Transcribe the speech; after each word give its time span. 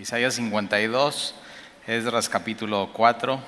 Isaías 0.00 0.34
52, 0.34 1.34
Esdras 1.88 2.28
capítulo 2.28 2.90
4. 2.92 3.40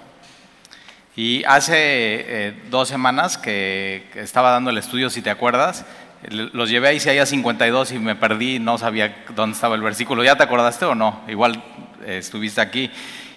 Y 1.15 1.44
hace 1.44 1.74
eh, 1.76 2.62
dos 2.70 2.88
semanas 2.88 3.38
que, 3.38 4.08
estaba 4.16 4.51
dando 4.51 4.71
el 4.71 4.79
estudio, 4.79 5.11
si 5.11 5.23
te 5.23 5.31
acuerdas, 5.31 5.87
los 6.29 6.69
llevé 6.69 6.89
a 6.89 6.93
Isaías 6.93 7.29
52 7.29 7.93
y 7.93 8.01
me 8.01 8.17
perdí, 8.17 8.59
no 8.59 8.79
sabía 8.79 9.25
dónde 9.37 9.55
estaba 9.55 9.77
el 9.77 9.83
versículo. 9.83 10.25
¿Ya 10.25 10.35
te 10.35 10.43
acordaste 10.43 10.87
o 10.87 10.97
no? 10.97 11.21
Igual 11.29 11.63
eh, 12.05 12.19
estuviste 12.19 12.61
aquí. 12.61 12.91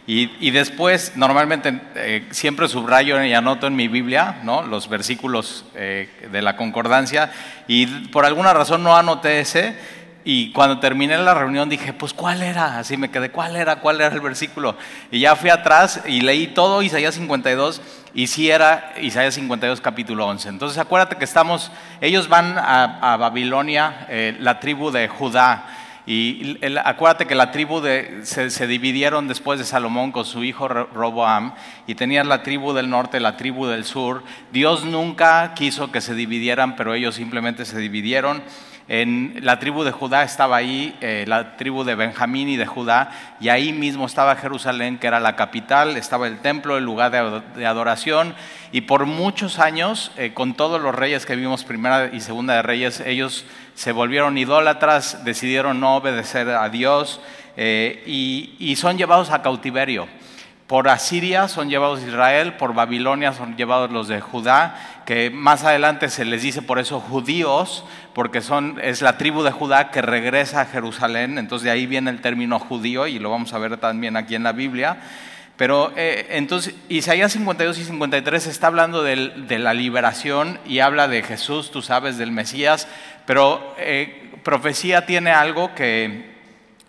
Y, 0.07 0.49
después, 0.49 1.13
normalmente 1.15 1.79
eh, 1.95 2.27
siempre 2.31 2.67
subrayo 2.67 3.23
y 3.23 3.33
anoto 3.33 3.67
en 3.67 3.75
mi 3.75 3.87
Biblia 3.87 4.41
¿no? 4.43 4.63
los 4.63 4.89
versículos 4.89 5.63
de 5.73 6.41
la 6.41 6.57
concordancia 6.57 7.31
y 7.69 7.85
por 8.09 8.25
alguna 8.25 8.53
razón 8.53 8.83
no 8.83 8.97
anoté 8.97 9.39
ese 9.39 9.77
y 10.25 10.51
cuando 10.51 10.79
terminé 10.79 11.17
la 11.17 11.33
reunión 11.33 11.67
dije, 11.67 11.91
pues 11.91 12.13
¿cuál 12.13 12.41
era? 12.41 12.79
Así 12.79 12.95
me 12.95 13.11
quedé, 13.11 13.29
¿cuál 13.29 13.55
era? 13.55 13.77
¿Cuál 13.77 13.99
era 13.99 14.13
el 14.13 14.21
versículo? 14.21 14.77
Y 15.11 15.19
ya 15.19 15.35
fui 15.35 15.49
atrás 15.49 16.01
y 16.05 16.21
leí 16.21 16.47
todo 16.47 16.81
Isaías 16.81 17.15
52 17.15 17.81
y 18.13 18.27
sí 18.27 18.49
era 18.49 18.93
Isaías 19.01 19.33
52 19.33 19.81
capítulo 19.81 20.25
11. 20.27 20.49
Entonces 20.49 20.77
acuérdate 20.77 21.17
que 21.17 21.25
estamos, 21.25 21.71
ellos 21.99 22.29
van 22.29 22.55
a, 22.57 23.17
Babilonia, 23.17 24.05
eh, 24.09 24.37
la 24.39 24.59
tribu 24.59 24.91
de 24.91 25.09
Judá. 25.09 25.65
Y 26.05 26.57
acuérdate 26.83 27.25
que 27.25 27.35
la 27.35 27.51
tribu 27.51 27.79
de, 27.79 28.21
se, 28.23 28.49
se, 28.49 28.67
dividieron 28.67 29.29
después 29.29 29.57
de 29.57 29.63
Salomón 29.65 30.11
con 30.11 30.25
su 30.25 30.43
hijo 30.43 30.67
Roboam 30.67 31.53
y 31.87 31.95
tenían 31.95 32.27
la 32.27 32.43
tribu 32.43 32.73
del 32.73 32.89
norte, 32.89 33.21
la 33.21 33.37
tribu 33.37 33.67
del 33.67 33.85
sur. 33.85 34.21
Dios 34.51 34.83
nunca 34.83 35.53
quiso 35.53 35.93
que 35.93 36.01
se 36.01 36.13
dividieran, 36.13 36.75
pero 36.75 36.93
ellos 36.93 37.15
simplemente 37.15 37.63
se 37.63 37.77
dividieron. 37.77 38.43
En 38.89 39.39
la 39.41 39.59
tribu 39.59 39.83
de 39.83 39.91
Judá 39.91 40.23
estaba 40.23 40.57
ahí, 40.57 40.95
eh, 40.99 41.23
la 41.25 41.55
tribu 41.55 41.85
de 41.85 41.95
Benjamín 41.95 42.49
y 42.49 42.57
de 42.57 42.65
Judá, 42.65 43.11
y 43.39 43.47
ahí 43.47 43.71
mismo 43.71 44.05
estaba 44.05 44.35
Jerusalén, 44.35 44.97
que 44.97 45.07
era 45.07 45.21
la 45.21 45.37
capital, 45.37 45.95
estaba 45.95 46.27
el 46.27 46.39
templo, 46.39 46.77
el 46.77 46.83
lugar 46.83 47.11
de, 47.11 47.65
adoración, 47.65 48.35
y 48.73 48.81
por 48.81 49.05
muchos 49.05 49.59
años, 49.59 50.11
eh, 50.17 50.33
con 50.33 50.53
todos 50.55 50.81
los 50.81 50.93
reyes 50.93 51.25
que 51.25 51.37
vimos, 51.37 51.63
primera 51.63 52.09
y 52.11 52.19
segunda 52.19 52.55
de 52.55 52.61
reyes, 52.61 52.99
ellos 52.99 53.45
se 53.73 53.93
volvieron 53.93 54.37
idólatras, 54.37 55.23
decidieron 55.23 55.79
no 55.79 55.95
obedecer 55.95 56.49
a 56.49 56.67
Dios, 56.67 57.21
eh, 57.55 58.03
y 58.05 58.75
son 58.75 58.97
llevados 58.97 59.29
a 59.29 59.41
cautiverio. 59.41 60.07
Por 60.73 60.89
Asiria 60.89 61.47
son 61.49 61.69
llevados 61.69 62.01
Israel, 62.01 62.53
por 62.53 62.73
Babilonia 62.73 63.31
son 63.31 63.55
llevados 63.55 63.91
los 63.91 64.07
de 64.07 64.21
Judá, 64.21 64.75
que 65.05 65.29
más 65.29 65.63
adelante 65.63 66.09
se 66.09 66.25
les 66.25 66.41
dice 66.41 66.63
por 66.63 66.79
eso 66.79 66.99
judíos, 66.99 67.85
porque 68.15 68.41
son, 68.41 68.79
es 68.81 69.03
la 69.03 69.19
tribu 69.19 69.43
de 69.43 69.51
Judá 69.51 69.91
que 69.91 70.01
regresa 70.01 70.61
a 70.61 70.65
Jerusalén, 70.65 71.37
entonces 71.37 71.65
de 71.65 71.69
ahí 71.69 71.85
viene 71.85 72.09
el 72.09 72.21
término 72.21 72.57
judío 72.57 73.05
y 73.05 73.19
lo 73.19 73.29
vamos 73.29 73.53
a 73.53 73.59
ver 73.59 73.77
también 73.77 74.17
aquí 74.17 74.33
en 74.33 74.41
la 74.41 74.51
Biblia. 74.51 74.97
Pero 75.57 75.93
eh, 75.95 76.25
entonces 76.31 76.73
Isaías 76.89 77.33
52 77.33 77.77
y 77.77 77.83
53 77.83 78.47
está 78.47 78.65
hablando 78.65 79.03
de 79.03 79.59
la 79.59 79.75
liberación 79.75 80.57
y 80.65 80.79
habla 80.79 81.07
de 81.07 81.21
Jesús, 81.21 81.69
tú 81.69 81.83
sabes, 81.83 82.17
del 82.17 82.31
Mesías, 82.31 82.87
pero 83.27 83.75
eh, 83.77 84.31
profecía 84.43 85.05
tiene 85.05 85.29
algo 85.29 85.75
que 85.75 86.33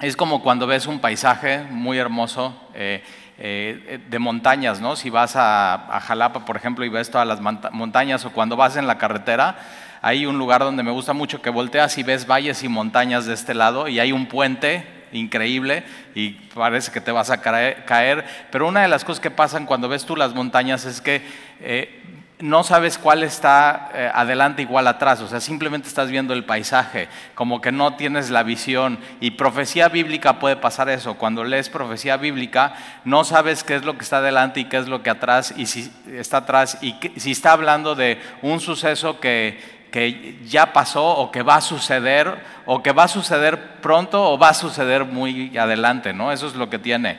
es 0.00 0.16
como 0.16 0.42
cuando 0.42 0.66
ves 0.66 0.86
un 0.86 1.00
paisaje 1.00 1.64
muy 1.70 1.98
hermoso. 1.98 2.58
Eh, 2.74 3.02
eh, 3.38 4.00
de 4.08 4.18
montañas, 4.18 4.80
¿no? 4.80 4.94
Si 4.94 5.10
vas 5.10 5.34
a, 5.36 6.00
Jalapa, 6.02 6.44
por 6.44 6.56
ejemplo, 6.56 6.84
y 6.84 6.88
ves 6.88 7.10
todas 7.10 7.26
las 7.26 7.40
montañas, 7.40 8.24
o 8.24 8.30
cuando 8.30 8.56
vas 8.56 8.76
en 8.76 8.86
la 8.86 8.98
carretera, 8.98 9.56
hay 10.02 10.26
un 10.26 10.38
lugar 10.38 10.60
donde 10.60 10.82
me 10.82 10.90
gusta 10.90 11.12
mucho 11.12 11.42
que 11.42 11.50
volteas 11.50 11.98
y 11.98 12.02
ves 12.02 12.26
valles 12.26 12.62
y 12.62 12.68
montañas 12.68 13.26
de 13.26 13.34
este 13.34 13.54
lado, 13.54 13.88
y 13.88 13.98
hay 13.98 14.12
un 14.12 14.26
puente 14.26 14.86
increíble 15.14 15.84
y 16.14 16.30
parece 16.30 16.92
que 16.92 17.00
te 17.00 17.12
vas 17.12 17.30
a 17.30 17.40
caer, 17.40 18.24
pero 18.50 18.68
una 18.68 18.82
de 18.82 18.88
las 18.88 19.04
cosas 19.04 19.20
que 19.20 19.30
pasan 19.30 19.66
cuando 19.66 19.88
ves 19.88 20.04
tú 20.04 20.16
las 20.16 20.34
montañas 20.34 20.84
es 20.84 21.00
que 21.00 21.22
eh, 21.60 22.02
no 22.40 22.64
sabes 22.64 22.98
cuál 22.98 23.22
está 23.22 23.90
eh, 23.94 24.10
adelante 24.12 24.60
igual 24.60 24.88
atrás, 24.88 25.20
o 25.20 25.28
sea, 25.28 25.40
simplemente 25.40 25.88
estás 25.88 26.10
viendo 26.10 26.34
el 26.34 26.44
paisaje, 26.44 27.08
como 27.34 27.60
que 27.60 27.70
no 27.70 27.94
tienes 27.94 28.28
la 28.28 28.42
visión. 28.42 28.98
Y 29.20 29.32
profecía 29.32 29.88
bíblica 29.88 30.38
puede 30.40 30.56
pasar 30.56 30.88
eso, 30.88 31.14
cuando 31.14 31.44
lees 31.44 31.68
profecía 31.68 32.16
bíblica, 32.16 32.74
no 33.04 33.24
sabes 33.24 33.62
qué 33.62 33.76
es 33.76 33.84
lo 33.84 33.96
que 33.96 34.02
está 34.02 34.18
adelante 34.18 34.60
y 34.60 34.64
qué 34.64 34.78
es 34.78 34.88
lo 34.88 35.02
que 35.02 35.10
atrás, 35.10 35.54
y 35.56 35.66
si 35.66 35.90
está 36.12 36.38
atrás, 36.38 36.78
y 36.82 36.96
si 37.16 37.30
está 37.30 37.52
hablando 37.52 37.94
de 37.94 38.20
un 38.42 38.60
suceso 38.60 39.20
que, 39.20 39.73
que 39.94 40.40
ya 40.44 40.72
pasó 40.72 41.06
o 41.06 41.30
que 41.30 41.42
va 41.42 41.54
a 41.54 41.60
suceder, 41.60 42.42
o 42.66 42.82
que 42.82 42.90
va 42.90 43.04
a 43.04 43.08
suceder 43.08 43.80
pronto 43.80 44.28
o 44.28 44.36
va 44.36 44.48
a 44.48 44.54
suceder 44.54 45.04
muy 45.04 45.56
adelante, 45.56 46.12
¿no? 46.12 46.32
Eso 46.32 46.48
es 46.48 46.56
lo 46.56 46.68
que 46.68 46.80
tiene. 46.80 47.16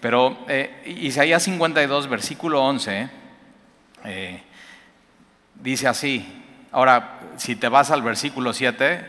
Pero 0.00 0.36
eh, 0.48 0.82
Isaías 1.02 1.44
52, 1.44 2.08
versículo 2.08 2.64
11, 2.64 3.08
eh, 4.06 4.42
dice 5.54 5.86
así. 5.86 6.42
Ahora, 6.72 7.20
si 7.36 7.54
te 7.54 7.68
vas 7.68 7.92
al 7.92 8.02
versículo 8.02 8.52
7, 8.52 9.06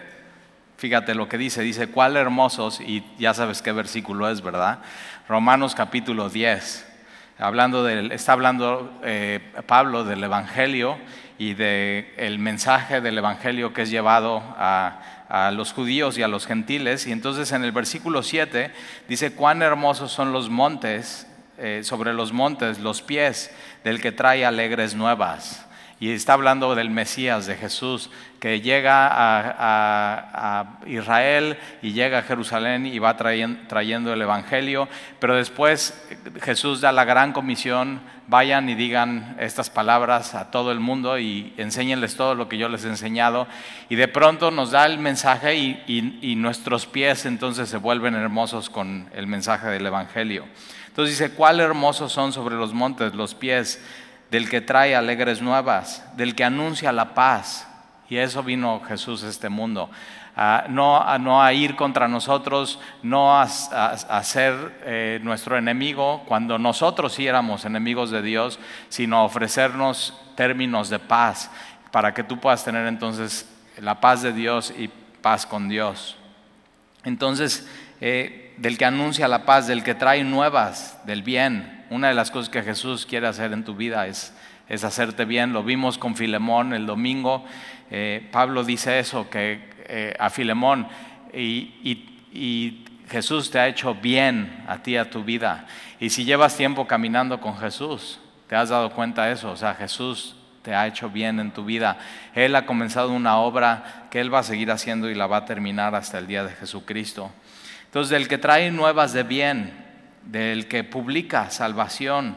fíjate 0.78 1.16
lo 1.16 1.28
que 1.28 1.40
dice, 1.40 1.64
dice, 1.64 1.88
cuál 1.88 2.18
hermosos, 2.18 2.80
y 2.82 3.04
ya 3.18 3.34
sabes 3.34 3.64
qué 3.64 3.72
versículo 3.72 4.30
es, 4.30 4.44
¿verdad? 4.44 4.78
Romanos 5.28 5.74
capítulo 5.74 6.30
10. 6.30 6.86
Hablando 7.40 7.84
del, 7.84 8.12
está 8.12 8.34
hablando 8.34 9.00
eh, 9.04 9.40
Pablo 9.66 10.04
del 10.04 10.24
Evangelio 10.24 11.00
y 11.38 11.54
del 11.54 12.08
el 12.18 12.40
mensaje 12.40 13.02
del 13.02 13.18
Evangelio 13.18 13.74
que 13.74 13.84
es 13.84 13.90
llevado 13.90 14.44
a, 14.58 15.02
los 15.54 15.74
judíos 15.74 16.18
y 16.18 16.24
a 16.24 16.28
los 16.30 16.48
gentiles. 16.48 17.06
Y 17.06 17.12
entonces 17.12 17.52
en 17.52 17.66
el 17.66 17.74
versículo 17.74 18.24
7 18.24 18.72
dice, 19.10 19.34
cuán 19.34 19.62
hermosos 19.62 20.12
son 20.12 20.32
los 20.32 20.50
montes, 20.50 21.28
eh, 21.58 21.82
sobre 21.84 22.14
los 22.14 22.32
montes, 22.32 22.80
los 22.80 23.02
pies 23.02 23.52
del 23.84 24.00
que 24.00 24.14
trae 24.14 24.46
alegres 24.46 24.96
nuevas 24.96 25.67
y 26.00 26.12
está 26.12 26.34
hablando 26.34 26.76
del 26.76 26.90
Mesías, 26.92 27.48
de 27.48 27.56
Jesús, 27.56 28.12
que 28.40 28.62
llega 28.62 29.10
a, 29.12 30.80
Israel 30.86 31.58
y 31.82 31.94
llega 31.94 32.20
a 32.20 32.22
Jerusalén 32.22 32.86
y 32.86 33.00
va 33.00 33.18
trayendo, 33.18 34.14
el 34.14 34.22
Evangelio, 34.22 34.88
pero 35.20 35.36
después 35.36 36.08
Jesús 36.42 36.82
da 36.82 36.92
la 36.92 37.04
gran 37.04 37.34
comisión, 37.34 38.02
vayan 38.28 38.70
y 38.70 38.76
digan 38.76 39.36
estas 39.40 39.70
palabras 39.70 40.36
a 40.36 40.52
todo 40.52 40.72
el 40.72 40.80
mundo 40.80 41.18
y 41.18 41.54
enséñenles 41.58 42.16
todo 42.16 42.36
lo 42.36 42.48
que 42.48 42.60
yo 42.60 42.70
les 42.70 42.86
he 42.86 42.90
enseñado, 42.90 43.48
y 43.90 43.96
de 43.96 44.08
pronto 44.08 44.52
nos 44.52 44.72
da 44.72 44.86
el 44.86 45.00
mensaje 45.00 45.56
y 45.56 46.36
nuestros 46.36 46.86
pies 46.86 47.26
entonces 47.26 47.70
se 47.70 47.78
vuelven 47.78 48.14
hermosos 48.14 48.70
con 48.70 49.10
el 49.16 49.26
mensaje 49.26 49.68
del 49.68 49.86
Evangelio. 49.86 50.46
Entonces 50.98 51.20
dice, 51.20 51.36
¿cuál 51.36 51.60
hermosos 51.60 52.12
son 52.12 52.34
sobre 52.34 52.56
los 52.56 52.74
montes 52.74 53.14
los 53.14 53.36
pies? 53.36 53.80
Del 54.32 54.50
que 54.50 54.62
trae 54.62 54.96
alegres 54.96 55.42
nuevas, 55.42 56.04
del 56.16 56.36
que 56.36 56.44
anuncia 56.44 56.92
la 56.92 57.14
paz. 57.14 57.68
Y 58.10 58.18
eso 58.18 58.44
vino 58.44 58.82
Jesús 58.88 59.24
a 59.24 59.30
este 59.30 59.50
mundo. 59.50 59.90
no, 60.70 61.02
a, 61.02 61.18
no, 61.18 61.42
a, 61.42 61.54
ir 61.54 61.76
contra 61.76 62.08
nosotros, 62.08 62.80
no 63.04 63.40
a, 63.40 63.48
ser 63.48 64.80
eh, 64.86 65.20
nuestro 65.24 65.58
enemigo 65.58 66.24
cuando 66.28 66.58
nosotros 66.58 67.14
sí 67.14 67.28
éramos 67.28 67.66
enemigos 67.66 68.12
de 68.12 68.22
Dios, 68.22 68.60
sino 68.90 69.18
a 69.18 69.24
ofrecernos 69.24 70.14
términos 70.36 70.90
de 70.90 71.00
paz 71.00 71.50
para 71.92 72.14
que 72.14 72.24
tú 72.24 72.40
puedas 72.40 72.64
tener 72.64 72.86
entonces 72.88 73.50
la 73.80 74.00
paz 74.00 74.22
de 74.22 74.34
Dios 74.34 74.74
y 74.78 74.90
paz 75.22 75.46
con 75.46 75.68
Dios. 75.68 76.18
Entonces, 77.04 77.68
eh, 78.02 78.54
del 78.58 78.78
que 78.78 78.86
anuncia 78.86 79.28
la 79.28 79.46
paz, 79.46 79.68
del 79.68 79.84
que 79.84 79.96
trae 79.96 80.24
nuevas 80.24 81.00
del 81.06 81.24
bien, 81.24 81.77
una 81.90 82.10
de 82.10 82.14
las 82.14 82.32
cosas 82.32 82.50
que 82.50 82.64
Jesús 82.64 83.06
quiere 83.06 83.28
hacer 83.28 83.54
en 83.54 83.64
tu 83.64 83.76
vida 83.76 84.08
es, 84.08 84.34
es 84.70 84.84
hacerte 84.84 85.26
bien. 85.26 85.54
Lo 85.54 85.64
vimos 85.64 85.98
con 85.98 86.16
Filemón 86.16 86.74
el 86.74 86.86
domingo. 86.86 87.46
Eh, 87.90 88.28
Pablo 88.32 88.64
dice 88.64 89.00
eso, 89.00 89.30
que 89.30 89.70
eh, 89.88 90.16
a 90.20 90.30
Filemón, 90.30 90.88
y, 91.34 92.84
Jesús 93.10 93.50
te 93.50 93.58
ha 93.58 93.70
hecho 93.70 93.96
bien 93.96 94.66
a 94.68 94.80
ti, 94.80 94.98
a 94.98 95.10
tu 95.10 95.24
vida. 95.24 95.66
Y 95.98 96.10
si 96.10 96.26
llevas 96.26 96.58
tiempo 96.58 96.88
caminando 96.88 97.40
con 97.40 97.58
Jesús, 97.58 98.20
te 98.50 98.56
has 98.58 98.68
dado 98.68 98.90
cuenta 98.92 99.24
de 99.24 99.32
eso. 99.32 99.50
O 99.50 99.56
sea, 99.56 99.76
Jesús 99.76 100.36
te 100.62 100.76
ha 100.76 100.86
hecho 100.86 101.10
bien 101.10 101.40
en 101.40 101.52
tu 101.52 101.64
vida. 101.64 101.98
Él 102.36 102.54
ha 102.54 102.66
comenzado 102.66 103.14
una 103.14 103.38
obra 103.38 104.08
que 104.12 104.20
Él 104.20 104.34
va 104.34 104.40
a 104.40 104.44
seguir 104.44 104.72
haciendo 104.72 105.10
y 105.10 105.16
la 105.16 105.26
va 105.26 105.38
a 105.38 105.46
terminar 105.46 105.96
hasta 105.96 106.18
el 106.18 106.28
día 106.28 106.44
de 106.44 106.52
Jesucristo. 106.52 107.32
Entonces, 107.86 108.10
del 108.10 108.28
que 108.28 108.38
trae 108.38 108.72
nuevas 108.72 109.14
de 109.14 109.24
bien, 109.24 109.87
del 110.28 110.68
que 110.68 110.84
publica 110.84 111.50
salvación, 111.50 112.36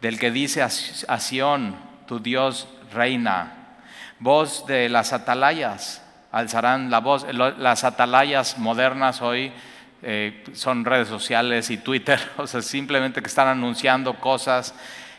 del 0.00 0.18
que 0.18 0.30
dice 0.30 0.62
a 0.62 1.20
Sión, 1.20 1.76
tu 2.06 2.20
Dios 2.20 2.68
reina. 2.92 3.52
Voz 4.18 4.66
de 4.66 4.88
las 4.88 5.12
atalayas, 5.12 6.02
alzarán 6.30 6.90
la 6.90 7.00
voz. 7.00 7.26
Las 7.32 7.84
atalayas 7.84 8.58
modernas 8.58 9.22
hoy 9.22 9.52
eh, 10.02 10.44
son 10.52 10.84
redes 10.84 11.08
sociales 11.08 11.70
y 11.70 11.78
Twitter, 11.78 12.20
o 12.36 12.46
sea, 12.46 12.62
simplemente 12.62 13.22
que 13.22 13.28
están 13.28 13.48
anunciando 13.48 14.14
cosas. 14.14 14.74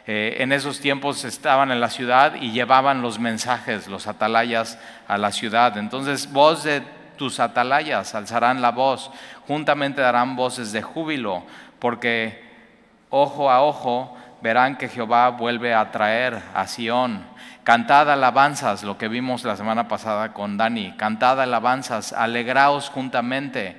Eh, 0.08 0.38
en 0.40 0.52
esos 0.52 0.80
tiempos 0.80 1.24
estaban 1.26 1.72
en 1.72 1.80
la 1.80 1.90
ciudad 1.90 2.36
y 2.36 2.52
llevaban 2.52 3.02
los 3.02 3.18
mensajes, 3.18 3.88
los 3.88 4.06
atalayas, 4.06 4.78
a 5.08 5.18
la 5.18 5.32
ciudad. 5.32 5.78
Entonces, 5.78 6.32
voz 6.32 6.64
de 6.64 6.84
tus 7.18 7.40
atalayas 7.40 8.14
alzarán 8.14 8.62
la 8.62 8.72
voz, 8.72 9.10
juntamente 9.48 10.02
darán 10.02 10.36
voces 10.36 10.72
de 10.72 10.82
júbilo, 10.82 11.44
porque 11.86 12.42
ojo 13.12 13.52
a 13.52 13.62
ojo 13.62 14.18
verán 14.42 14.76
que 14.76 14.90
Jehová 14.90 15.30
vuelve 15.30 15.76
a 15.76 15.92
traer 15.92 16.42
a 16.56 16.66
Sión. 16.66 17.28
Cantad 17.64 18.10
alabanzas, 18.10 18.82
lo 18.82 18.98
que 18.98 19.08
vimos 19.08 19.44
la 19.44 19.56
semana 19.56 19.88
pasada 19.88 20.34
con 20.34 20.58
Dani, 20.58 20.94
cantad 20.98 21.40
alabanzas, 21.40 22.12
alegraos 22.12 22.90
juntamente 22.90 23.78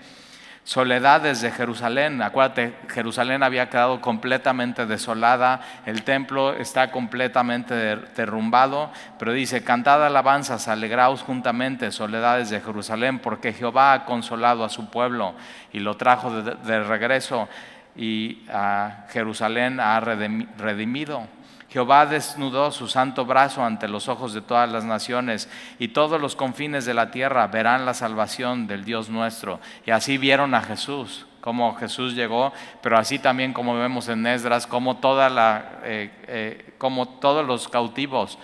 soledades 0.66 1.42
de 1.42 1.52
Jerusalén. 1.52 2.20
Acuérdate, 2.20 2.74
Jerusalén 2.88 3.44
había 3.44 3.70
quedado 3.70 4.00
completamente 4.00 4.84
desolada, 4.84 5.60
el 5.86 6.02
templo 6.02 6.54
está 6.54 6.90
completamente 6.90 7.74
derrumbado, 8.16 8.90
pero 9.16 9.32
dice, 9.32 9.62
cantad 9.62 10.04
alabanzas, 10.04 10.66
alegraos 10.66 11.22
juntamente, 11.22 11.92
soledades 11.92 12.50
de 12.50 12.60
Jerusalén, 12.60 13.20
porque 13.20 13.52
Jehová 13.52 13.92
ha 13.92 14.04
consolado 14.04 14.64
a 14.64 14.68
su 14.68 14.90
pueblo 14.90 15.34
y 15.72 15.78
lo 15.78 15.96
trajo 15.96 16.42
de, 16.42 16.82
regreso 16.82 17.48
y 17.96 18.44
a 18.48 19.06
Jerusalén 19.10 19.80
ha 19.80 20.00
redimido. 20.00 21.26
Jehová 21.68 22.06
desnudó 22.06 22.70
su 22.70 22.88
santo 22.88 23.26
brazo 23.26 23.64
ante 23.64 23.88
los 23.88 24.08
ojos 24.08 24.32
de 24.32 24.40
todas 24.40 24.70
las 24.70 24.84
naciones 24.84 25.48
y 25.78 25.88
todos 25.88 26.20
los 26.20 26.36
confines 26.36 26.84
de 26.84 26.94
la 26.94 27.10
tierra 27.10 27.46
verán 27.48 27.84
la 27.84 27.94
salvación 27.94 28.66
del 28.66 28.84
Dios 28.84 29.10
nuestro. 29.10 29.60
Y 29.84 29.90
así 29.90 30.16
vieron 30.16 30.54
a 30.54 30.62
Jesús, 30.62 31.26
como 31.40 31.74
Jesús 31.74 32.14
llegó, 32.14 32.52
pero 32.80 32.96
así 32.96 33.18
también 33.18 33.52
como 33.52 33.76
vemos 33.76 34.08
en 34.08 34.26
Esdras, 34.26 34.66
como, 34.66 34.98
toda 34.98 35.28
la, 35.28 35.80
eh, 35.84 36.10
eh, 36.28 36.74
como 36.78 37.08
todos 37.08 37.44
los 37.46 37.68
cautivos, 37.68 38.38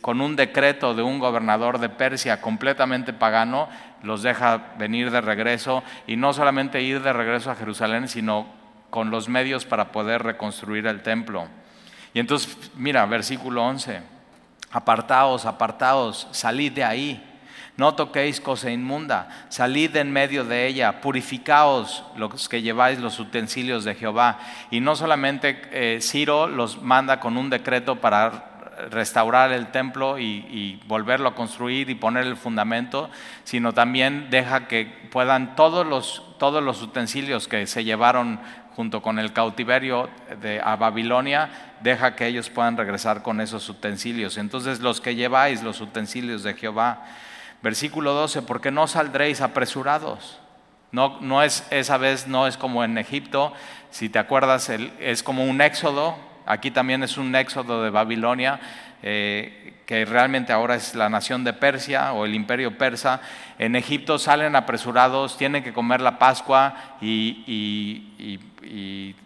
con 0.00 0.20
un 0.20 0.36
decreto 0.36 0.94
de 0.94 1.02
un 1.02 1.18
gobernador 1.18 1.78
de 1.78 1.88
Persia 1.88 2.40
completamente 2.40 3.12
pagano, 3.12 3.68
los 4.04 4.22
deja 4.22 4.74
venir 4.78 5.10
de 5.10 5.20
regreso 5.20 5.82
y 6.06 6.16
no 6.16 6.32
solamente 6.32 6.82
ir 6.82 7.02
de 7.02 7.12
regreso 7.12 7.50
a 7.50 7.56
Jerusalén, 7.56 8.08
sino 8.08 8.46
con 8.90 9.10
los 9.10 9.28
medios 9.28 9.64
para 9.64 9.90
poder 9.90 10.22
reconstruir 10.22 10.86
el 10.86 11.02
templo. 11.02 11.48
Y 12.12 12.20
entonces, 12.20 12.56
mira, 12.76 13.04
versículo 13.06 13.64
11, 13.64 14.00
apartaos, 14.70 15.46
apartaos, 15.46 16.28
salid 16.30 16.72
de 16.72 16.84
ahí. 16.84 17.30
No 17.76 17.96
toquéis 17.96 18.40
cosa 18.40 18.70
inmunda, 18.70 19.46
salid 19.48 19.96
en 19.96 20.12
medio 20.12 20.44
de 20.44 20.68
ella, 20.68 21.00
purificaos 21.00 22.04
los 22.16 22.48
que 22.48 22.62
lleváis 22.62 23.00
los 23.00 23.18
utensilios 23.18 23.82
de 23.82 23.96
Jehová. 23.96 24.38
Y 24.70 24.78
no 24.78 24.94
solamente 24.94 25.60
eh, 25.72 25.98
Ciro 26.00 26.46
los 26.46 26.80
manda 26.80 27.18
con 27.18 27.36
un 27.36 27.50
decreto 27.50 27.96
para 27.96 28.53
restaurar 28.90 29.52
el 29.52 29.68
templo 29.68 30.18
y, 30.18 30.80
volverlo 30.86 31.28
a 31.28 31.34
construir 31.34 31.90
y 31.90 31.94
poner 31.94 32.26
el 32.26 32.36
fundamento, 32.36 33.10
sino 33.44 33.72
también 33.72 34.28
deja 34.30 34.68
que 34.68 34.86
puedan 35.10 35.56
todos 35.56 35.86
los, 35.86 36.22
todos 36.38 36.62
los 36.62 36.82
utensilios 36.82 37.48
que 37.48 37.66
se 37.66 37.84
llevaron 37.84 38.40
junto 38.74 39.02
con 39.02 39.18
el 39.18 39.32
cautiverio 39.32 40.10
de, 40.40 40.60
a 40.60 40.76
Babilonia, 40.76 41.76
deja 41.80 42.16
que 42.16 42.26
ellos 42.26 42.50
puedan 42.50 42.76
regresar 42.76 43.22
con 43.22 43.40
esos 43.40 43.68
utensilios. 43.68 44.36
Entonces 44.36 44.80
los 44.80 45.00
que 45.00 45.14
lleváis 45.14 45.62
los 45.62 45.80
utensilios 45.80 46.42
de 46.42 46.54
Jehová, 46.54 47.04
versículo 47.62 48.12
12, 48.14 48.42
porque 48.42 48.70
no 48.70 48.86
saldréis 48.86 49.40
apresurados. 49.40 50.40
No, 50.90 51.18
no 51.20 51.42
es, 51.42 51.66
esa 51.70 51.98
vez 51.98 52.28
no 52.28 52.46
es 52.46 52.56
como 52.56 52.84
en 52.84 52.98
Egipto, 52.98 53.52
si 53.90 54.08
te 54.08 54.18
acuerdas, 54.18 54.70
es 54.70 55.22
como 55.22 55.44
un 55.44 55.60
éxodo, 55.60 56.16
aquí 56.46 56.70
también 56.70 57.02
es 57.02 57.16
un 57.16 57.34
éxodo 57.34 57.82
de 57.82 57.90
Babilonia, 57.90 58.60
eh, 59.02 59.74
que 59.86 60.04
realmente 60.04 60.52
ahora 60.52 60.76
es 60.76 60.94
la 60.94 61.08
nación 61.08 61.44
de 61.44 61.52
Persia 61.52 62.12
o 62.12 62.24
el 62.24 62.34
imperio 62.34 62.78
persa, 62.78 63.20
en 63.58 63.76
Egipto 63.76 64.18
salen 64.18 64.56
apresurados, 64.56 65.36
tienen 65.36 65.62
que 65.62 65.72
comer 65.72 66.00
la 66.00 66.18
Pascua 66.18 66.96
y, 67.00 68.10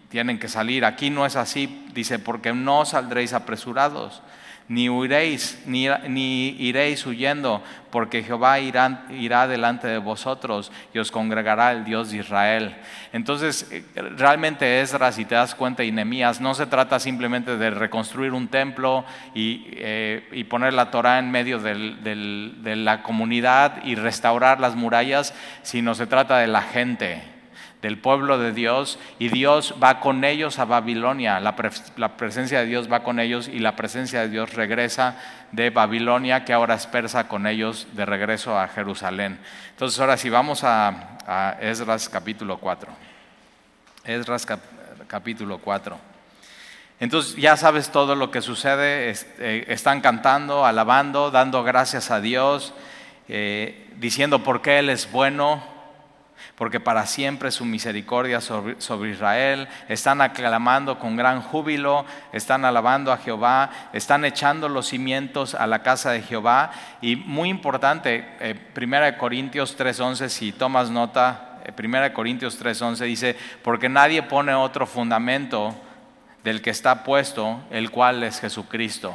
tienen 0.09 0.39
que 0.39 0.49
salir. 0.49 0.87
Aquí 0.87 1.11
no 1.11 1.27
es 1.27 1.37
así, 1.37 1.87
dice, 1.93 2.19
porque 2.19 2.55
no 2.55 2.87
saldréis 2.87 3.35
apresurados 3.35 4.23
ni 4.69 4.91
huiréis, 4.91 5.63
ni, 5.67 5.87
iréis 6.59 7.07
huyendo, 7.07 7.63
porque 7.91 8.23
Jehová 8.23 8.61
irá, 8.61 9.49
delante 9.49 9.89
de 9.89 9.97
vosotros 9.99 10.71
y 10.93 10.99
os 10.99 11.11
congregará 11.11 11.73
el 11.73 11.85
Dios 11.85 12.11
de 12.11 12.19
Israel. 12.19 12.77
Entonces, 13.13 13.67
eh, 13.71 13.83
realmente 14.17 14.81
Esdras, 14.81 15.15
si 15.15 15.25
te 15.25 15.35
das 15.35 15.55
cuenta, 15.55 15.85
y 15.85 15.91
Nehemías, 15.91 16.41
no 16.41 16.55
se 16.55 16.67
trata 16.67 17.01
simplemente 17.01 17.57
de 17.57 17.71
reconstruir 17.71 18.33
un 18.33 18.49
templo 18.49 19.07
y, 19.35 19.67
eh, 19.73 20.45
poner 20.49 20.75
la 20.75 20.91
Torah 20.91 21.19
en 21.19 21.31
medio 21.31 21.59
de 21.59 22.77
la 22.77 23.03
comunidad 23.03 23.85
y 23.85 23.95
restaurar 23.95 24.61
las 24.61 24.77
murallas, 24.77 25.35
sino 25.63 25.95
se 25.95 26.07
trata 26.07 26.39
de 26.39 26.47
la 26.47 26.63
gente 26.63 27.38
del 27.83 27.99
pueblo 27.99 28.39
de 28.39 28.53
Dios 28.53 28.99
y 29.19 29.29
Dios 29.29 29.75
va 29.83 30.01
con 30.01 30.25
ellos 30.25 30.59
a 30.59 30.65
Babilonia. 30.65 31.39
La, 31.41 31.55
presencia 32.17 32.61
de 32.61 32.67
Dios 32.67 32.91
va 32.91 33.03
con 33.03 33.21
ellos 33.21 33.49
y 33.49 33.61
la 33.61 33.77
presencia 33.77 34.21
de 34.23 34.29
Dios 34.29 34.55
regresa 34.55 35.17
de 35.53 35.71
Babilonia, 35.71 36.45
que 36.45 36.53
ahora 36.53 36.75
es 36.75 36.87
persa, 36.87 37.29
con 37.29 37.47
ellos 37.47 37.87
de 37.93 38.05
regreso 38.05 38.59
a 38.59 38.69
Jerusalén. 38.69 39.39
Entonces 39.71 40.01
ahora 40.01 40.17
sí, 40.17 40.29
vamos 40.29 40.65
a, 40.65 41.57
Esdras 41.61 42.09
capítulo 42.09 42.59
4. 42.59 42.91
Esdras 44.05 44.47
capítulo 45.07 45.59
4. 45.59 45.99
Entonces 47.01 47.37
ya 47.37 47.57
sabes 47.57 47.91
todo 47.91 48.17
lo 48.17 48.31
que 48.33 48.41
sucede, 48.41 49.15
eh, 49.39 49.65
están 49.69 50.01
cantando, 50.01 50.67
alabando, 50.67 51.31
dando 51.31 51.63
gracias 51.63 52.11
a 52.11 52.21
Dios, 52.21 52.75
eh, 53.29 53.89
diciendo 53.97 54.43
por 54.43 54.63
qué 54.63 54.81
Él 54.81 54.91
es 54.91 55.13
bueno, 55.13 55.78
porque 56.59 56.81
para 56.81 57.07
siempre 57.07 57.53
su 57.53 57.65
misericordia 57.65 58.41
sobre, 58.41 59.11
Israel. 59.11 59.69
Están 59.89 60.21
aclamando 60.21 60.99
con 60.99 61.15
gran 61.15 61.41
júbilo, 61.41 62.05
están 62.33 62.65
alabando 62.65 63.13
a 63.13 63.17
Jehová, 63.17 63.71
están 63.93 64.25
echando 64.25 64.69
los 64.69 64.89
cimientos 64.89 65.55
a 65.55 65.69
la 65.69 65.85
casa 65.85 66.11
de 66.11 66.21
Jehová. 66.21 66.73
Y 67.01 67.15
muy 67.15 67.49
importante, 67.49 68.27
eh, 68.41 68.57
Primera 68.75 69.17
Corintios 69.17 69.79
3.11, 69.79 70.29
si 70.29 70.51
tomas 70.51 70.91
nota, 70.91 71.61
eh, 71.65 71.71
Primera 71.71 72.13
Corintios 72.13 72.61
3.11 72.61 73.05
dice, 73.05 73.37
porque 73.63 73.89
nadie 73.89 74.25
pone 74.25 74.53
otro 74.53 74.85
fundamento 74.85 75.77
del 76.43 76.61
que 76.61 76.71
está 76.71 77.05
puesto, 77.05 77.61
el 77.71 77.93
cual 77.93 78.25
es 78.25 78.41
Jesucristo. 78.41 79.15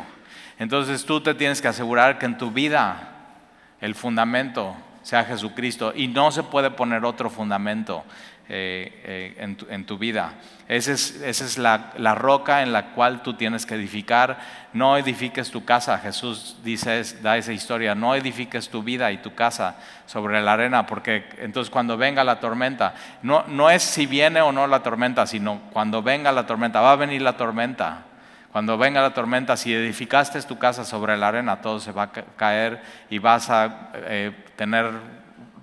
Entonces 0.60 1.04
tú 1.04 1.20
te 1.20 1.34
tienes 1.34 1.62
que 1.62 1.68
asegurar 1.68 2.20
que 2.20 2.26
en 2.26 2.38
tu 2.38 2.52
vida 2.52 3.10
el 3.82 3.96
fundamento 3.96 4.78
sea 5.04 5.24
Jesucristo. 5.26 5.94
Y 5.96 6.08
no 6.08 6.32
se 6.32 6.44
puede 6.44 6.72
poner 6.72 7.06
otro 7.06 7.30
fundamento 7.30 8.04
eh, 8.50 9.36
eh, 9.38 9.56
en, 9.70 9.86
tu, 9.86 9.98
vida. 9.98 10.34
Esa 10.68 10.92
es, 10.92 11.22
esa 11.22 11.46
es 11.46 11.58
la, 11.58 12.16
roca 12.16 12.62
en 12.62 12.74
la 12.74 12.88
cual 12.92 13.24
tú 13.24 13.36
tienes 13.36 13.66
que 13.66 13.76
edificar. 13.76 14.38
No 14.74 14.98
edifiques 14.98 15.50
tu 15.50 15.64
casa. 15.64 15.98
Jesús 16.00 16.58
dice, 16.64 17.04
da 17.22 17.38
esa 17.38 17.54
historia. 17.54 17.96
No 17.96 18.16
edifiques 18.16 18.68
tu 18.70 18.84
vida 18.84 19.12
y 19.12 19.20
tu 19.20 19.34
casa 19.34 19.78
sobre 20.06 20.42
la 20.42 20.54
arena, 20.54 20.86
porque 20.86 21.26
entonces 21.38 21.70
cuando 21.72 21.96
venga 21.96 22.24
la 22.24 22.42
tormenta, 22.42 22.96
no, 23.22 23.46
no 23.48 23.70
es 23.70 23.82
si 23.82 24.06
viene 24.08 24.42
o 24.42 24.52
no 24.52 24.68
la 24.68 24.84
tormenta, 24.84 25.26
sino 25.26 25.62
cuando 25.72 26.04
venga 26.04 26.32
la 26.32 26.46
tormenta, 26.46 26.82
va 26.82 26.92
a 26.92 26.98
venir 26.98 27.22
la 27.22 27.38
tormenta. 27.38 28.04
Cuando 28.54 28.78
venga 28.78 29.02
la 29.02 29.16
tormenta, 29.16 29.58
si 29.58 29.74
edificaste 29.74 30.40
tu 30.44 30.60
casa 30.60 30.86
sobre 30.86 31.18
la 31.18 31.30
arena, 31.30 31.60
todo 31.60 31.80
se 31.80 31.92
va 31.92 32.04
a 32.04 32.12
caer 32.12 32.84
y 33.10 33.18
vas 33.18 33.50
a 33.50 33.90
eh, 33.96 34.32
tener 34.56 34.92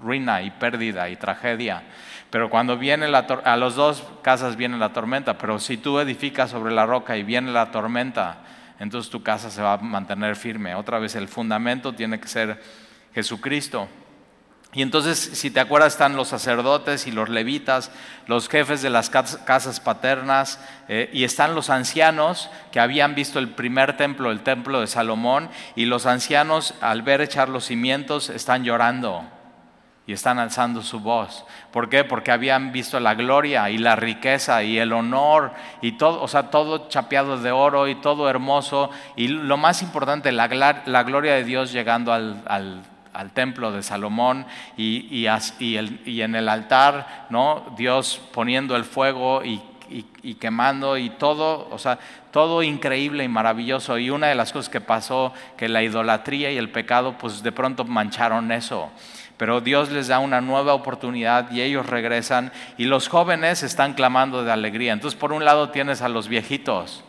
ruina 0.02 0.42
y 0.42 0.50
pérdida 0.50 1.08
y 1.08 1.14
tragedia. 1.14 1.84
Pero 2.30 2.50
cuando 2.50 2.76
viene 2.76 3.06
la 3.06 3.20
a 3.44 3.56
los 3.56 3.76
dos 3.76 4.02
casas 4.22 4.56
viene 4.56 4.76
la 4.76 4.92
tormenta, 4.92 5.38
pero 5.38 5.60
si 5.60 5.76
tú 5.76 6.00
edificas 6.00 6.50
sobre 6.50 6.74
la 6.74 6.84
roca 6.84 7.16
y 7.16 7.22
viene 7.22 7.52
la 7.52 7.70
tormenta, 7.70 8.38
entonces 8.80 9.08
tu 9.08 9.22
casa 9.22 9.50
se 9.50 9.62
va 9.62 9.74
a 9.74 9.78
mantener 9.78 10.34
firme. 10.34 10.74
Otra 10.74 10.98
vez 10.98 11.14
el 11.14 11.28
fundamento 11.28 11.92
tiene 11.92 12.18
que 12.18 12.26
ser 12.26 12.60
Jesucristo. 13.14 13.88
Y 14.72 14.82
entonces, 14.82 15.18
si 15.18 15.50
te 15.50 15.58
acuerdas, 15.58 15.94
están 15.94 16.14
los 16.14 16.28
sacerdotes 16.28 17.08
y 17.08 17.10
los 17.10 17.28
levitas, 17.28 17.90
los 18.26 18.48
jefes 18.48 18.82
de 18.82 18.90
las 18.90 19.10
casas 19.10 19.80
paternas, 19.80 20.60
eh, 20.86 21.10
y 21.12 21.24
están 21.24 21.56
los 21.56 21.70
ancianos 21.70 22.50
que 22.70 22.78
habían 22.78 23.16
visto 23.16 23.40
el 23.40 23.48
primer 23.48 23.96
templo, 23.96 24.30
el 24.30 24.42
templo 24.42 24.80
de 24.80 24.86
Salomón, 24.86 25.50
y 25.74 25.86
los 25.86 26.06
ancianos 26.06 26.74
al 26.80 27.02
ver 27.02 27.20
echar 27.20 27.48
los 27.48 27.64
cimientos 27.64 28.30
están 28.30 28.62
llorando 28.62 29.24
y 30.06 30.12
están 30.12 30.38
alzando 30.38 30.82
su 30.82 31.00
voz. 31.00 31.44
¿Por 31.72 31.88
qué? 31.88 32.04
Porque 32.04 32.30
habían 32.30 32.70
visto 32.70 32.98
la 33.00 33.14
gloria 33.14 33.70
y 33.70 33.78
la 33.78 33.96
riqueza 33.96 34.62
y 34.62 34.78
el 34.78 34.92
honor 34.92 35.52
y 35.82 35.92
todo, 35.92 36.22
o 36.22 36.28
sea, 36.28 36.50
todo 36.50 36.88
chapeado 36.88 37.38
de 37.38 37.50
oro 37.50 37.88
y 37.88 37.96
todo 37.96 38.28
hermoso, 38.28 38.90
y 39.16 39.28
lo 39.28 39.56
más 39.56 39.82
importante, 39.82 40.30
la, 40.30 40.46
gloria 40.46 41.34
de 41.34 41.44
Dios 41.44 41.72
llegando 41.72 42.12
al, 42.12 42.42
al 42.46 42.82
al 43.12 43.30
templo 43.32 43.72
de 43.72 43.82
Salomón 43.82 44.46
y, 44.76 45.26
y, 45.58 46.20
en 46.20 46.34
el 46.34 46.48
altar, 46.48 47.26
¿no? 47.30 47.74
Dios 47.76 48.20
poniendo 48.32 48.76
el 48.76 48.84
fuego 48.84 49.42
y, 49.44 49.60
quemando 50.38 50.96
y 50.96 51.10
todo, 51.10 51.68
o 51.70 51.78
sea, 51.78 51.98
todo 52.30 52.62
increíble 52.62 53.24
y 53.24 53.28
maravilloso. 53.28 53.98
Y 53.98 54.10
una 54.10 54.28
de 54.28 54.34
las 54.34 54.52
cosas 54.52 54.68
que 54.68 54.80
pasó, 54.80 55.32
que 55.56 55.68
la 55.68 55.82
idolatría 55.82 56.52
y 56.52 56.58
el 56.58 56.70
pecado, 56.70 57.16
pues 57.18 57.42
de 57.42 57.52
pronto 57.52 57.84
mancharon 57.84 58.52
eso. 58.52 58.90
Pero 59.36 59.60
Dios 59.60 59.90
les 59.90 60.08
da 60.08 60.18
una 60.18 60.40
nueva 60.40 60.74
oportunidad 60.74 61.50
y 61.50 61.62
ellos 61.62 61.86
regresan 61.86 62.52
y 62.76 62.84
los 62.84 63.08
jóvenes 63.08 63.62
están 63.62 63.94
clamando 63.94 64.44
de 64.44 64.52
alegría. 64.52 64.92
Entonces, 64.92 65.18
por 65.18 65.32
un 65.32 65.44
lado 65.44 65.70
tienes 65.70 66.02
a 66.02 66.08
los 66.08 66.28
viejitos 66.28 67.02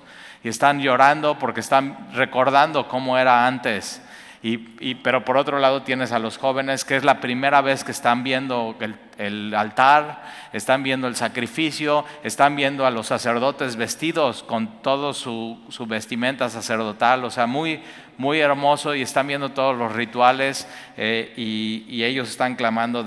y 0.44 0.48
están 0.48 0.80
llorando 0.80 1.38
porque 1.38 1.60
están 1.60 2.10
recordando 2.14 2.88
cómo 2.88 3.18
era 3.18 3.46
antes. 3.46 4.02
Y, 4.44 4.96
pero 4.96 5.24
por 5.24 5.38
otro 5.38 5.60
lado 5.60 5.84
tienes 5.84 6.12
a 6.12 6.18
los 6.18 6.40
jóvenes 6.40 6.84
que 6.84 6.96
es 6.96 7.04
la 7.04 7.22
primera 7.22 7.62
vez 7.62 7.84
que 7.84 7.92
están 7.92 8.24
viendo 8.24 8.76
el, 9.20 9.54
altar, 9.54 10.24
están 10.52 10.82
viendo 10.82 11.08
el 11.08 11.16
sacrificio, 11.16 12.06
están 12.24 12.56
viendo 12.56 12.88
a 12.88 12.90
los 12.90 13.06
sacerdotes 13.06 13.76
vestidos 13.76 14.42
con 14.42 14.82
todo 14.82 15.14
su, 15.14 15.60
vestimenta 15.88 16.50
sacerdotal, 16.50 17.24
o 17.24 17.30
sea, 17.30 17.46
muy, 17.46 17.84
muy 18.18 18.40
hermoso 18.40 18.96
y 18.96 19.04
están 19.04 19.28
viendo 19.28 19.50
todos 19.50 19.78
los 19.78 19.92
rituales 19.92 20.68
eh, 20.98 21.34
y, 21.38 22.04
ellos 22.04 22.28
están 22.28 22.56
clamando 22.56 23.06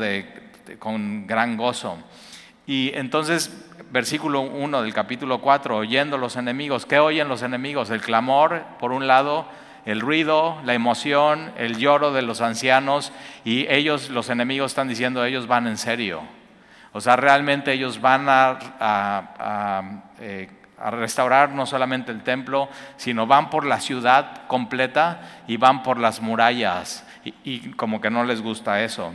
con 0.78 1.26
gran 1.26 1.56
gozo. 1.56 1.98
Y 2.64 2.92
entonces, 2.94 3.52
versículo 3.90 4.42
1 4.42 4.82
del 4.82 4.94
capítulo 4.94 5.40
4, 5.40 5.78
oyendo 5.78 6.16
los 6.16 6.36
enemigos, 6.36 6.86
¿qué 6.86 7.00
oyen 7.00 7.26
los 7.26 7.42
enemigos? 7.42 7.90
El 7.90 8.00
clamor, 8.00 8.62
por 8.78 8.92
un 8.92 9.08
lado, 9.08 9.46
el 9.86 10.00
ruido, 10.00 10.60
la 10.64 10.74
emoción, 10.74 11.52
el 11.56 11.76
lloro 11.76 12.12
de 12.12 12.22
los 12.22 12.40
ancianos 12.40 13.12
y 13.44 13.66
ellos, 13.68 14.10
los 14.10 14.30
enemigos 14.30 14.72
están 14.72 14.88
diciendo, 14.88 15.24
ellos 15.24 15.46
van 15.46 15.66
en 15.66 15.76
serio. 15.76 16.22
O 16.92 17.00
sea, 17.00 17.16
realmente 17.16 17.72
ellos 17.72 18.00
van 18.00 18.26
a, 18.28 20.02
eh, 20.20 20.48
restaurar 20.90 21.50
no 21.50 21.66
solamente 21.66 22.12
el 22.12 22.22
templo, 22.22 22.68
sino 22.96 23.26
van 23.26 23.50
por 23.50 23.64
la 23.64 23.80
ciudad 23.80 24.46
completa 24.46 25.42
y 25.46 25.56
van 25.56 25.82
por 25.82 25.98
las 25.98 26.20
murallas. 26.20 27.06
y 27.42 27.70
como 27.70 28.02
que 28.02 28.10
no 28.10 28.22
les 28.24 28.42
gusta 28.42 28.82
eso. 28.82 29.14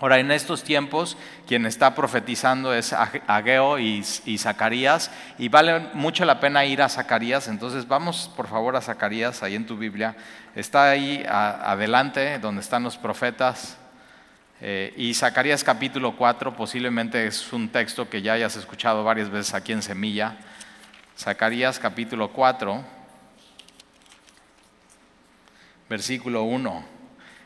Ahora, 0.00 0.18
en 0.18 0.30
estos 0.30 0.64
tiempos, 0.64 1.18
quien 1.46 1.66
está 1.66 1.94
profetizando 1.94 2.72
es 2.72 2.94
Ageo 2.94 3.78
y, 3.78 4.02
Zacarías, 4.38 5.10
y 5.38 5.50
vale 5.50 5.88
mucho 5.92 6.24
la 6.24 6.40
pena 6.40 6.64
ir 6.64 6.80
a 6.80 6.88
Zacarías, 6.88 7.48
entonces 7.48 7.86
vamos 7.86 8.30
por 8.34 8.48
favor 8.48 8.76
a 8.76 8.80
Zacarías, 8.80 9.42
ahí 9.42 9.54
en 9.54 9.66
tu 9.66 9.76
Biblia, 9.76 10.16
está 10.54 10.88
ahí 10.88 11.22
adelante 11.28 12.38
donde 12.38 12.62
están 12.62 12.82
los 12.82 12.96
profetas, 12.96 13.76
eh, 14.62 14.94
y 14.96 15.12
Zacarías 15.12 15.62
capítulo 15.62 16.16
4 16.16 16.56
posiblemente 16.56 17.26
es 17.26 17.52
un 17.52 17.68
texto 17.68 18.08
que 18.08 18.22
ya 18.22 18.32
hayas 18.34 18.56
escuchado 18.56 19.04
varias 19.04 19.28
veces 19.28 19.52
aquí 19.52 19.72
en 19.72 19.82
Semilla, 19.82 20.38
Zacarías 21.18 21.78
capítulo 21.78 22.32
4, 22.32 22.82
versículo 25.90 26.44
1. 26.44 26.99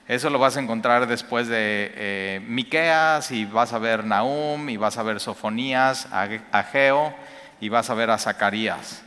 Eso 0.06 0.28
lo 0.28 0.38
vas 0.38 0.58
a 0.58 0.61
encontrar 0.61 1.06
después 1.06 1.49
de 1.49 1.90
eh, 1.96 2.42
Miqueas 2.46 3.30
y 3.30 3.46
vas 3.46 3.73
a 3.73 3.78
ver 3.78 4.04
Nahum 4.04 4.68
y 4.68 4.76
vas 4.76 4.99
a 4.99 5.02
ver 5.02 5.18
Sofonías, 5.18 6.08
Ageo 6.52 7.14
y 7.58 7.70
vas 7.70 7.88
a 7.88 7.94
ver 7.94 8.11
a 8.11 8.18
Zacarías. 8.18 9.02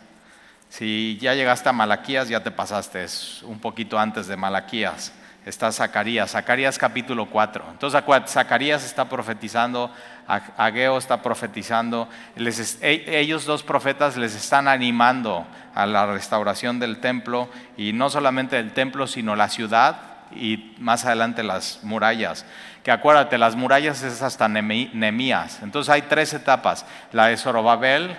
Si 0.69 1.19
ya 1.21 1.35
llegaste 1.35 1.69
a 1.69 1.71
Malaquías, 1.71 2.29
ya 2.29 2.41
te 2.41 2.49
pasaste, 2.49 3.03
es 3.03 3.43
un 3.43 3.59
poquito 3.59 3.99
antes 3.99 4.25
de 4.25 4.37
Malaquías. 4.37 5.13
Está 5.45 5.71
Zacarías, 5.71 6.31
Zacarías 6.31 6.79
capítulo 6.79 7.27
4. 7.27 7.63
Entonces, 7.71 8.03
Zacarías 8.25 8.83
está 8.83 9.07
profetizando, 9.07 9.91
Ageo 10.27 10.97
está 10.97 11.21
profetizando. 11.21 12.09
E, 12.35 13.19
ellos 13.19 13.45
dos 13.45 13.61
profetas 13.61 14.17
les 14.17 14.35
están 14.35 14.67
animando 14.67 15.45
a 15.75 15.85
la 15.85 16.07
restauración 16.07 16.79
del 16.79 16.99
templo 16.99 17.49
y 17.77 17.93
no 17.93 18.09
solamente 18.09 18.55
del 18.55 18.73
templo, 18.73 19.05
sino 19.05 19.35
la 19.35 19.47
ciudad 19.47 20.16
y 20.35 20.75
más 20.79 21.05
adelante 21.05 21.43
las 21.43 21.79
murallas. 21.83 22.45
Que 22.83 22.91
acuérdate, 22.91 23.37
las 23.37 23.55
murallas 23.55 24.03
es 24.03 24.21
hasta 24.21 24.47
Nemías. 24.47 25.61
Entonces 25.61 25.89
hay 25.93 26.03
tres 26.03 26.33
etapas, 26.33 26.85
la 27.11 27.27
de 27.27 27.37
Zorobabel, 27.37 28.15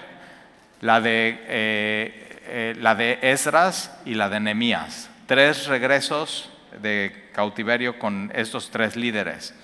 la 0.81 1.01
de, 1.01 1.45
eh, 1.49 2.41
eh, 2.47 2.77
la 2.79 2.95
de 2.95 3.19
Esdras 3.23 3.99
y 4.05 4.15
la 4.15 4.29
de 4.29 4.41
Nemías. 4.41 5.11
Tres 5.27 5.67
regresos 5.67 6.51
de 6.83 7.31
cautiverio 7.33 7.99
con 7.99 8.31
estos 8.35 8.71
tres 8.71 8.97
líderes. 8.97 9.55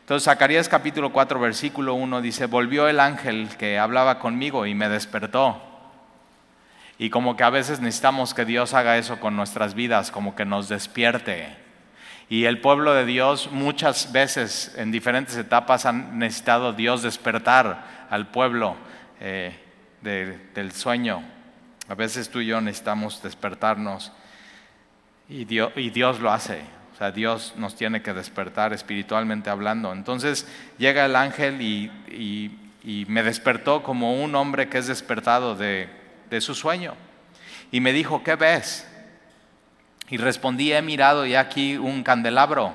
Entonces 0.00 0.24
Zacarías 0.24 0.68
capítulo 0.68 1.12
4 1.12 1.38
versículo 1.38 1.94
1 1.94 2.20
dice, 2.22 2.46
volvió 2.46 2.88
el 2.88 3.00
ángel 3.00 3.48
que 3.56 3.78
hablaba 3.78 4.18
conmigo 4.18 4.66
y 4.66 4.74
me 4.74 4.88
despertó. 4.88 5.62
Y 6.98 7.10
como 7.10 7.36
que 7.36 7.44
a 7.44 7.50
veces 7.50 7.80
necesitamos 7.80 8.34
que 8.34 8.44
Dios 8.44 8.74
haga 8.74 8.96
eso 8.96 9.18
con 9.18 9.34
nuestras 9.34 9.74
vidas, 9.74 10.10
como 10.10 10.34
que 10.34 10.44
nos 10.44 10.68
despierte 10.68 11.61
y 12.32 12.46
el 12.46 12.62
pueblo 12.62 12.94
de 12.94 13.04
Dios 13.04 13.50
muchas 13.52 14.10
veces 14.10 14.72
en 14.78 14.90
diferentes 14.90 15.36
etapas 15.36 15.84
han 15.84 16.18
necesitado 16.18 16.72
Dios 16.72 17.02
despertar 17.02 18.06
al 18.08 18.28
pueblo 18.28 18.74
eh, 19.20 19.54
del 20.00 20.72
sueño. 20.72 21.22
A 21.90 21.94
veces 21.94 22.30
tú 22.30 22.40
y 22.40 22.46
yo 22.46 22.62
necesitamos 22.62 23.22
despertarnos 23.22 24.12
y 25.28 25.44
Dios, 25.44 26.20
lo 26.20 26.32
hace. 26.32 26.62
O 26.94 26.96
sea, 26.96 27.10
Dios 27.10 27.52
nos 27.58 27.74
tiene 27.74 28.00
que 28.00 28.14
despertar 28.14 28.72
espiritualmente 28.72 29.50
hablando. 29.50 29.92
Entonces 29.92 30.48
llega 30.78 31.04
el 31.04 31.16
ángel 31.16 31.60
y, 31.60 32.50
me 33.08 33.22
despertó 33.22 33.82
como 33.82 34.24
un 34.24 34.34
hombre 34.36 34.70
que 34.70 34.78
es 34.78 34.86
despertado 34.86 35.54
de, 35.54 35.86
de 36.30 36.40
su 36.40 36.54
sueño. 36.54 36.94
Y 37.70 37.80
me 37.80 37.92
dijo, 37.92 38.24
¿qué 38.24 38.36
ves? 38.36 38.88
Y 40.08 40.16
respondí, 40.16 40.72
he 40.72 40.82
mirado 40.82 41.26
y 41.26 41.34
aquí 41.34 41.76
un 41.76 42.02
candelabro. 42.02 42.74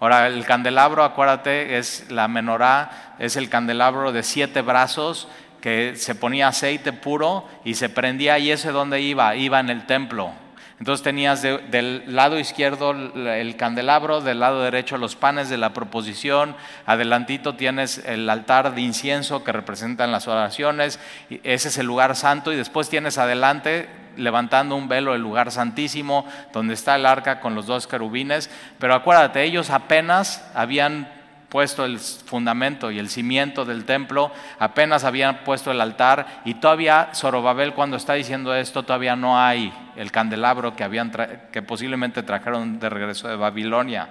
Ahora, 0.00 0.26
el 0.28 0.44
candelabro, 0.44 1.02
acuérdate, 1.02 1.78
es 1.78 2.10
la 2.10 2.28
menorá, 2.28 3.14
es 3.18 3.36
el 3.36 3.48
candelabro 3.48 4.12
de 4.12 4.22
siete 4.22 4.62
brazos 4.62 5.28
que 5.60 5.96
se 5.96 6.14
ponía 6.14 6.48
aceite 6.48 6.92
puro 6.92 7.48
y 7.64 7.74
se 7.74 7.88
prendía 7.88 8.38
y 8.38 8.50
ese 8.50 8.70
donde 8.70 9.00
iba, 9.00 9.34
iba 9.34 9.58
en 9.58 9.70
el 9.70 9.86
templo. 9.86 10.32
Entonces 10.78 11.02
tenías 11.02 11.42
del 11.42 12.04
lado 12.06 12.38
izquierdo 12.38 12.92
el 12.92 13.56
candelabro, 13.56 14.20
del 14.20 14.38
lado 14.38 14.62
derecho 14.62 14.96
los 14.96 15.16
panes 15.16 15.48
de 15.48 15.58
la 15.58 15.72
proposición, 15.72 16.54
adelantito 16.86 17.56
tienes 17.56 17.98
el 18.06 18.30
altar 18.30 18.76
de 18.76 18.82
incienso 18.82 19.42
que 19.42 19.50
representan 19.50 20.12
las 20.12 20.28
oraciones, 20.28 21.00
ese 21.42 21.68
es 21.68 21.78
el 21.78 21.86
lugar 21.86 22.14
santo 22.14 22.52
y 22.52 22.56
después 22.56 22.88
tienes 22.88 23.18
adelante 23.18 23.88
levantando 24.18 24.76
un 24.76 24.88
velo 24.88 25.14
el 25.14 25.22
lugar 25.22 25.50
santísimo, 25.50 26.26
donde 26.52 26.74
está 26.74 26.96
el 26.96 27.06
arca 27.06 27.40
con 27.40 27.54
los 27.54 27.66
dos 27.66 27.86
querubines. 27.86 28.50
Pero 28.78 28.94
acuérdate, 28.94 29.42
ellos 29.44 29.70
apenas 29.70 30.44
habían 30.54 31.08
puesto 31.48 31.84
el 31.84 31.98
fundamento 31.98 32.90
y 32.90 32.98
el 32.98 33.08
cimiento 33.08 33.64
del 33.64 33.84
templo, 33.84 34.30
apenas 34.58 35.04
habían 35.04 35.44
puesto 35.44 35.70
el 35.70 35.80
altar 35.80 36.42
y 36.44 36.54
todavía 36.54 37.10
Zorobabel 37.14 37.72
cuando 37.72 37.96
está 37.96 38.14
diciendo 38.14 38.54
esto 38.54 38.82
todavía 38.82 39.16
no 39.16 39.40
hay 39.40 39.72
el 39.96 40.12
candelabro 40.12 40.76
que, 40.76 40.84
habían 40.84 41.10
que 41.50 41.62
posiblemente 41.62 42.22
trajeron 42.22 42.78
de 42.78 42.90
regreso 42.90 43.28
de 43.28 43.36
Babilonia. 43.36 44.08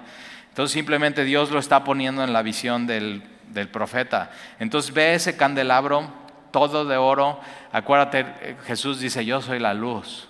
Entonces 0.49 0.73
simplemente 0.73 1.23
Dios 1.23 1.51
lo 1.51 1.59
está 1.59 1.83
poniendo 1.83 2.23
en 2.23 2.33
la 2.33 2.41
visión 2.41 2.87
del, 2.87 3.21
del 3.49 3.67
profeta. 3.69 4.31
Entonces 4.59 4.91
ve 4.91 5.13
ese 5.13 5.37
candelabro 5.37 6.11
todo 6.51 6.85
de 6.85 6.97
oro. 6.97 7.39
Acuérdate, 7.71 8.19
eh, 8.41 8.57
Jesús 8.65 8.99
dice, 8.99 9.25
yo 9.25 9.41
soy 9.41 9.59
la 9.59 9.73
luz. 9.73 10.27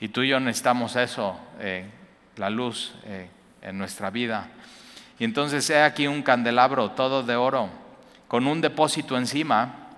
Y 0.00 0.08
tú 0.08 0.22
y 0.22 0.28
yo 0.28 0.40
necesitamos 0.40 0.96
eso, 0.96 1.38
eh, 1.60 1.90
la 2.36 2.50
luz 2.50 2.94
eh, 3.04 3.28
en 3.62 3.78
nuestra 3.78 4.10
vida. 4.10 4.48
Y 5.18 5.24
entonces 5.24 5.68
he 5.70 5.82
aquí 5.82 6.06
un 6.06 6.22
candelabro 6.22 6.92
todo 6.92 7.22
de 7.22 7.34
oro, 7.34 7.68
con 8.28 8.46
un 8.46 8.60
depósito 8.60 9.16
encima 9.16 9.88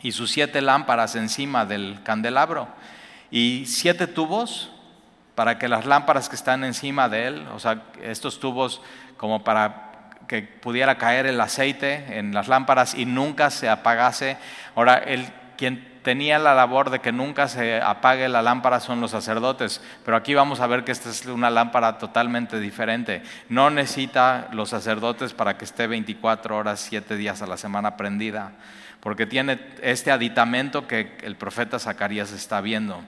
y 0.00 0.12
sus 0.12 0.30
siete 0.30 0.60
lámparas 0.60 1.16
encima 1.16 1.66
del 1.66 2.00
candelabro. 2.04 2.68
Y 3.30 3.64
siete 3.66 4.06
tubos 4.06 4.70
para 5.34 5.58
que 5.58 5.68
las 5.68 5.86
lámparas 5.86 6.28
que 6.28 6.36
están 6.36 6.64
encima 6.64 7.08
de 7.08 7.26
él, 7.26 7.46
o 7.54 7.58
sea, 7.58 7.82
estos 8.02 8.38
tubos 8.38 8.82
como 9.16 9.42
para 9.42 9.89
que 10.30 10.42
pudiera 10.42 10.96
caer 10.96 11.26
el 11.26 11.40
aceite 11.40 12.16
en 12.16 12.32
las 12.32 12.46
lámparas 12.46 12.94
y 12.94 13.04
nunca 13.04 13.50
se 13.50 13.68
apagase. 13.68 14.36
Ahora, 14.76 14.98
el, 14.98 15.26
quien 15.56 15.98
tenía 16.04 16.38
la 16.38 16.54
labor 16.54 16.90
de 16.90 17.00
que 17.00 17.10
nunca 17.10 17.48
se 17.48 17.80
apague 17.80 18.28
la 18.28 18.40
lámpara 18.40 18.78
son 18.78 19.00
los 19.00 19.10
sacerdotes, 19.10 19.80
pero 20.04 20.16
aquí 20.16 20.32
vamos 20.32 20.60
a 20.60 20.68
ver 20.68 20.84
que 20.84 20.92
esta 20.92 21.10
es 21.10 21.26
una 21.26 21.50
lámpara 21.50 21.98
totalmente 21.98 22.60
diferente. 22.60 23.24
No 23.48 23.70
necesita 23.70 24.46
los 24.52 24.68
sacerdotes 24.68 25.34
para 25.34 25.58
que 25.58 25.64
esté 25.64 25.88
24 25.88 26.56
horas, 26.56 26.78
7 26.78 27.16
días 27.16 27.42
a 27.42 27.48
la 27.48 27.56
semana 27.56 27.96
prendida, 27.96 28.52
porque 29.00 29.26
tiene 29.26 29.58
este 29.82 30.12
aditamento 30.12 30.86
que 30.86 31.18
el 31.24 31.34
profeta 31.34 31.80
Zacarías 31.80 32.30
está 32.30 32.60
viendo. 32.60 33.02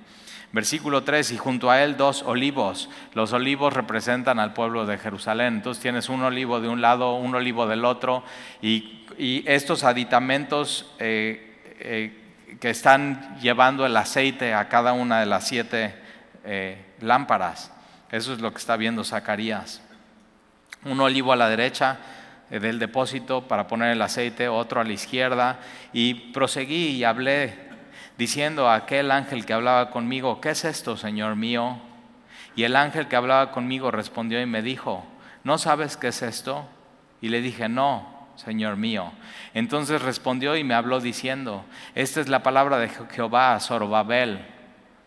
Versículo 0.53 1.03
3, 1.03 1.33
y 1.33 1.39
junto 1.39 1.71
a 1.71 1.83
él 1.83 1.97
dos 1.97 2.23
olivos. 2.23 2.91
Los 3.15 3.33
olivos 3.33 3.73
representan 3.73 4.39
al 4.39 4.53
pueblo 4.53 4.85
de 4.85 4.99
Jerusalén. 4.99 5.55
Entonces 5.55 5.81
tienes 5.81 6.11
un 6.11 6.23
olivo 6.23 6.61
de 6.61 6.69
un 6.69 6.83
lado, 6.83 7.17
un 7.17 7.35
olivo 7.35 7.67
del 7.67 7.85
otro, 7.85 8.23
y, 8.61 8.99
estos 9.19 9.85
aditamentos 9.85 10.91
eh, 10.99 11.77
eh, 11.81 12.57
que 12.59 12.71
están 12.71 13.39
llevando 13.41 13.85
el 13.85 13.95
aceite 13.95 14.55
a 14.55 14.69
cada 14.69 14.95
una 14.95 15.21
de 15.21 15.27
las 15.27 15.47
siete 15.47 15.95
eh, 16.45 16.83
lámparas. 17.01 17.73
Eso 18.11 18.33
es 18.33 18.41
lo 18.41 18.51
que 18.53 18.59
está 18.59 18.77
viendo 18.77 19.05
Zacarías. 19.05 19.83
Un 20.87 20.99
olivo 21.01 21.33
a 21.33 21.37
la 21.37 21.49
derecha 21.49 21.99
del 22.49 22.79
depósito 22.79 23.47
para 23.47 23.67
poner 23.67 23.93
el 23.93 24.01
aceite, 24.01 24.49
otro 24.49 24.81
a 24.81 24.85
la 24.85 24.93
izquierda. 24.93 25.61
Y 25.93 26.15
proseguí 26.33 26.97
y 26.97 27.05
hablé 27.05 27.72
diciendo 28.19 28.69
a 28.69 28.75
aquel 28.75 29.11
ángel 29.11 29.47
que 29.47 29.53
hablaba 29.53 29.91
conmigo, 29.91 30.41
¿qué 30.41 30.51
es 30.51 30.65
esto, 30.65 30.97
Señor 30.97 31.37
mío? 31.37 31.79
Y 32.55 32.65
el 32.65 32.77
ángel 32.77 33.09
que 33.09 33.17
hablaba 33.17 33.51
conmigo 33.53 33.91
respondió 33.91 34.41
y 34.41 34.47
me 34.47 34.63
dijo, 34.63 35.05
¿no 35.45 35.59
sabes 35.59 35.97
qué 35.97 36.09
es 36.09 36.23
esto? 36.23 36.69
Y 37.21 37.29
le 37.29 37.41
dije, 37.41 37.69
no, 37.69 38.29
Señor 38.37 38.77
mío. 38.77 39.13
Entonces 39.55 40.03
respondió 40.03 40.57
y 40.57 40.65
me 40.65 40.75
habló 40.75 41.01
diciendo, 41.01 41.65
esta 41.95 42.21
es 42.21 42.29
la 42.29 42.43
palabra 42.43 42.79
de 42.79 42.89
Jehová 42.89 43.55
a 43.55 43.61
Zorobabel. 43.61 44.45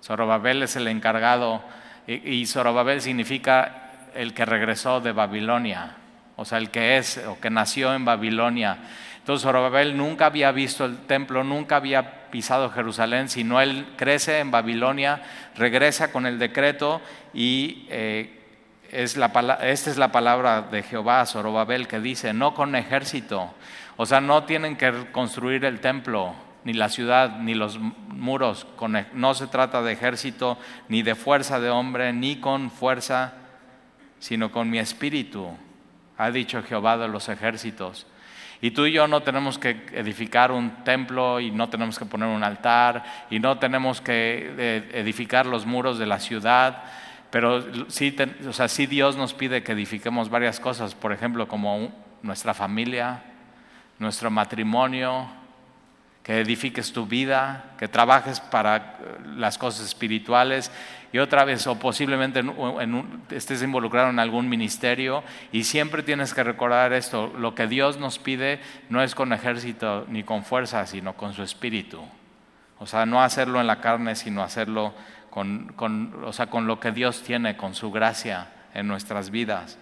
Zorobabel 0.02 0.64
es 0.64 0.76
el 0.76 0.88
encargado 0.88 1.64
y 2.08 2.46
Zorobabel 2.46 3.02
significa 3.02 3.92
el 4.14 4.34
que 4.34 4.46
regresó 4.46 5.02
de 5.02 5.12
Babilonia, 5.12 5.98
o 6.36 6.46
sea, 6.46 6.58
el 6.58 6.70
que 6.70 6.98
es 6.98 7.18
o 7.28 7.40
que 7.40 7.50
nació 7.50 7.94
en 7.94 8.06
Babilonia. 8.06 8.78
Entonces 9.18 9.44
Zorobabel 9.44 9.98
nunca 9.98 10.28
había 10.28 10.52
visto 10.52 10.86
el 10.86 10.98
templo, 11.00 11.44
nunca 11.44 11.78
había 11.78 12.25
pisado 12.36 12.70
Jerusalén, 12.70 13.30
sino 13.30 13.62
él 13.62 13.94
crece 13.96 14.40
en 14.40 14.52
Babilonia, 14.52 15.22
regresa 15.56 16.12
con 16.12 16.26
el 16.26 16.38
decreto 16.38 17.00
y 17.34 17.86
eh, 17.88 18.42
es 18.92 19.16
la, 19.16 19.28
esta 19.62 19.90
es 19.90 19.96
la 19.96 20.12
palabra 20.12 20.64
de 20.64 20.84
Jehová 20.84 21.22
a 21.22 21.26
Zorobabel 21.26 21.88
que 21.88 22.02
dice, 22.02 22.34
no 22.34 22.54
con 22.54 22.76
ejército, 22.76 23.54
o 23.96 24.06
sea, 24.06 24.20
no 24.20 24.44
tienen 24.44 24.76
que 24.76 24.92
construir 25.14 25.64
el 25.64 25.80
templo, 25.80 26.36
ni 26.66 26.74
la 26.74 26.90
ciudad, 26.90 27.40
ni 27.40 27.54
los 27.54 27.80
muros, 27.80 28.68
e, 28.82 29.06
no 29.14 29.34
se 29.34 29.48
trata 29.48 29.82
de 29.82 29.94
ejército, 29.94 30.58
ni 30.90 31.04
de 31.04 31.16
fuerza 31.16 31.62
de 31.62 31.70
hombre, 31.70 32.12
ni 32.12 32.42
con 32.42 32.70
fuerza, 32.70 33.32
sino 34.20 34.52
con 34.52 34.70
mi 34.70 34.80
espíritu, 34.80 35.56
ha 36.18 36.32
dicho 36.32 36.62
Jehová 36.64 36.98
de 36.98 37.08
los 37.08 37.30
ejércitos. 37.30 38.08
Y 38.62 38.72
tú 38.72 38.86
y 38.86 38.94
yo 38.94 39.08
no 39.08 39.22
tenemos 39.22 39.58
que 39.60 39.86
edificar 39.94 40.52
un 40.52 40.84
templo 40.84 41.40
y 41.40 41.52
no 41.52 41.70
tenemos 41.70 42.00
que 42.00 42.06
poner 42.06 42.30
un 42.30 42.44
altar 42.44 43.04
y 43.30 43.40
no 43.40 43.58
tenemos 43.60 44.02
que 44.02 44.54
eh, 44.58 44.90
edificar 44.94 45.46
los 45.46 45.66
muros 45.66 46.00
de 46.00 46.06
la 46.06 46.20
ciudad, 46.20 46.84
pero 47.30 47.90
sí, 47.90 48.16
o 48.48 48.54
sea, 48.54 48.68
sí 48.68 48.86
Dios 48.86 49.18
nos 49.18 49.34
pide 49.34 49.62
que 49.62 49.74
edifiquemos 49.74 50.30
varias 50.30 50.60
cosas, 50.60 50.96
por 50.96 51.12
ejemplo, 51.12 51.48
como 51.48 51.92
nuestra 52.22 52.54
familia, 52.54 53.24
nuestro 54.00 54.32
matrimonio, 54.32 55.28
que 56.26 56.40
edifiques 56.40 56.92
tu 56.92 57.06
vida, 57.06 57.66
que 57.78 57.88
trabajes 57.88 58.40
para 58.40 58.78
eh, 58.78 58.82
las 59.38 59.60
cosas 59.60 59.86
espirituales 59.86 60.72
y 61.14 61.20
otra 61.20 61.46
vez, 61.46 61.68
o 61.68 61.78
posiblemente 61.78 62.42
estés 63.30 63.62
involucrado 63.62 64.10
en 64.10 64.18
algún 64.18 64.50
ministerio 64.50 65.24
y 65.52 65.66
siempre 65.66 66.02
tienes 66.02 66.34
que 66.34 66.44
recordar 66.44 66.94
esto, 66.94 67.32
lo 67.38 67.54
que 67.54 67.68
Dios 67.68 68.00
nos 68.00 68.18
pide 68.18 68.60
no 68.90 69.04
es 69.04 69.14
con 69.14 69.34
ejército 69.34 70.08
ni 70.10 70.24
con 70.24 70.44
fuerza, 70.44 70.88
sino 70.88 71.14
con 71.14 71.36
su 71.36 71.44
espíritu. 71.44 72.02
O 72.80 72.88
sea, 72.88 73.06
no 73.06 73.22
hacerlo 73.22 73.62
en 73.62 73.68
la 73.68 73.80
carne, 73.80 74.16
sino 74.16 74.42
hacerlo 74.42 74.96
con, 75.30 75.76
o 76.26 76.34
sea, 76.34 76.48
con 76.48 76.66
lo 76.66 76.80
que 76.80 76.92
Dios 76.92 77.22
tiene, 77.22 77.56
con 77.56 77.76
su 77.76 77.92
gracia 77.92 78.48
en 78.74 78.88
nuestras 78.88 79.30
vidas. 79.30 79.78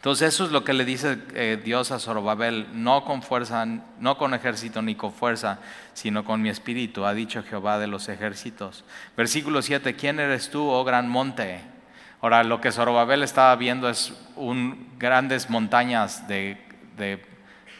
Entonces 0.00 0.32
eso 0.32 0.46
es 0.46 0.50
lo 0.50 0.64
que 0.64 0.72
le 0.72 0.86
dice 0.86 1.18
eh, 1.34 1.60
Dios 1.62 1.90
a 1.90 1.98
Zorobabel, 1.98 2.68
no 2.72 3.04
con 3.04 3.22
fuerza, 3.22 3.66
no 3.66 4.16
con 4.16 4.32
ejército 4.32 4.80
ni 4.80 4.94
con 4.94 5.12
fuerza, 5.12 5.58
sino 5.92 6.24
con 6.24 6.40
mi 6.40 6.48
espíritu, 6.48 7.04
ha 7.04 7.12
dicho 7.12 7.42
Jehová 7.42 7.78
de 7.78 7.86
los 7.86 8.08
ejércitos. 8.08 8.82
Versículo 9.14 9.60
7, 9.60 9.96
¿quién 9.96 10.18
eres 10.18 10.48
tú, 10.48 10.66
oh 10.70 10.84
gran 10.84 11.06
monte? 11.10 11.60
Ahora, 12.22 12.42
lo 12.44 12.62
que 12.62 12.72
Zorobabel 12.72 13.22
estaba 13.22 13.54
viendo 13.56 13.90
es 13.90 14.14
un, 14.36 14.88
grandes 14.98 15.50
montañas 15.50 16.26
de, 16.26 16.56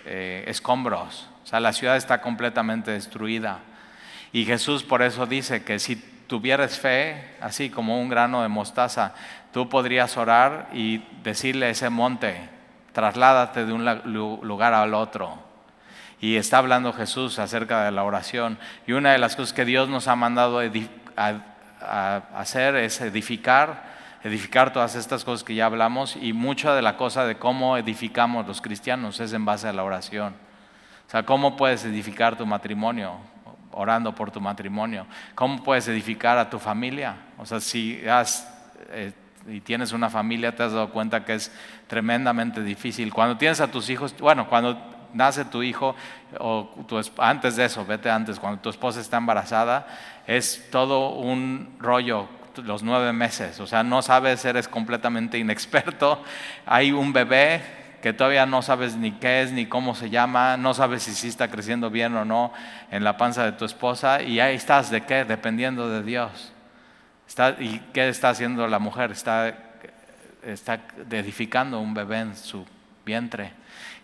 eh, 0.04 0.44
escombros, 0.46 1.26
o 1.42 1.46
sea, 1.46 1.58
la 1.58 1.72
ciudad 1.72 1.96
está 1.96 2.20
completamente 2.20 2.90
destruida. 2.90 3.60
Y 4.30 4.44
Jesús 4.44 4.82
por 4.82 5.00
eso 5.00 5.24
dice 5.24 5.64
que 5.64 5.78
si 5.78 5.96
tuvieras 6.30 6.78
fe, 6.78 7.24
así 7.40 7.70
como 7.70 7.98
un 7.98 8.08
grano 8.08 8.42
de 8.42 8.48
mostaza, 8.48 9.14
Tú 9.52 9.68
podrías 9.68 10.16
orar 10.16 10.68
y 10.72 10.98
decirle 11.22 11.66
a 11.66 11.70
ese 11.70 11.90
monte, 11.90 12.48
trasládate 12.92 13.66
de 13.66 13.72
un 13.72 13.84
lugar 14.42 14.74
al 14.74 14.94
otro. 14.94 15.38
Y 16.20 16.36
está 16.36 16.58
hablando 16.58 16.92
Jesús 16.92 17.38
acerca 17.38 17.84
de 17.84 17.90
la 17.90 18.04
oración. 18.04 18.58
Y 18.86 18.92
una 18.92 19.12
de 19.12 19.18
las 19.18 19.36
cosas 19.36 19.52
que 19.52 19.64
Dios 19.64 19.88
nos 19.88 20.06
ha 20.06 20.16
mandado 20.16 20.60
a 21.16 22.22
hacer 22.36 22.76
es 22.76 23.00
edificar, 23.00 23.84
edificar 24.22 24.72
todas 24.72 24.94
estas 24.96 25.24
cosas 25.24 25.42
que 25.42 25.54
ya 25.54 25.66
hablamos. 25.66 26.16
Y 26.20 26.32
mucha 26.32 26.74
de 26.74 26.82
la 26.82 26.96
cosa 26.96 27.24
de 27.24 27.36
cómo 27.36 27.76
edificamos 27.76 28.46
los 28.46 28.60
cristianos 28.60 29.18
es 29.18 29.32
en 29.32 29.44
base 29.44 29.66
a 29.66 29.72
la 29.72 29.82
oración. 29.82 30.34
O 31.08 31.10
sea, 31.10 31.24
¿cómo 31.24 31.56
puedes 31.56 31.84
edificar 31.84 32.36
tu 32.36 32.46
matrimonio? 32.46 33.16
Orando 33.72 34.14
por 34.14 34.30
tu 34.30 34.40
matrimonio. 34.40 35.06
¿Cómo 35.34 35.64
puedes 35.64 35.88
edificar 35.88 36.38
a 36.38 36.50
tu 36.50 36.58
familia? 36.58 37.16
O 37.38 37.46
sea, 37.46 37.60
si 37.60 38.06
has 38.06 38.46
eh, 38.90 39.12
y 39.48 39.60
tienes 39.60 39.92
una 39.92 40.10
familia, 40.10 40.54
te 40.54 40.62
has 40.62 40.72
dado 40.72 40.90
cuenta 40.90 41.24
que 41.24 41.34
es 41.34 41.52
tremendamente 41.86 42.62
difícil. 42.62 43.12
Cuando 43.12 43.36
tienes 43.36 43.60
a 43.60 43.70
tus 43.70 43.88
hijos, 43.90 44.14
bueno, 44.18 44.48
cuando 44.48 44.78
nace 45.12 45.44
tu 45.44 45.62
hijo, 45.62 45.94
o 46.38 46.70
antes 47.18 47.56
de 47.56 47.64
eso, 47.64 47.84
vete 47.84 48.10
antes, 48.10 48.38
cuando 48.38 48.60
tu 48.60 48.70
esposa 48.70 49.00
está 49.00 49.16
embarazada, 49.16 49.86
es 50.26 50.68
todo 50.70 51.10
un 51.10 51.76
rollo 51.78 52.28
los 52.64 52.82
nueve 52.82 53.12
meses, 53.12 53.58
o 53.60 53.66
sea, 53.66 53.82
no 53.82 54.02
sabes, 54.02 54.44
eres 54.44 54.68
completamente 54.68 55.38
inexperto, 55.38 56.22
hay 56.66 56.92
un 56.92 57.12
bebé 57.12 57.62
que 58.02 58.12
todavía 58.12 58.46
no 58.46 58.62
sabes 58.62 58.96
ni 58.96 59.12
qué 59.12 59.42
es 59.42 59.52
ni 59.52 59.66
cómo 59.66 59.94
se 59.94 60.10
llama, 60.10 60.56
no 60.56 60.74
sabes 60.74 61.02
si 61.02 61.14
sí 61.14 61.28
está 61.28 61.50
creciendo 61.50 61.90
bien 61.90 62.14
o 62.16 62.24
no 62.24 62.52
en 62.90 63.04
la 63.04 63.16
panza 63.16 63.44
de 63.44 63.52
tu 63.52 63.64
esposa 63.64 64.22
y 64.22 64.40
ahí 64.40 64.56
estás, 64.56 64.90
¿de 64.90 65.02
qué? 65.02 65.24
Dependiendo 65.24 65.88
de 65.88 66.02
Dios. 66.02 66.52
¿Y 67.58 67.78
qué 67.92 68.08
está 68.08 68.30
haciendo 68.30 68.66
la 68.66 68.78
mujer? 68.78 69.12
Está, 69.12 69.54
está 70.44 70.80
edificando 71.10 71.80
un 71.80 71.94
bebé 71.94 72.20
en 72.20 72.36
su 72.36 72.66
vientre. 73.04 73.52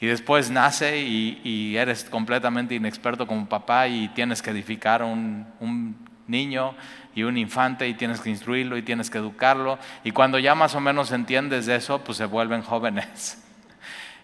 Y 0.01 0.07
después 0.07 0.51
nace 0.51 0.99
y, 0.99 1.77
eres 1.77 2.05
completamente 2.05 2.75
inexperto 2.75 3.27
como 3.27 3.49
papá 3.49 3.89
y 3.89 4.09
tienes 4.09 4.43
que 4.43 4.51
edificar 4.51 5.03
un, 5.03 5.47
un 5.61 5.97
niño 6.27 6.75
y 7.15 7.23
un 7.23 7.37
infante 7.37 7.89
y 7.89 7.95
tienes 7.95 8.21
que 8.21 8.31
instruirlo 8.31 8.77
y 8.77 8.83
tienes 8.83 9.11
que 9.11 9.19
educarlo. 9.19 9.79
Y 10.05 10.13
cuando 10.13 10.39
ya 10.39 10.55
más 10.55 10.75
o 10.75 10.81
menos 10.81 11.13
entiendes 11.13 11.67
de 11.67 11.77
eso, 11.77 12.03
pues 12.05 12.19
se 12.19 12.27
vuelven 12.27 12.63
jóvenes 12.63 13.43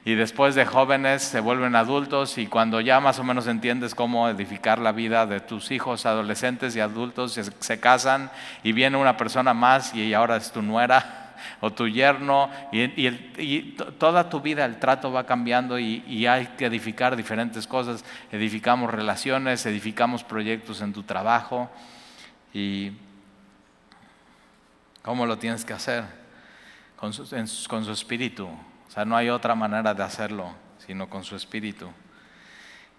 y 0.05 0.15
después 0.15 0.57
de 0.57 0.67
jóvenes 0.67 1.23
se 1.23 1.39
vuelven 1.39 1.77
adultos 1.77 2.37
y 2.37 2.49
cuando 2.49 2.81
ya 2.81 2.99
más 2.99 3.21
o 3.21 3.25
menos 3.25 3.47
entiendes 3.47 3.95
cómo 3.95 4.29
edificar 4.29 4.81
la 4.81 4.91
vida 4.91 5.27
de 5.27 5.39
tus 5.39 5.71
hijos, 5.71 6.07
adolescentes 6.07 6.75
y 6.75 6.81
adultos, 6.81 7.39
se, 7.61 7.81
casan 7.81 8.31
y 8.65 8.73
viene 8.73 8.97
una 8.97 9.17
persona 9.17 9.55
más 9.55 9.95
y 9.95 10.13
ahora 10.13 10.37
es 10.37 10.51
tu 10.51 10.61
nuera 10.61 11.35
o 11.61 11.73
tu 11.73 11.87
yerno 11.87 12.51
y, 12.73 13.77
toda 13.99 14.29
tu 14.29 14.41
vida 14.41 14.65
el 14.65 14.81
trato 14.81 15.13
va 15.13 15.25
cambiando 15.25 15.79
y, 15.79 16.27
hay 16.27 16.47
que 16.59 16.67
edificar 16.67 17.15
diferentes 17.15 17.69
cosas. 17.69 18.05
Edificamos 18.33 18.91
relaciones, 18.91 19.65
edificamos 19.67 20.25
proyectos 20.25 20.81
en 20.81 20.93
tu 20.93 21.05
trabajo 21.05 21.71
y 22.53 22.91
¿cómo 25.03 25.27
lo 25.27 25.39
tienes 25.39 25.65
que 25.65 25.75
hacer? 25.75 26.03
Con 26.97 27.13
su 27.13 27.93
espíritu, 27.93 28.49
o 28.93 28.95
sea, 28.95 29.07
no 29.07 29.17
hay 29.17 29.31
otra 29.31 29.55
manera 29.55 29.95
de 29.95 30.03
hacerlo, 30.03 30.53
sino 30.77 31.09
con 31.09 31.25
su 31.25 31.35
espíritu. 31.35 31.89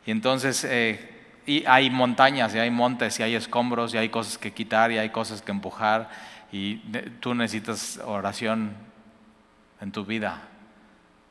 Y 0.07 0.09
entonces, 0.09 0.63
eh, 0.63 1.21
y 1.45 1.63
hay 1.67 1.91
montañas, 1.91 2.55
y 2.55 2.57
hay 2.57 2.71
montes, 2.71 3.19
y 3.19 3.21
hay 3.21 3.35
escombros, 3.35 3.93
y 3.93 3.99
hay 3.99 4.09
cosas 4.09 4.39
que 4.39 4.51
quitar, 4.51 4.91
y 4.91 4.97
hay 4.97 5.11
cosas 5.11 5.43
que 5.43 5.51
empujar, 5.51 6.09
y 6.51 6.77
tú 7.19 7.35
necesitas 7.35 8.01
oración 8.03 8.73
en 9.81 9.91
tu 9.91 10.03
vida. 10.03 10.41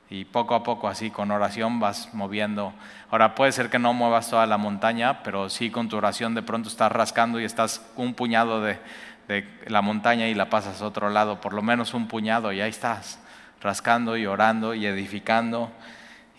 Y 0.08 0.26
poco 0.26 0.54
a 0.54 0.62
poco, 0.62 0.86
así, 0.86 1.10
con 1.10 1.32
oración 1.32 1.80
vas 1.80 2.14
moviendo. 2.14 2.72
Ahora, 3.10 3.34
puede 3.34 3.50
ser 3.50 3.68
que 3.68 3.80
no 3.80 3.92
muevas 3.92 4.30
toda 4.30 4.46
la 4.46 4.58
montaña, 4.58 5.24
pero 5.24 5.50
sí 5.50 5.70
con 5.70 5.88
tu 5.88 5.96
oración 5.96 6.36
de 6.36 6.42
pronto 6.42 6.68
estás 6.68 6.92
rascando 6.92 7.40
y 7.40 7.44
estás 7.44 7.84
un 7.96 8.14
puñado 8.14 8.62
de, 8.62 8.78
de 9.26 9.44
la 9.66 9.82
montaña 9.82 10.28
y 10.28 10.34
la 10.34 10.50
pasas 10.50 10.80
a 10.80 10.86
otro 10.86 11.10
lado, 11.10 11.40
por 11.40 11.52
lo 11.52 11.62
menos 11.62 11.94
un 11.94 12.06
puñado, 12.06 12.52
y 12.52 12.60
ahí 12.60 12.70
estás 12.70 13.18
rascando 13.62 14.16
y 14.16 14.26
orando 14.26 14.74
y 14.74 14.86
edificando, 14.86 15.70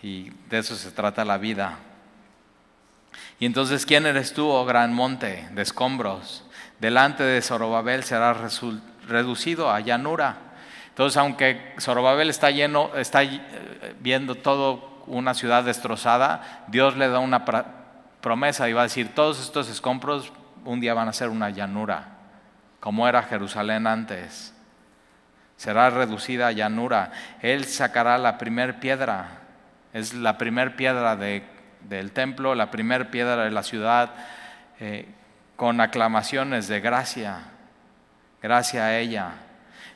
y 0.02 0.30
de 0.50 0.58
eso 0.58 0.76
se 0.76 0.90
trata 0.90 1.24
la 1.24 1.38
vida. 1.38 1.78
Y 3.38 3.46
entonces, 3.46 3.86
¿quién 3.86 4.06
eres 4.06 4.32
tú, 4.34 4.48
oh 4.48 4.64
gran 4.64 4.92
monte 4.92 5.48
de 5.52 5.62
escombros? 5.62 6.44
Delante 6.78 7.22
de 7.22 7.40
Zorobabel 7.42 8.04
será 8.04 8.36
reducido 9.08 9.70
a 9.70 9.80
llanura. 9.80 10.36
Entonces, 10.88 11.16
aunque 11.16 11.74
Zorobabel 11.80 12.30
está 12.30 12.50
lleno, 12.50 12.90
está 12.94 13.22
eh, 13.22 13.94
viendo 14.00 14.36
todo 14.36 15.02
una 15.06 15.34
ciudad 15.34 15.64
destrozada, 15.64 16.64
Dios 16.68 16.96
le 16.96 17.08
da 17.08 17.18
una 17.18 17.44
promesa 18.20 18.68
y 18.68 18.72
va 18.72 18.82
a 18.82 18.84
decir, 18.84 19.14
todos 19.14 19.40
estos 19.40 19.68
escombros 19.68 20.32
un 20.64 20.80
día 20.80 20.94
van 20.94 21.08
a 21.08 21.12
ser 21.12 21.28
una 21.28 21.50
llanura, 21.50 22.08
como 22.80 23.08
era 23.08 23.22
Jerusalén 23.22 23.86
antes. 23.86 24.54
Será 25.64 25.88
reducida 25.88 26.48
a 26.48 26.52
llanura. 26.52 27.10
Él 27.40 27.64
sacará 27.64 28.18
la 28.18 28.36
primer 28.36 28.80
piedra, 28.80 29.28
es 29.94 30.12
la 30.12 30.36
primer 30.36 30.76
piedra 30.76 31.16
del 31.16 32.12
templo, 32.12 32.54
la 32.54 32.70
primer 32.70 33.08
piedra 33.08 33.44
de 33.44 33.50
la 33.50 33.62
ciudad, 33.62 34.10
eh, 34.78 35.08
con 35.56 35.80
aclamaciones 35.80 36.68
de 36.68 36.80
gracia, 36.80 37.44
gracia 38.42 38.84
a 38.84 38.98
ella. 38.98 39.30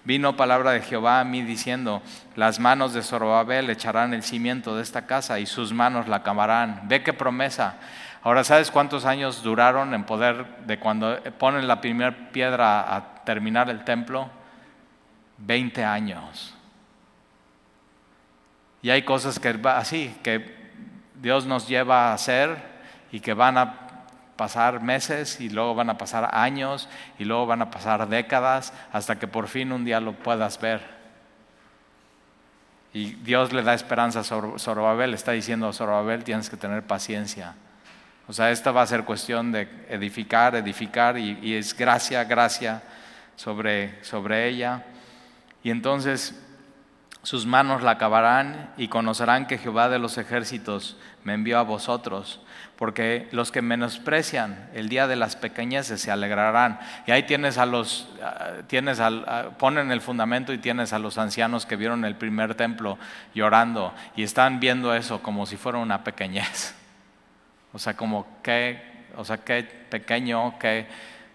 Vino 0.05 0.39
palabra 0.39 0.71
de 0.71 0.81
Jehová 0.81 1.21
a 1.21 1.25
mí 1.25 1.43
diciendo, 1.43 2.01
las 2.35 2.59
manos 2.59 2.95
de 2.95 3.03
Zorobabel 3.03 3.69
echarán 3.69 4.15
el 4.15 4.23
cimiento 4.23 4.75
de 4.75 4.83
esta 4.83 5.05
casa 5.05 5.39
y 5.39 5.45
sus 5.45 5.75
manos 5.75 6.09
la 6.09 6.17
acabarán. 6.17 6.81
Ve 6.85 7.03
qué 7.03 7.13
promesa. 7.13 7.75
Ahora, 8.23 8.43
¿sabes 8.43 8.71
cuántos 8.71 9.05
años 9.05 9.43
duraron 9.43 9.93
en 9.93 10.05
poder 10.05 10.47
de 10.65 10.79
cuando 10.79 11.23
ponen 11.39 11.69
la 11.69 11.83
primera 11.83 12.31
piedra 12.33 12.97
a 12.97 13.23
terminar 13.27 13.69
el 13.69 13.85
templo? 13.85 14.31
Veinte 15.39 15.85
años. 15.85 16.55
Y 18.83 18.91
hay 18.91 19.03
cosas 19.03 19.39
que 19.39 19.59
así, 19.65 20.15
que 20.23 20.57
Dios 21.21 21.47
nos 21.47 21.67
lleva 21.67 22.11
a 22.11 22.15
hacer 22.15 22.57
y 23.11 23.21
que 23.21 23.35
van 23.35 23.59
a 23.59 23.89
pasar 24.37 24.81
meses 24.83 25.41
y 25.41 25.51
luego 25.51 25.75
van 25.75 25.91
a 25.91 25.99
pasar 25.99 26.31
años 26.33 26.89
y 27.19 27.25
luego 27.25 27.47
van 27.47 27.63
a 27.63 27.71
pasar 27.71 28.09
décadas 28.09 28.73
hasta 28.93 29.19
que 29.19 29.27
por 29.27 29.49
fin 29.49 29.73
un 29.73 29.85
día 29.85 29.99
lo 30.01 30.13
puedas 30.13 30.61
ver. 30.61 30.81
Y 32.93 33.15
Dios 33.17 33.53
le 33.53 33.63
da 33.63 33.75
esperanza 33.75 34.21
a 34.21 34.25
Zorobabel, 34.25 35.13
está 35.13 35.33
diciendo 35.33 35.69
a 35.69 35.73
Zorobabel 35.73 36.25
tienes 36.25 36.49
que 36.49 36.57
tener 36.57 36.85
paciencia. 36.85 37.55
O 38.29 38.33
sea, 38.33 38.51
esta 38.51 38.73
va 38.73 38.83
a 38.83 38.87
ser 38.87 39.05
cuestión 39.05 39.51
de 39.51 39.69
edificar, 39.89 40.55
edificar 40.55 41.19
y, 41.19 41.55
es 41.55 41.77
gracia, 41.77 42.23
gracia 42.25 42.83
sobre, 43.37 44.03
sobre 44.05 44.49
ella. 44.49 44.85
Y 45.69 45.71
entonces 45.71 46.35
sus 47.23 47.45
manos 47.45 47.83
la 47.83 47.91
acabarán 47.91 48.73
y 48.79 48.89
conocerán 48.89 49.47
que 49.47 49.59
Jehová 49.59 49.91
de 49.91 49.99
los 49.99 50.17
ejércitos 50.17 50.97
me 51.25 51.35
envió 51.35 51.59
a 51.59 51.63
vosotros 51.63 52.41
porque 52.77 53.29
los 53.33 53.53
que 53.53 53.61
menosprecian 53.61 54.71
el 54.73 54.89
día 54.89 55.07
de 55.07 55.17
las 55.17 55.37
pequeñeces 55.37 56.01
se 56.01 56.11
alegrarán. 56.11 56.81
Y 57.07 57.11
ahí 57.11 57.25
tienes 57.25 57.59
a 57.59 57.67
los, 57.67 58.09
tienes 58.67 58.99
ah, 58.99 59.51
ponen 59.59 59.93
el 59.93 60.01
fundamento 60.01 60.55
y 60.55 60.59
tienes 60.59 60.95
a 60.95 60.99
los 60.99 61.19
ancianos 61.19 61.67
que 61.67 61.77
vieron 61.77 62.07
el 62.07 62.17
primer 62.17 62.55
templo 62.55 62.97
llorando 63.35 63.93
y 64.17 64.23
están 64.23 64.61
viendo 64.61 64.95
eso 64.95 65.21
como 65.21 65.45
si 65.45 65.59
fuera 65.59 65.77
una 65.77 66.03
pequeñez. 66.03 66.75
O 67.75 67.79
sea, 67.79 67.95
como 67.95 68.27
que, 68.43 68.81
o 69.17 69.27
sea, 69.27 69.45
qué 69.45 69.63
pequeño, 69.63 70.59
que 70.59 70.87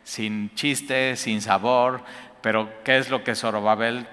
sin 0.04 0.56
chiste, 0.56 1.15
sin 1.15 1.43
sabor, 1.43 2.04
pero 2.43 2.84
¿qué 2.84 2.98
es 2.98 3.10
lo 3.10 3.24
que 3.24 3.36
Zorobabel 3.36 4.06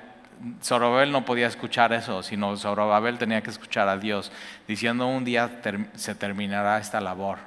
Zorobabel 0.63 1.13
no 1.13 1.25
podía 1.25 1.47
escuchar 1.47 1.93
eso, 1.93 2.23
sino 2.23 2.57
Zorobabel 2.57 3.19
tenía 3.19 3.43
que 3.43 3.51
escuchar 3.51 3.89
a 3.89 3.99
Dios, 3.99 4.33
diciendo 4.67 5.07
un 5.07 5.25
día 5.25 5.61
se 5.95 6.15
terminará 6.15 6.79
esta 6.79 7.01
labor. 7.01 7.39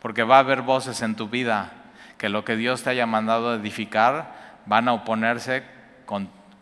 Porque 0.00 0.22
va 0.22 0.36
a 0.36 0.40
haber 0.40 0.62
voces 0.62 1.02
en 1.02 1.16
tu 1.16 1.28
vida 1.28 1.72
que 2.18 2.28
lo 2.28 2.44
que 2.44 2.56
Dios 2.56 2.82
te 2.82 2.90
haya 2.90 3.06
mandado 3.06 3.54
edificar 3.54 4.62
van 4.66 4.88
a 4.88 4.92
oponerse 4.92 5.64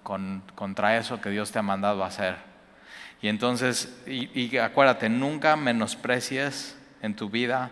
contra 0.02 0.96
eso 0.96 1.20
que 1.20 1.30
Dios 1.30 1.52
te 1.52 1.58
ha 1.58 1.62
mandado 1.62 2.04
hacer. 2.04 2.36
Y 3.20 3.28
entonces, 3.28 4.02
y 4.06 4.56
acuérdate, 4.56 5.08
nunca 5.08 5.56
menosprecies 5.56 6.78
en 7.02 7.14
tu 7.14 7.28
vida 7.28 7.70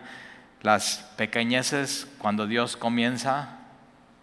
las 0.61 1.11
pequeñeces 1.17 2.07
cuando 2.17 2.47
Dios 2.47 2.77
comienza, 2.77 3.57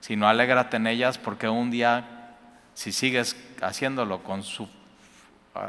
sino 0.00 0.28
alégrate 0.28 0.76
en 0.76 0.86
ellas 0.86 1.18
porque 1.18 1.48
un 1.48 1.70
día 1.70 2.19
si 2.74 2.92
sigues 2.92 3.37
haciéndolo 3.61 4.22
con 4.22 4.42
su, 4.42 4.68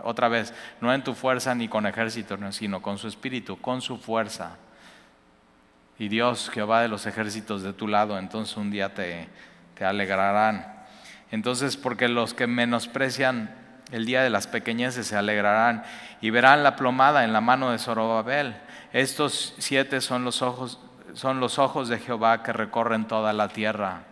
otra 0.04 0.28
vez, 0.28 0.54
no 0.80 0.94
en 0.94 1.04
tu 1.04 1.14
fuerza 1.14 1.56
ni 1.56 1.68
con 1.68 1.86
ejército, 1.86 2.38
sino 2.52 2.82
con 2.82 2.98
su 2.98 3.08
espíritu, 3.08 3.60
con 3.60 3.82
su 3.82 3.98
fuerza. 3.98 4.58
Y 5.98 6.08
Dios, 6.08 6.50
Jehová 6.50 6.82
de 6.82 6.88
los 6.88 7.06
ejércitos 7.06 7.64
de 7.64 7.74
tu 7.74 7.88
lado, 7.88 8.18
entonces 8.18 8.58
un 8.58 8.72
día 8.72 8.94
te, 8.94 9.28
te 9.76 9.86
alegrarán. 9.86 10.82
Entonces, 11.32 11.78
porque 11.78 12.08
los 12.08 12.34
que 12.34 12.48
menosprecian 12.48 13.56
el 13.92 14.06
día 14.06 14.24
de 14.24 14.30
las 14.30 14.48
pequeñeces 14.48 15.08
se 15.08 15.16
alegrarán 15.16 15.84
y 16.22 16.30
verán 16.30 16.64
la 16.64 16.76
plomada 16.76 17.24
en 17.24 17.34
la 17.34 17.42
mano 17.42 17.72
de 17.72 17.78
Zorobabel. 17.78 18.56
Estos 18.94 19.54
siete 19.58 20.02
son 20.02 20.24
los 20.24 20.42
ojos, 20.42 20.80
son 21.14 21.40
los 21.40 21.60
ojos 21.60 21.90
de 21.90 22.00
Jehová 22.00 22.44
que 22.44 22.54
recorren 22.54 23.06
toda 23.06 23.34
la 23.34 23.50
tierra. 23.50 24.04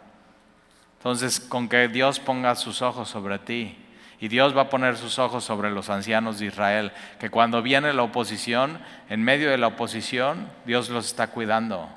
Entonces, 1.00 1.40
con 1.40 1.70
que 1.70 1.88
Dios 1.88 2.20
ponga 2.20 2.54
sus 2.56 2.82
ojos 2.82 3.08
sobre 3.08 3.40
ti, 3.40 3.78
y 4.20 4.28
Dios 4.28 4.56
va 4.56 4.64
a 4.64 4.70
poner 4.70 4.98
sus 4.98 5.18
ojos 5.18 5.46
sobre 5.46 5.72
los 5.72 5.90
ancianos 5.90 6.40
de 6.40 6.48
Israel, 6.48 6.92
que 7.20 7.30
cuando 7.30 7.62
viene 7.62 7.94
la 7.94 8.04
oposición, 8.04 8.82
en 9.10 9.24
medio 9.24 9.50
de 9.50 9.58
la 9.58 9.68
oposición, 9.68 10.50
Dios 10.66 10.90
los 10.90 11.06
está 11.06 11.28
cuidando. 11.28 11.90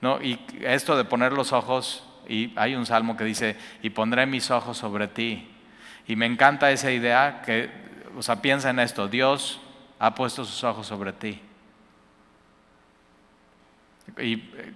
¿No? 0.00 0.22
Y 0.22 0.38
esto 0.60 0.96
de 0.96 1.04
poner 1.04 1.32
los 1.32 1.52
ojos, 1.52 2.04
y 2.28 2.52
hay 2.54 2.76
un 2.76 2.86
salmo 2.86 3.16
que 3.16 3.24
dice, 3.24 3.56
y 3.82 3.90
pondré 3.90 4.26
mis 4.26 4.52
ojos 4.52 4.78
sobre 4.78 5.08
ti. 5.08 5.50
Y 6.06 6.14
me 6.14 6.26
encanta 6.26 6.70
esa 6.70 6.92
idea 6.92 7.42
que, 7.44 7.68
o 8.16 8.22
sea, 8.22 8.40
piensa 8.40 8.70
en 8.70 8.78
esto, 8.78 9.08
Dios 9.08 9.60
ha 9.98 10.14
puesto 10.14 10.44
sus 10.44 10.62
ojos 10.62 10.86
sobre 10.86 11.12
ti. 11.12 11.40
Y 14.18 14.34
eh, 14.34 14.72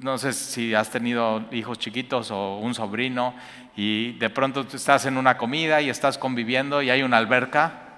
no 0.00 0.18
sé 0.18 0.32
si 0.32 0.74
has 0.74 0.90
tenido 0.90 1.44
hijos 1.52 1.78
chiquitos 1.78 2.30
o 2.30 2.58
un 2.58 2.74
sobrino 2.74 3.34
y 3.76 4.12
de 4.12 4.30
pronto 4.30 4.66
estás 4.72 5.06
en 5.06 5.16
una 5.16 5.38
comida 5.38 5.80
y 5.80 5.88
estás 5.88 6.18
conviviendo 6.18 6.82
y 6.82 6.90
hay 6.90 7.02
una 7.02 7.18
alberca. 7.18 7.88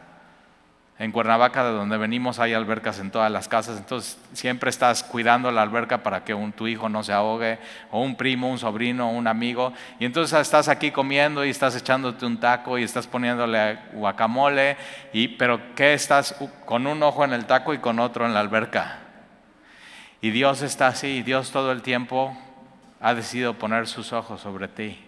En 0.97 1.11
Cuernavaca, 1.11 1.64
de 1.64 1.73
donde 1.73 1.97
venimos, 1.97 2.38
hay 2.38 2.55
albercas 2.55 3.01
en 3.01 3.11
todas 3.11 3.29
las 3.29 3.49
casas, 3.49 3.79
entonces 3.79 4.16
siempre 4.33 4.70
estás 4.70 5.03
cuidando 5.03 5.51
la 5.51 5.62
alberca 5.62 6.05
para 6.05 6.23
que 6.23 6.33
un, 6.35 6.53
tu 6.53 6.68
hijo 6.68 6.88
no 6.88 7.03
se 7.03 7.12
ahogue, 7.12 7.59
o 7.90 8.01
un 8.01 8.14
primo, 8.14 8.49
un 8.49 8.61
sobrino, 8.61 9.11
un 9.11 9.27
amigo, 9.27 9.73
y 9.99 10.05
entonces 10.05 10.38
estás 10.38 10.68
aquí 10.68 10.92
comiendo 10.92 11.44
y 11.44 11.51
estás 11.51 11.75
echándote 11.75 12.25
un 12.25 12.38
taco 12.38 12.79
y 12.79 12.85
estás 12.85 13.09
poniéndole 13.09 13.77
guacamole, 13.92 14.77
y, 15.12 15.27
pero 15.27 15.75
¿qué 15.75 15.94
estás 15.94 16.37
con 16.64 16.87
un 16.87 17.03
ojo 17.03 17.25
en 17.25 17.33
el 17.33 17.44
taco 17.44 17.75
y 17.75 17.79
con 17.79 17.99
otro 17.99 18.25
en 18.25 18.33
la 18.33 18.38
alberca? 18.38 19.04
Y 20.20 20.31
Dios 20.31 20.62
está 20.62 20.88
así, 20.88 21.22
Dios 21.22 21.50
todo 21.50 21.72
el 21.72 21.83
tiempo 21.83 22.37
ha 23.00 23.14
decidido 23.14 23.55
poner 23.55 23.87
sus 23.87 24.12
ojos 24.12 24.40
sobre 24.40 24.68
ti. 24.68 24.98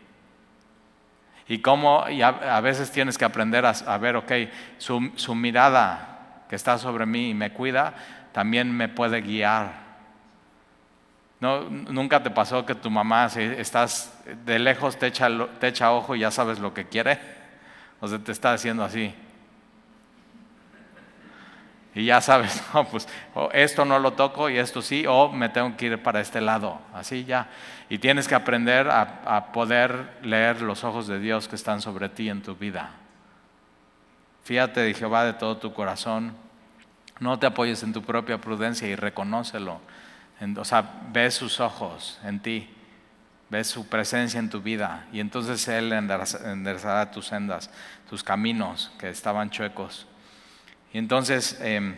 Y 1.48 1.58
cómo 1.58 2.04
a, 2.04 2.60
veces 2.60 2.90
tienes 2.90 3.16
que 3.16 3.24
aprender 3.24 3.64
a, 3.64 3.98
ver, 3.98 4.16
ok, 4.16 4.32
su, 4.78 5.34
mirada 5.34 6.44
que 6.48 6.56
está 6.56 6.76
sobre 6.76 7.06
mí 7.06 7.30
y 7.30 7.34
me 7.34 7.52
cuida, 7.52 7.94
también 8.32 8.70
me 8.70 8.88
puede 8.88 9.22
guiar. 9.22 9.86
No, 11.40 11.62
nunca 11.62 12.22
te 12.22 12.30
pasó 12.30 12.66
que 12.66 12.74
tu 12.74 12.90
mamá, 12.90 13.28
si 13.28 13.40
estás 13.40 14.12
de 14.44 14.58
lejos, 14.58 14.98
te 14.98 15.06
echa, 15.06 15.28
te 15.60 15.68
echa 15.68 15.92
ojo 15.92 16.16
y 16.16 16.20
ya 16.20 16.30
sabes 16.30 16.58
lo 16.58 16.74
que 16.74 16.86
quiere. 16.86 17.18
O 18.00 18.08
sea, 18.08 18.18
te 18.18 18.32
está 18.32 18.52
haciendo 18.52 18.84
así. 18.84 19.14
Y 21.96 22.04
ya 22.04 22.20
sabes, 22.20 22.62
pues 22.90 23.08
esto 23.54 23.86
no 23.86 23.98
lo 23.98 24.12
toco 24.12 24.50
y 24.50 24.58
esto 24.58 24.82
sí, 24.82 25.06
o 25.08 25.32
me 25.32 25.48
tengo 25.48 25.74
que 25.78 25.86
ir 25.86 26.02
para 26.02 26.20
este 26.20 26.42
lado, 26.42 26.78
así 26.92 27.24
ya. 27.24 27.48
Y 27.88 27.96
tienes 27.96 28.28
que 28.28 28.34
aprender 28.34 28.90
a, 28.90 29.50
poder 29.50 30.18
leer 30.20 30.60
los 30.60 30.84
ojos 30.84 31.06
de 31.06 31.18
Dios 31.18 31.48
que 31.48 31.56
están 31.56 31.80
sobre 31.80 32.10
ti 32.10 32.28
en 32.28 32.42
tu 32.42 32.54
vida. 32.54 32.90
Fíjate 34.44 34.80
de 34.80 34.92
Jehová 34.92 35.24
de 35.24 35.32
todo 35.32 35.56
tu 35.56 35.72
corazón, 35.72 36.34
no 37.18 37.38
te 37.38 37.46
apoyes 37.46 37.82
en 37.82 37.94
tu 37.94 38.02
propia 38.02 38.38
prudencia 38.42 38.86
y 38.86 38.94
reconócelo. 38.94 39.80
o 40.58 40.64
sea, 40.66 41.00
ves 41.12 41.32
sus 41.32 41.60
ojos 41.60 42.20
en 42.24 42.40
ti, 42.40 42.68
ves 43.48 43.68
su 43.68 43.88
presencia 43.88 44.38
en 44.38 44.50
tu 44.50 44.60
vida 44.60 45.06
y 45.14 45.20
entonces 45.20 45.66
Él 45.68 45.90
enderezará 45.94 47.10
tus 47.10 47.28
sendas, 47.28 47.70
tus 48.10 48.22
caminos 48.22 48.92
que 48.98 49.08
estaban 49.08 49.48
chuecos. 49.48 50.06
Entonces 50.98 51.58
em, 51.60 51.94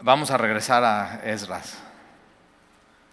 vamos 0.00 0.30
a 0.30 0.36
regresar 0.36 0.84
a 0.84 1.20
Esdras. 1.24 1.78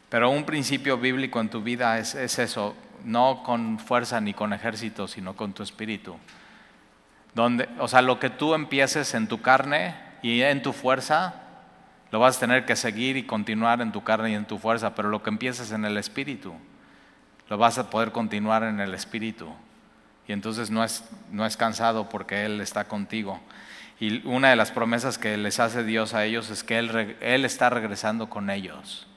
Pero 0.10 0.30
un 0.30 0.46
principio 0.46 0.98
bíblico 0.98 1.40
en 1.42 1.50
tu 1.50 1.62
vida 1.62 2.00
es, 2.00 2.16
eso, 2.16 2.76
no 3.04 3.44
con 3.44 3.78
fuerza 3.78 4.22
ni 4.22 4.34
con 4.34 4.54
ejército, 4.54 5.08
sino 5.08 5.36
con 5.36 5.54
tu 5.54 5.64
espíritu. 5.64 6.16
Donde, 7.34 7.68
o 7.80 7.88
sea, 7.88 8.02
lo 8.02 8.20
que 8.20 8.30
tú 8.30 8.54
empieces 8.54 9.14
en 9.14 9.28
tu 9.28 9.42
carne 9.42 9.96
y 10.22 10.42
en 10.42 10.62
tu 10.62 10.72
fuerza, 10.72 11.36
lo 12.10 12.20
vas 12.20 12.38
a 12.38 12.40
tener 12.40 12.66
que 12.66 12.76
seguir 12.76 13.18
y 13.18 13.24
continuar 13.24 13.82
en 13.82 13.92
tu 13.92 14.04
carne 14.04 14.32
y 14.32 14.36
en 14.36 14.46
tu 14.46 14.58
fuerza, 14.58 14.96
pero 14.96 15.10
lo 15.10 15.22
que 15.22 15.30
empieces 15.30 15.72
en 15.72 15.84
el 15.84 15.98
espíritu, 15.98 16.54
lo 17.50 17.58
vas 17.58 17.78
a 17.78 17.90
poder 17.90 18.12
continuar 18.12 18.64
en 18.64 18.80
el 18.80 18.94
espíritu. 18.94 19.54
Y 20.26 20.32
entonces 20.32 20.70
no 20.72 20.84
es, 20.84 21.04
no 21.32 21.46
es 21.46 21.58
cansado 21.58 22.10
porque 22.10 22.46
Él 22.46 22.62
está 22.62 22.86
contigo. 22.86 23.40
Y 24.00 24.26
una 24.28 24.50
de 24.50 24.56
las 24.56 24.72
promesas 24.72 25.18
que 25.18 25.38
les 25.38 25.60
hace 25.60 25.84
Dios 25.84 26.14
a 26.14 26.26
ellos 26.26 26.50
es 26.50 26.64
que 26.64 26.78
Él, 26.78 27.18
él 27.20 27.46
está 27.46 27.70
regresando 27.70 28.30
con 28.30 28.50
ellos. 28.50 29.08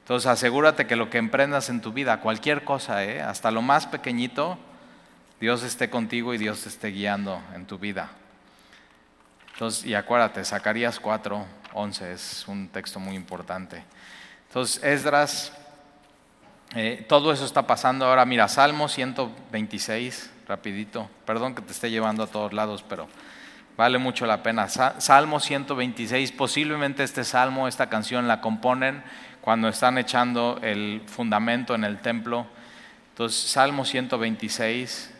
Entonces 0.00 0.26
asegúrate 0.28 0.86
que 0.86 0.96
lo 0.96 1.10
que 1.10 1.18
emprendas 1.18 1.68
en 1.68 1.80
tu 1.80 1.92
vida, 1.92 2.20
cualquier 2.20 2.64
cosa, 2.64 3.04
¿eh? 3.04 3.22
hasta 3.22 3.50
lo 3.50 3.62
más 3.62 3.86
pequeñito, 3.86 4.58
Dios 5.40 5.62
esté 5.62 5.90
contigo 5.90 6.34
y 6.34 6.38
Dios 6.38 6.62
te 6.62 6.68
esté 6.68 6.88
guiando 6.88 7.40
en 7.54 7.66
tu 7.66 7.78
vida. 7.78 8.10
Entonces, 9.52 9.84
y 9.84 9.94
acuérdate, 9.94 10.44
Zacarías 10.44 10.98
4, 10.98 11.46
11 11.72 12.12
es 12.12 12.44
un 12.48 12.68
texto 12.68 12.98
muy 12.98 13.14
importante. 13.14 13.84
Entonces, 14.48 14.82
Esdras, 14.82 15.52
eh, 16.74 17.04
todo 17.08 17.32
eso 17.32 17.44
está 17.44 17.66
pasando 17.66 18.06
ahora. 18.06 18.24
Mira, 18.24 18.48
Salmo 18.48 18.88
126, 18.88 20.30
rapidito. 20.48 21.08
Perdón 21.24 21.54
que 21.54 21.62
te 21.62 21.72
esté 21.72 21.90
llevando 21.90 22.24
a 22.24 22.26
todos 22.26 22.52
lados, 22.52 22.84
pero 22.88 23.08
vale 23.76 23.98
mucho 23.98 24.26
la 24.26 24.42
pena. 24.42 24.68
Salmo 24.68 25.40
126, 25.40 26.32
posiblemente 26.32 27.02
este 27.02 27.24
salmo, 27.24 27.68
esta 27.68 27.88
canción 27.88 28.28
la 28.28 28.40
componen 28.40 29.02
cuando 29.40 29.68
están 29.68 29.98
echando 29.98 30.58
el 30.62 31.02
fundamento 31.06 31.74
en 31.74 31.84
el 31.84 31.98
templo. 31.98 32.46
Entonces, 33.10 33.50
Salmo 33.50 33.84
126, 33.84 35.12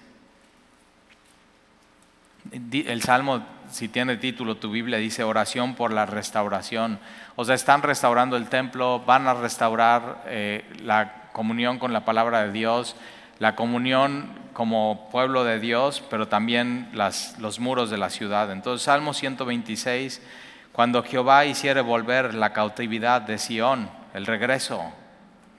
el 2.72 3.02
Salmo, 3.02 3.44
si 3.70 3.88
tiene 3.88 4.16
título, 4.16 4.56
tu 4.56 4.70
Biblia 4.70 4.98
dice 4.98 5.24
oración 5.24 5.74
por 5.74 5.92
la 5.92 6.06
restauración. 6.06 6.98
O 7.36 7.44
sea, 7.44 7.54
están 7.54 7.82
restaurando 7.82 8.36
el 8.36 8.48
templo, 8.48 9.00
van 9.00 9.26
a 9.26 9.34
restaurar 9.34 10.24
eh, 10.26 10.64
la 10.82 11.30
comunión 11.32 11.78
con 11.78 11.92
la 11.92 12.04
palabra 12.04 12.44
de 12.44 12.52
Dios, 12.52 12.96
la 13.42 13.56
comunión 13.56 14.30
como 14.52 15.08
pueblo 15.10 15.42
de 15.42 15.58
Dios, 15.58 16.00
pero 16.08 16.28
también 16.28 16.88
las, 16.92 17.36
los 17.40 17.58
muros 17.58 17.90
de 17.90 17.98
la 17.98 18.08
ciudad. 18.08 18.52
Entonces, 18.52 18.84
Salmo 18.84 19.14
126, 19.14 20.22
cuando 20.70 21.02
Jehová 21.02 21.44
hiciere 21.44 21.80
volver 21.80 22.34
la 22.34 22.52
cautividad 22.52 23.20
de 23.20 23.38
Sión, 23.38 23.90
el 24.14 24.26
regreso 24.26 24.92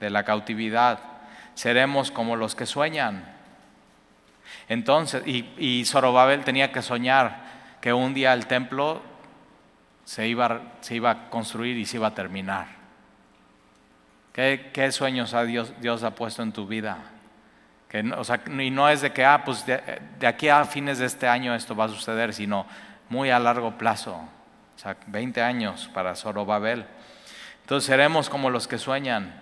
de 0.00 0.08
la 0.08 0.24
cautividad, 0.24 0.98
seremos 1.52 2.10
como 2.10 2.36
los 2.36 2.54
que 2.54 2.64
sueñan. 2.64 3.22
Entonces, 4.66 5.22
y, 5.26 5.50
y 5.58 5.84
Zorobabel 5.84 6.42
tenía 6.42 6.72
que 6.72 6.80
soñar 6.80 7.42
que 7.82 7.92
un 7.92 8.14
día 8.14 8.32
el 8.32 8.46
templo 8.46 9.02
se 10.06 10.26
iba, 10.26 10.62
se 10.80 10.94
iba 10.94 11.10
a 11.10 11.28
construir 11.28 11.76
y 11.76 11.84
se 11.84 11.98
iba 11.98 12.06
a 12.06 12.14
terminar. 12.14 12.66
¿Qué, 14.32 14.70
qué 14.72 14.90
sueños 14.90 15.34
ha 15.34 15.44
Dios, 15.44 15.74
Dios 15.82 16.02
ha 16.02 16.14
puesto 16.14 16.42
en 16.42 16.50
tu 16.50 16.66
vida? 16.66 17.10
O 18.16 18.24
sea, 18.24 18.40
y 18.46 18.70
no 18.70 18.88
es 18.88 19.02
de 19.02 19.12
que, 19.12 19.24
ah, 19.24 19.42
pues 19.44 19.64
de, 19.66 19.80
de, 20.18 20.26
aquí 20.26 20.48
a 20.48 20.64
fines 20.64 20.98
de 20.98 21.06
este 21.06 21.28
año 21.28 21.54
esto 21.54 21.76
va 21.76 21.84
a 21.84 21.88
suceder, 21.88 22.34
sino 22.34 22.66
muy 23.08 23.30
a 23.30 23.38
largo 23.38 23.78
plazo. 23.78 24.14
O 24.14 24.78
sea, 24.78 24.96
20 25.06 25.40
años 25.42 25.88
para 25.94 26.16
Zorobabel. 26.16 26.86
Entonces 27.60 27.86
seremos 27.86 28.28
como 28.28 28.50
los 28.50 28.66
que 28.66 28.78
sueñan. 28.78 29.40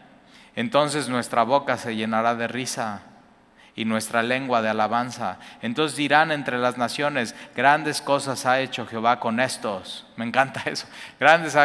Entonces 0.55 1.09
nuestra 1.09 1.45
boca 1.45 1.77
se 1.77 1.97
llenará 1.97 2.35
de 2.35 2.47
risa 2.47 3.03
y 3.75 3.85
nuestra 3.85 4.23
lengua 4.23 4.63
de 4.63 4.69
alabanza. 4.69 5.39
Entonces 5.63 5.97
dirán 5.97 6.31
entre 6.31 6.59
las 6.59 6.77
naciones, 6.77 7.35
grandes 7.57 8.03
cosas 8.03 8.45
ha 8.47 8.61
hecho 8.61 8.87
Jehová 8.87 9.19
con 9.19 9.41
estos. 9.41 10.07
Me 10.17 10.25
encanta 10.25 10.63
eso. 10.67 10.87
Grandes 11.19 11.57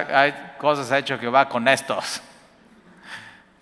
cosas 0.58 0.92
ha 0.92 0.98
hecho 0.98 1.20
Jehová 1.20 1.50
con 1.50 1.68
estos. 1.68 2.22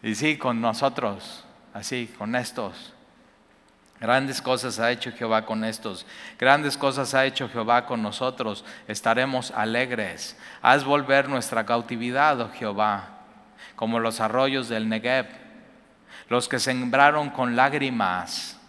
Y 0.04 0.14
sí, 0.14 0.38
con 0.38 0.62
nosotros, 0.62 1.44
así, 1.74 2.14
con 2.18 2.36
estos. 2.36 2.95
Grandes 4.00 4.42
cosas 4.42 4.80
ha 4.80 4.92
hecho 4.92 5.12
Jehová 5.12 5.46
con 5.46 5.64
estos. 5.64 6.06
Grandes 6.38 6.78
cosas 6.78 7.14
ha 7.14 7.26
hecho 7.26 7.48
Jehová 7.48 7.86
con 7.86 8.02
nosotros. 8.02 8.66
Estaremos 8.88 9.52
alegres. 9.52 10.38
Haz 10.62 10.84
volver 10.84 11.30
nuestra 11.30 11.66
cautividad, 11.66 12.40
oh 12.42 12.50
Jehová, 12.50 13.10
como 13.76 14.00
los 14.00 14.20
arroyos 14.20 14.68
del 14.68 14.90
Negev. 14.90 15.28
Los 16.28 16.50
que 16.50 16.60
sembraron 16.60 17.30
con 17.30 17.56
lágrimas. 17.56 18.60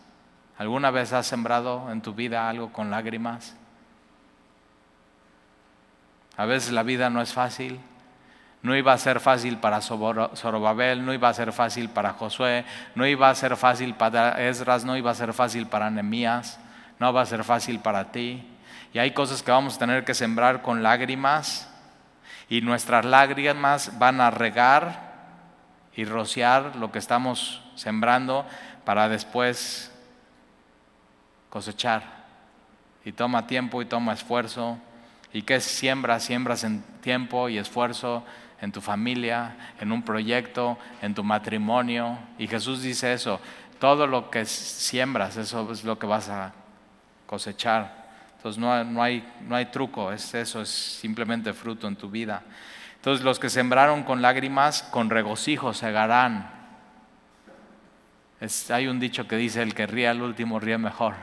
¿Alguna 0.58 0.90
vez 0.90 1.12
has 1.12 1.26
sembrado 1.26 1.90
en 1.90 2.00
tu 2.00 2.14
vida 2.14 2.48
algo 2.48 2.72
con 2.72 2.90
lágrimas? 2.90 3.56
A 6.36 6.44
veces 6.44 6.72
la 6.72 6.82
vida 6.82 7.10
no 7.10 7.20
es 7.20 7.32
fácil. 7.32 7.80
No 8.66 8.74
iba 8.74 8.92
a 8.92 8.98
ser 8.98 9.20
fácil 9.20 9.58
para 9.58 9.80
Zorobabel, 9.80 11.06
no 11.06 11.14
iba 11.14 11.28
a 11.28 11.34
ser 11.34 11.52
fácil 11.52 11.88
para 11.88 12.14
Josué, 12.14 12.64
no 12.96 13.06
iba 13.06 13.30
a 13.30 13.34
ser 13.36 13.56
fácil 13.56 13.94
para 13.94 14.44
Esdras, 14.44 14.84
no 14.84 14.96
iba 14.96 15.12
a 15.12 15.14
ser 15.14 15.32
fácil 15.32 15.68
para 15.68 15.88
Nehemías, 15.88 16.58
no 16.98 17.12
va 17.12 17.20
a 17.20 17.26
ser 17.26 17.44
fácil 17.44 17.78
para 17.78 18.10
ti. 18.10 18.44
Y 18.92 18.98
hay 18.98 19.12
cosas 19.12 19.44
que 19.44 19.52
vamos 19.52 19.76
a 19.76 19.78
tener 19.78 20.04
que 20.04 20.14
sembrar 20.14 20.62
con 20.62 20.82
lágrimas 20.82 21.72
y 22.48 22.60
nuestras 22.60 23.04
lágrimas 23.04 24.00
van 24.00 24.20
a 24.20 24.32
regar 24.32 25.12
y 25.94 26.04
rociar 26.04 26.74
lo 26.74 26.90
que 26.90 26.98
estamos 26.98 27.62
sembrando 27.76 28.44
para 28.84 29.08
después 29.08 29.92
cosechar. 31.50 32.02
Y 33.04 33.12
toma 33.12 33.46
tiempo 33.46 33.80
y 33.80 33.84
toma 33.84 34.12
esfuerzo. 34.12 34.76
¿Y 35.32 35.42
qué 35.42 35.60
siembras? 35.60 36.24
Siembras 36.24 36.64
en 36.64 36.82
tiempo 37.00 37.48
y 37.48 37.58
esfuerzo 37.58 38.24
en 38.60 38.72
tu 38.72 38.80
familia, 38.80 39.56
en 39.80 39.92
un 39.92 40.02
proyecto, 40.02 40.78
en 41.02 41.14
tu 41.14 41.22
matrimonio. 41.22 42.18
Y 42.38 42.46
Jesús 42.46 42.82
dice 42.82 43.12
eso, 43.12 43.40
todo 43.78 44.06
lo 44.06 44.30
que 44.30 44.44
siembras, 44.44 45.36
eso 45.36 45.70
es 45.70 45.84
lo 45.84 45.98
que 45.98 46.06
vas 46.06 46.28
a 46.28 46.52
cosechar. 47.26 48.06
Entonces 48.36 48.60
no, 48.60 48.84
no, 48.84 49.02
hay, 49.02 49.26
no 49.42 49.56
hay 49.56 49.66
truco, 49.66 50.12
es 50.12 50.34
eso, 50.34 50.62
es 50.62 50.68
simplemente 50.68 51.52
fruto 51.52 51.88
en 51.88 51.96
tu 51.96 52.10
vida. 52.10 52.42
Entonces 52.96 53.24
los 53.24 53.38
que 53.38 53.50
sembraron 53.50 54.02
con 54.02 54.22
lágrimas, 54.22 54.82
con 54.82 55.10
regocijo 55.10 55.74
segarán. 55.74 56.50
Es, 58.40 58.70
hay 58.70 58.86
un 58.86 59.00
dicho 59.00 59.26
que 59.26 59.36
dice, 59.36 59.62
el 59.62 59.74
que 59.74 59.86
ríe 59.86 60.08
al 60.08 60.22
último 60.22 60.60
ríe 60.60 60.78
mejor. 60.78 61.14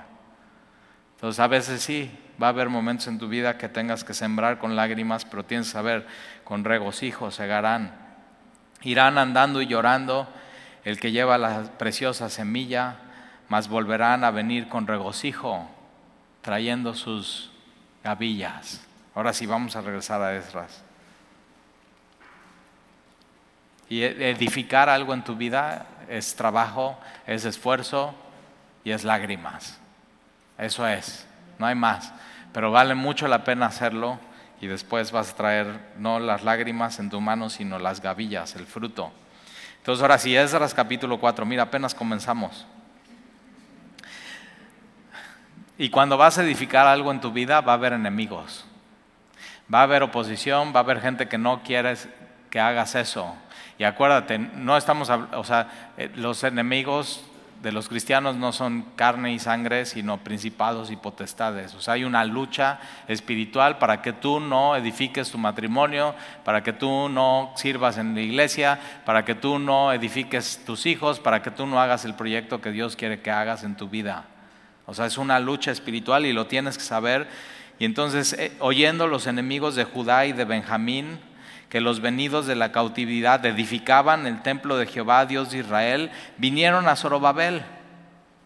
Entonces 1.15 1.39
a 1.39 1.48
veces 1.48 1.82
sí, 1.82 2.12
va 2.41 2.48
a 2.48 2.50
haber 2.50 2.69
momentos 2.69 3.08
en 3.08 3.19
tu 3.19 3.28
vida 3.28 3.58
que 3.58 3.69
tengas 3.69 4.04
que 4.04 4.13
sembrar 4.13 4.60
con 4.60 4.76
lágrimas, 4.76 5.26
pero 5.26 5.43
tienes 5.43 5.67
que 5.67 5.74
saber, 5.74 6.08
con 6.43 6.63
regocijo 6.63 7.32
segarán. 7.32 7.96
Irán 8.82 9.17
andando 9.17 9.62
y 9.62 9.67
llorando 9.67 10.28
el 10.84 11.00
que 11.00 11.12
lleva 11.12 11.38
la 11.38 11.63
preciosa 11.78 12.30
semilla, 12.30 12.98
mas 13.48 13.67
volverán 13.67 14.24
a 14.24 14.32
venir 14.32 14.67
con 14.67 14.88
regocijo, 14.88 15.69
trayendo 16.41 16.93
sus 16.93 17.52
gavillas. 18.04 18.82
Ahora 19.15 19.32
sí 19.34 19.46
vamos 19.46 19.76
a 19.76 19.82
regresar 19.82 20.22
a 20.22 20.36
Esdras. 20.36 20.84
Y 23.89 24.02
e-, 24.02 24.32
edificar 24.32 24.89
algo 24.89 25.13
en 25.13 25.24
tu 25.24 25.36
vida 25.36 25.86
es 26.10 26.36
trabajo, 26.36 26.98
es 27.28 27.46
esfuerzo 27.46 28.13
y 28.84 28.91
es 28.91 29.04
lágrimas. 29.04 29.80
Eso 30.58 30.88
es, 30.88 31.26
no 31.63 31.67
hay 31.67 31.76
más. 31.76 32.12
Pero 32.52 32.71
vale 32.71 32.93
mucho 32.93 33.26
la 33.30 33.45
pena 33.45 33.67
hacerlo 33.67 34.19
y 34.60 34.67
después 34.67 35.13
vas 35.13 35.32
a 35.32 35.36
traer 35.38 35.80
no 35.97 36.19
las 36.19 36.43
lágrimas 36.43 36.99
en 36.99 37.10
tu 37.10 37.21
mano, 37.21 37.49
sino 37.49 37.80
las 37.80 38.02
gavillas, 38.02 38.58
el 38.58 38.65
fruto. 38.65 39.13
Entonces 39.78 40.02
ahora 40.02 40.17
sí, 40.17 40.36
Esdras 40.36 40.73
capítulo 40.73 41.21
4, 41.21 41.45
mira, 41.45 41.63
apenas 41.63 41.95
comenzamos. 41.95 42.67
Y 45.78 45.89
cuando 45.89 46.17
vas 46.17 46.38
a 46.38 46.43
edificar 46.43 46.86
algo 46.86 47.12
en 47.12 47.21
tu 47.21 47.32
vida, 47.32 47.62
va 47.62 47.71
a 47.71 47.76
haber 47.76 47.93
enemigos. 47.93 48.65
Va 49.73 49.80
a 49.80 49.84
haber 49.84 50.04
oposición, 50.04 50.73
va 50.76 50.82
a 50.82 50.84
haber 50.84 50.99
gente 50.99 51.30
que 51.30 51.38
no 51.38 51.63
quiere 51.63 51.95
que 52.49 52.60
hagas 52.60 52.95
eso. 52.95 53.34
Y 53.78 53.86
acuérdate, 53.86 54.38
no 54.38 54.76
estamos, 54.76 55.10
o 55.10 55.43
sea, 55.45 55.93
eh, 55.97 56.12
los 56.15 56.43
enemigos 56.43 57.23
de 57.63 57.71
los 57.71 57.88
cristianos 57.88 58.36
no 58.36 58.52
son 58.52 58.82
carne 58.97 59.32
y 59.32 59.39
sangre, 59.39 59.86
sino 59.86 60.17
principados 60.17 60.91
y 60.91 60.97
potestades. 60.97 61.73
O 61.76 61.80
sea, 61.80 61.93
hay 61.93 62.04
una 62.04 62.26
lucha 62.26 62.82
espiritual 63.08 63.78
para 63.78 64.02
que 64.02 64.12
tú 64.12 64.41
no 64.41 64.76
edifiques 64.76 65.32
tu 65.32 65.38
matrimonio, 65.38 66.13
para 66.43 66.62
que 66.62 66.73
tú 66.73 67.08
no 67.08 67.54
sirvas 67.56 67.97
en 67.97 68.15
la 68.15 68.21
iglesia, 68.21 68.82
para 69.06 69.23
que 69.23 69.34
tú 69.34 69.60
no 69.60 69.93
edifiques 69.93 70.65
tus 70.65 70.86
hijos, 70.86 71.21
para 71.21 71.41
que 71.41 71.52
tú 71.52 71.65
no 71.65 71.80
hagas 71.80 72.04
el 72.04 72.15
proyecto 72.15 72.60
que 72.60 72.71
Dios 72.71 72.97
quiere 72.97 73.21
que 73.21 73.32
hagas 73.32 73.63
en 73.63 73.78
tu 73.78 73.88
vida. 73.88 74.26
O 74.86 74.93
sea, 74.93 75.06
es 75.06 75.17
una 75.17 75.39
lucha 75.39 75.71
espiritual 75.71 76.26
y 76.26 76.34
lo 76.34 76.47
tienes 76.47 76.78
que 76.78 76.84
saber. 76.84 77.30
Y 77.80 77.86
entonces, 77.86 78.34
eh, 78.34 78.52
oyendo 78.60 79.08
los 79.08 79.26
enemigos 79.26 79.76
de 79.76 79.86
Judá 79.86 80.26
y 80.26 80.34
de 80.34 80.43
Benjamín, 80.43 81.17
que 81.73 81.81
los 81.81 82.01
venidos 82.01 82.45
de 82.45 82.53
la 82.53 82.71
cautividad 82.71 83.43
edificaban 83.47 84.27
el 84.27 84.43
templo 84.43 84.77
de 84.77 84.86
Jehová, 84.86 85.25
Dios 85.25 85.49
de 85.49 85.57
Israel, 85.57 86.12
vinieron 86.38 86.88
a 86.88 86.95
Zorobabel. 86.95 87.63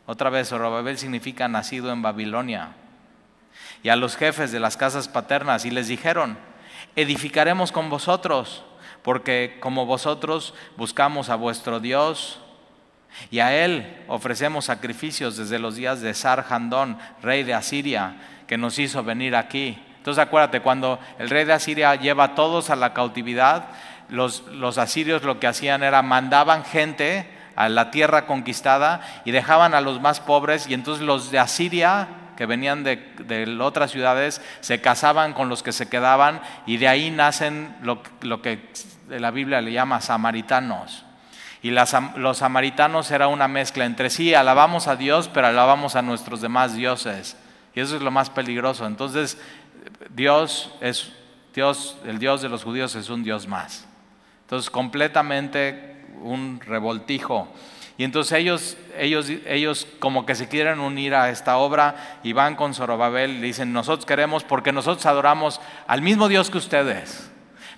Otra 0.05 0.29
vez, 0.29 0.47
Zorobabel 0.47 0.97
significa 0.97 1.49
nacido 1.49 1.91
en 1.91 2.01
Babilonia. 2.01 2.69
Y 3.83 3.89
a 3.89 3.97
los 3.97 4.15
jefes 4.15 4.53
de 4.53 4.61
las 4.61 4.77
casas 4.77 5.09
paternas 5.09 5.65
y 5.65 5.71
les 5.71 5.89
dijeron, 5.89 6.37
edificaremos 6.95 7.73
con 7.73 7.89
vosotros, 7.89 8.63
porque 9.01 9.57
como 9.59 9.85
vosotros 9.85 10.53
buscamos 10.77 11.27
a 11.27 11.35
vuestro 11.35 11.81
Dios, 11.81 12.39
y 13.29 13.39
a 13.39 13.53
él 13.65 14.05
ofrecemos 14.07 14.63
sacrificios 14.63 15.35
desde 15.35 15.59
los 15.59 15.75
días 15.75 15.99
de 15.99 16.13
Sarjandón, 16.13 16.97
rey 17.21 17.43
de 17.43 17.55
Asiria, 17.55 18.15
que 18.47 18.57
nos 18.57 18.79
hizo 18.79 19.03
venir 19.03 19.35
aquí. 19.35 19.83
Entonces 20.07 20.23
acuérdate, 20.23 20.61
cuando 20.61 21.01
el 21.19 21.29
rey 21.29 21.43
de 21.43 21.51
Asiria 21.51 21.93
lleva 21.95 22.23
a 22.23 22.33
todos 22.33 22.69
a 22.69 22.77
la 22.77 22.93
cautividad, 22.93 23.65
los, 24.07 24.43
los 24.53 24.77
asirios 24.77 25.23
lo 25.23 25.37
que 25.37 25.47
hacían 25.47 25.83
era 25.83 26.01
mandaban 26.01 26.63
gente 26.63 27.29
a 27.57 27.67
la 27.67 27.91
tierra 27.91 28.25
conquistada 28.25 29.01
y 29.25 29.31
dejaban 29.31 29.73
a 29.73 29.81
los 29.81 29.99
más 29.99 30.21
pobres 30.21 30.65
y 30.69 30.73
entonces 30.73 31.05
los 31.05 31.29
de 31.29 31.39
Asiria 31.39 32.07
que 32.37 32.45
venían 32.45 32.85
de, 32.85 32.95
de, 33.25 33.59
otras 33.59 33.91
ciudades 33.91 34.41
se 34.61 34.79
casaban 34.79 35.33
con 35.33 35.49
los 35.49 35.61
que 35.61 35.73
se 35.73 35.89
quedaban 35.89 36.39
y 36.65 36.77
de 36.77 36.87
ahí 36.87 37.11
nacen 37.11 37.75
lo, 37.81 38.01
lo 38.21 38.41
que 38.41 38.61
la 39.09 39.31
Biblia 39.31 39.59
le 39.59 39.73
llama 39.73 39.99
samaritanos. 39.99 41.03
Y 41.61 41.71
las, 41.71 41.93
los 42.15 42.37
samaritanos 42.37 43.11
era 43.11 43.27
una 43.27 43.49
mezcla 43.49 43.83
entre 43.83 44.09
sí, 44.09 44.33
alabamos 44.33 44.87
a 44.87 44.95
Dios, 44.95 45.29
pero 45.33 45.47
alabamos 45.47 45.97
a 45.97 46.01
nuestros 46.01 46.39
demás 46.39 46.75
dioses. 46.75 47.35
Y 47.77 47.79
eso 47.79 47.95
es 47.95 48.01
lo 48.01 48.09
más 48.09 48.31
peligroso. 48.31 48.87
Entonces, 48.87 49.37
Dios 50.09 50.71
es 50.81 51.11
Dios, 51.53 51.97
el 52.05 52.19
Dios 52.19 52.41
de 52.41 52.49
los 52.49 52.63
judíos 52.63 52.95
es 52.95 53.09
un 53.09 53.23
Dios 53.23 53.47
más. 53.47 53.87
Entonces, 54.41 54.69
completamente 54.69 56.05
un 56.21 56.59
revoltijo. 56.61 57.47
Y 57.97 58.03
entonces 58.03 58.37
ellos, 58.37 58.77
ellos, 58.97 59.27
ellos 59.47 59.87
como 59.99 60.25
que 60.25 60.35
se 60.35 60.47
quieren 60.47 60.79
unir 60.79 61.15
a 61.15 61.29
esta 61.29 61.57
obra 61.57 62.19
y 62.21 62.31
van 62.31 62.55
con 62.55 62.75
Zorobabel 62.75 63.37
y 63.37 63.41
dicen, 63.41 63.73
nosotros 63.73 64.05
queremos 64.05 64.43
porque 64.43 64.71
nosotros 64.71 65.05
adoramos 65.07 65.59
al 65.87 66.03
mismo 66.03 66.27
Dios 66.27 66.51
que 66.51 66.59
ustedes. 66.59 67.31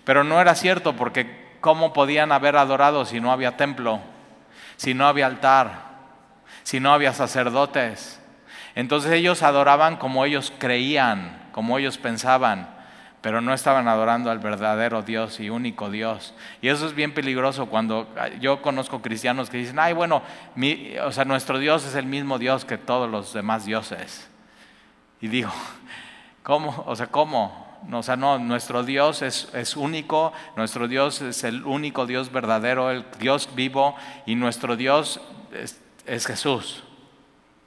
Pero 0.03 0.25
no 0.25 0.41
era 0.41 0.55
cierto 0.55 0.93
porque 0.93 1.55
¿cómo 1.61 1.93
podían 1.93 2.33
haber 2.33 2.57
adorado 2.57 3.05
si 3.05 3.21
no 3.21 3.31
había 3.31 3.55
templo, 3.55 4.01
si 4.75 4.93
no 4.93 5.07
había 5.07 5.25
altar, 5.25 5.83
si 6.63 6.81
no 6.81 6.91
había 6.91 7.13
sacerdotes? 7.13 8.19
Entonces 8.75 9.13
ellos 9.13 9.41
adoraban 9.41 9.95
como 9.95 10.25
ellos 10.25 10.51
creían, 10.57 11.38
como 11.51 11.77
ellos 11.77 11.97
pensaban 11.97 12.79
pero 13.21 13.41
no 13.41 13.53
estaban 13.53 13.87
adorando 13.87 14.31
al 14.31 14.39
verdadero 14.39 15.01
Dios 15.01 15.39
y 15.39 15.49
único 15.49 15.89
Dios. 15.89 16.33
Y 16.61 16.69
eso 16.69 16.85
es 16.85 16.95
bien 16.95 17.13
peligroso 17.13 17.65
cuando 17.65 18.07
yo 18.39 18.61
conozco 18.61 19.01
cristianos 19.01 19.49
que 19.49 19.57
dicen, 19.57 19.77
ay, 19.79 19.93
bueno, 19.93 20.21
o 21.03 21.11
sea, 21.11 21.25
nuestro 21.25 21.59
Dios 21.59 21.85
es 21.85 21.95
el 21.95 22.05
mismo 22.05 22.39
Dios 22.39 22.63
que 22.63 22.77
todos 22.77 23.09
los 23.09 23.33
demás 23.33 23.65
dioses. 23.65 24.29
Y 25.19 25.27
digo, 25.27 25.51
¿cómo? 26.43 26.83
O 26.87 26.95
sea, 26.95 27.07
¿cómo? 27.07 27.67
o 27.91 28.03
sea, 28.03 28.15
no, 28.15 28.39
nuestro 28.39 28.83
Dios 28.83 29.21
es, 29.21 29.49
es 29.53 29.77
único, 29.77 30.33
nuestro 30.55 30.87
Dios 30.87 31.21
es 31.21 31.43
el 31.43 31.65
único 31.65 32.05
Dios 32.05 32.31
verdadero, 32.31 32.91
el 32.91 33.05
Dios 33.19 33.49
vivo, 33.55 33.95
y 34.25 34.35
nuestro 34.35 34.75
Dios 34.75 35.21
es, 35.53 35.81
es 36.05 36.25
Jesús. 36.25 36.83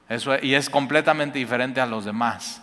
Eso, 0.09 0.33
y 0.43 0.55
es 0.55 0.69
completamente 0.69 1.39
diferente 1.39 1.81
a 1.81 1.87
los 1.87 2.05
demás. 2.05 2.62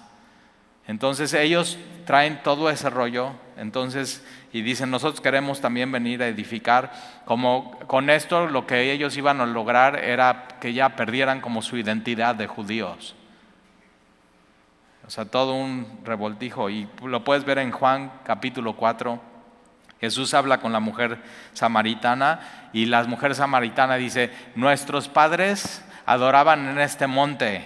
Entonces 0.89 1.35
ellos 1.35 1.77
traen 2.07 2.41
todo 2.41 2.67
ese 2.71 2.89
rollo, 2.89 3.33
entonces, 3.57 4.25
y 4.51 4.63
dicen, 4.63 4.89
nosotros 4.89 5.21
queremos 5.21 5.61
también 5.61 5.91
venir 5.91 6.23
a 6.23 6.27
edificar, 6.27 6.91
como 7.25 7.77
con 7.85 8.09
esto 8.09 8.47
lo 8.47 8.65
que 8.65 8.91
ellos 8.91 9.15
iban 9.15 9.39
a 9.39 9.45
lograr 9.45 10.03
era 10.03 10.47
que 10.59 10.73
ya 10.73 10.95
perdieran 10.95 11.41
como 11.41 11.61
su 11.61 11.77
identidad 11.77 12.33
de 12.33 12.47
judíos. 12.47 13.13
O 15.05 15.11
sea, 15.11 15.25
todo 15.25 15.53
un 15.53 15.99
revoltijo, 16.03 16.71
y 16.71 16.89
lo 17.05 17.23
puedes 17.23 17.45
ver 17.45 17.59
en 17.59 17.69
Juan 17.69 18.11
capítulo 18.23 18.75
4. 18.75 19.21
Jesús 20.01 20.33
habla 20.33 20.59
con 20.59 20.71
la 20.71 20.79
mujer 20.79 21.19
samaritana 21.53 22.69
y 22.73 22.87
la 22.87 23.03
mujer 23.03 23.35
samaritana 23.35 23.97
dice, 23.97 24.31
nuestros 24.55 25.07
padres 25.07 25.85
adoraban 26.07 26.67
en 26.67 26.79
este 26.79 27.05
monte, 27.05 27.63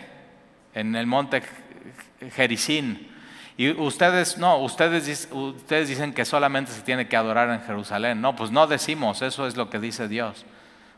en 0.74 0.98
el 0.98 1.08
monte 1.08 1.42
Jericín. 2.36 3.13
Y 3.56 3.70
ustedes, 3.72 4.38
no, 4.38 4.58
ustedes, 4.58 5.30
ustedes 5.32 5.88
dicen 5.88 6.14
que 6.14 6.26
solamente 6.26 6.72
se 6.72 6.82
tiene 6.82 7.08
que 7.08 7.16
adorar 7.16 7.50
en 7.50 7.62
Jerusalén. 7.62 8.20
No, 8.20 8.36
pues 8.36 8.50
no 8.50 8.66
decimos, 8.66 9.22
eso 9.22 9.46
es 9.46 9.56
lo 9.56 9.70
que 9.70 9.80
dice 9.80 10.08
Dios. 10.08 10.46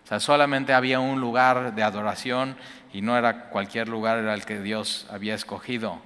O 0.05 0.07
sea, 0.07 0.19
solamente 0.19 0.73
había 0.73 0.99
un 0.99 1.19
lugar 1.19 1.75
de 1.75 1.83
adoración 1.83 2.55
y 2.93 3.01
no 3.01 3.17
era 3.17 3.49
cualquier 3.49 3.89
lugar, 3.89 4.19
era 4.19 4.33
el 4.33 4.45
que 4.45 4.61
Dios 4.61 5.05
había 5.09 5.35
escogido. 5.35 5.99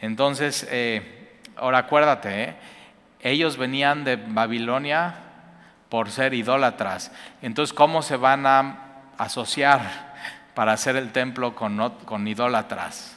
Entonces, 0.00 0.66
eh, 0.70 1.38
ahora 1.54 1.78
acuérdate, 1.78 2.42
¿eh? 2.42 2.56
ellos 3.20 3.56
venían 3.56 4.04
de 4.04 4.16
Babilonia 4.16 5.14
por 5.88 6.10
ser 6.10 6.34
idólatras. 6.34 7.12
Entonces, 7.42 7.72
¿cómo 7.72 8.02
se 8.02 8.16
van 8.16 8.46
a 8.46 9.02
asociar 9.18 10.14
para 10.54 10.72
hacer 10.72 10.96
el 10.96 11.12
templo 11.12 11.54
con, 11.54 11.90
con 12.04 12.26
idólatras? 12.26 13.15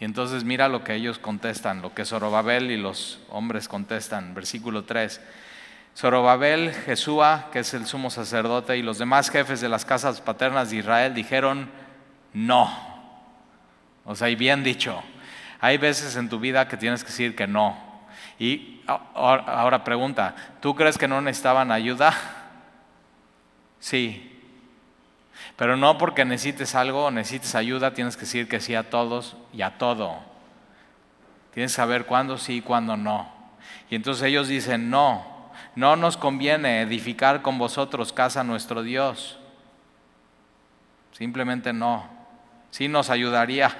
Y 0.00 0.04
entonces 0.04 0.44
mira 0.44 0.68
lo 0.68 0.84
que 0.84 0.94
ellos 0.94 1.18
contestan, 1.18 1.80
lo 1.80 1.94
que 1.94 2.04
Zorobabel 2.04 2.70
y 2.70 2.76
los 2.76 3.20
hombres 3.30 3.66
contestan, 3.66 4.34
versículo 4.34 4.84
3. 4.84 5.20
Zorobabel, 5.96 6.74
Jesúa, 6.74 7.48
que 7.50 7.60
es 7.60 7.72
el 7.72 7.86
sumo 7.86 8.10
sacerdote, 8.10 8.76
y 8.76 8.82
los 8.82 8.98
demás 8.98 9.30
jefes 9.30 9.62
de 9.62 9.70
las 9.70 9.86
casas 9.86 10.20
paternas 10.20 10.70
de 10.70 10.76
Israel 10.76 11.14
dijeron, 11.14 11.70
no. 12.34 12.70
O 14.04 14.14
sea, 14.14 14.28
y 14.28 14.34
bien 14.34 14.62
dicho, 14.62 15.02
hay 15.60 15.78
veces 15.78 16.16
en 16.16 16.28
tu 16.28 16.38
vida 16.38 16.68
que 16.68 16.76
tienes 16.76 17.02
que 17.02 17.08
decir 17.08 17.34
que 17.34 17.46
no. 17.46 17.78
Y 18.38 18.82
ahora 18.86 19.82
pregunta, 19.82 20.36
¿tú 20.60 20.74
crees 20.74 20.98
que 20.98 21.08
no 21.08 21.22
necesitaban 21.22 21.72
ayuda? 21.72 22.12
Sí, 23.80 24.35
pero 25.56 25.76
no 25.76 25.96
porque 25.96 26.24
necesites 26.24 26.74
algo 26.74 27.10
necesites 27.10 27.54
ayuda, 27.54 27.94
tienes 27.94 28.16
que 28.16 28.22
decir 28.22 28.48
que 28.48 28.60
sí 28.60 28.74
a 28.74 28.90
todos 28.90 29.36
y 29.52 29.62
a 29.62 29.78
todo. 29.78 30.18
Tienes 31.54 31.72
que 31.72 31.76
saber 31.76 32.04
cuándo 32.04 32.36
sí 32.36 32.56
y 32.56 32.60
cuándo 32.60 32.96
no. 32.96 33.32
Y 33.88 33.94
entonces 33.94 34.24
ellos 34.24 34.48
dicen, 34.48 34.90
no, 34.90 35.24
no 35.74 35.96
nos 35.96 36.18
conviene 36.18 36.82
edificar 36.82 37.40
con 37.40 37.56
vosotros 37.56 38.12
casa 38.12 38.44
nuestro 38.44 38.82
Dios. 38.82 39.38
Simplemente 41.12 41.72
no. 41.72 42.06
Sí 42.70 42.88
nos 42.88 43.08
ayudaría, 43.08 43.74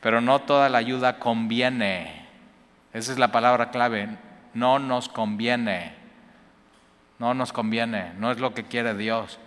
pero 0.00 0.22
no 0.22 0.40
toda 0.40 0.70
la 0.70 0.78
ayuda 0.78 1.18
conviene. 1.18 2.26
Esa 2.94 3.12
es 3.12 3.18
la 3.18 3.32
palabra 3.32 3.70
clave. 3.70 4.08
No 4.54 4.78
nos 4.78 5.10
conviene. 5.10 5.94
No 7.18 7.34
nos 7.34 7.52
conviene. 7.52 8.14
No 8.16 8.30
es 8.30 8.38
lo 8.38 8.54
que 8.54 8.64
quiere 8.64 8.94
Dios. 8.94 9.38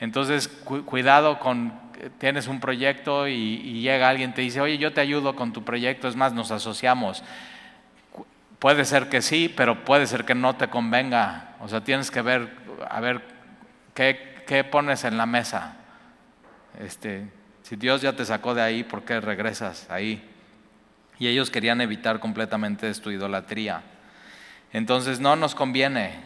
Entonces, 0.00 0.48
cuidado 0.48 1.38
con, 1.38 1.72
tienes 2.18 2.46
un 2.46 2.60
proyecto 2.60 3.26
y, 3.26 3.80
llega 3.80 4.08
alguien 4.08 4.32
te 4.32 4.42
dice, 4.42 4.60
oye, 4.60 4.78
yo 4.78 4.92
te 4.92 5.00
ayudo 5.00 5.34
con 5.34 5.52
tu 5.52 5.64
proyecto, 5.64 6.08
es 6.08 6.16
más, 6.16 6.32
nos 6.32 6.50
asociamos. 6.50 7.24
Puede 8.58 8.84
ser 8.84 9.08
que 9.08 9.22
sí, 9.22 9.52
pero 9.54 9.84
puede 9.84 10.06
ser 10.06 10.24
que 10.24 10.34
no 10.34 10.56
te 10.56 10.68
convenga. 10.68 11.54
O 11.60 11.68
sea, 11.68 11.82
tienes 11.82 12.10
que 12.10 12.22
ver, 12.22 12.50
a 12.88 13.00
ver, 13.00 13.22
qué, 13.94 14.42
qué 14.46 14.64
pones 14.64 15.04
en 15.04 15.16
la 15.16 15.26
mesa. 15.26 15.76
Este, 16.78 17.28
si 17.62 17.76
Dios 17.76 18.00
ya 18.00 18.14
te 18.14 18.24
sacó 18.24 18.54
de 18.54 18.62
ahí, 18.62 18.84
¿por 18.84 19.04
qué 19.04 19.20
regresas 19.20 19.88
ahí? 19.90 20.24
Y 21.18 21.26
ellos 21.26 21.50
querían 21.50 21.80
evitar 21.80 22.20
completamente 22.20 22.92
tu 22.94 23.10
idolatría. 23.10 23.82
Entonces 24.72 25.18
no 25.18 25.34
nos 25.34 25.54
conviene 25.54 26.20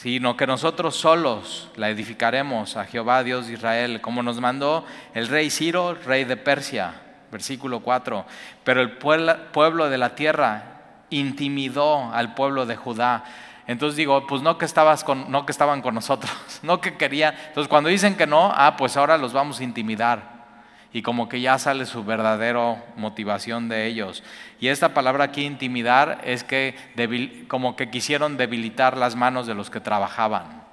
sino 0.00 0.34
que 0.34 0.46
nosotros 0.46 0.96
solos 0.96 1.68
la 1.76 1.90
edificaremos 1.90 2.78
a 2.78 2.86
Jehová, 2.86 3.22
Dios 3.22 3.48
de 3.48 3.52
Israel, 3.52 4.00
como 4.00 4.22
nos 4.22 4.40
mandó 4.40 4.86
el 5.12 5.28
rey 5.28 5.50
Ciro, 5.50 5.94
rey 6.06 6.24
de 6.24 6.38
Persia, 6.38 6.94
versículo 7.30 7.80
4. 7.80 8.24
Pero 8.64 8.80
el 8.80 8.92
pueblo 8.92 9.90
de 9.90 9.98
la 9.98 10.14
tierra 10.14 10.80
intimidó 11.10 12.10
al 12.14 12.32
pueblo 12.32 12.64
de 12.64 12.76
Judá. 12.76 13.24
Entonces 13.66 13.94
digo, 13.94 14.26
pues 14.26 14.40
no 14.40 14.56
que, 14.56 14.64
estabas 14.64 15.04
con, 15.04 15.30
no 15.30 15.44
que 15.44 15.52
estaban 15.52 15.82
con 15.82 15.94
nosotros, 15.94 16.32
no 16.62 16.80
que 16.80 16.96
querían. 16.96 17.34
Entonces 17.48 17.68
cuando 17.68 17.90
dicen 17.90 18.16
que 18.16 18.26
no, 18.26 18.50
ah, 18.54 18.76
pues 18.78 18.96
ahora 18.96 19.18
los 19.18 19.34
vamos 19.34 19.60
a 19.60 19.64
intimidar 19.64 20.39
y 20.92 21.02
como 21.02 21.28
que 21.28 21.40
ya 21.40 21.58
sale 21.58 21.86
su 21.86 22.04
verdadera 22.04 22.84
motivación 22.96 23.68
de 23.68 23.86
ellos. 23.86 24.22
Y 24.58 24.68
esta 24.68 24.92
palabra 24.92 25.24
aquí, 25.24 25.44
intimidar, 25.44 26.20
es 26.24 26.42
que 26.42 26.74
como 27.48 27.76
que 27.76 27.90
quisieron 27.90 28.36
debilitar 28.36 28.96
las 28.96 29.14
manos 29.14 29.46
de 29.46 29.54
los 29.54 29.70
que 29.70 29.80
trabajaban. 29.80 30.64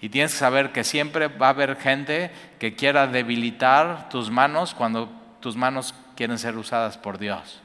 Y 0.00 0.08
tienes 0.08 0.32
que 0.32 0.38
saber 0.38 0.72
que 0.72 0.84
siempre 0.84 1.28
va 1.28 1.48
a 1.48 1.50
haber 1.50 1.76
gente 1.76 2.30
que 2.58 2.74
quiera 2.74 3.06
debilitar 3.06 4.08
tus 4.08 4.30
manos 4.30 4.74
cuando 4.74 5.10
tus 5.40 5.56
manos 5.56 5.94
quieren 6.16 6.38
ser 6.38 6.56
usadas 6.56 6.98
por 6.98 7.18
Dios. 7.18 7.60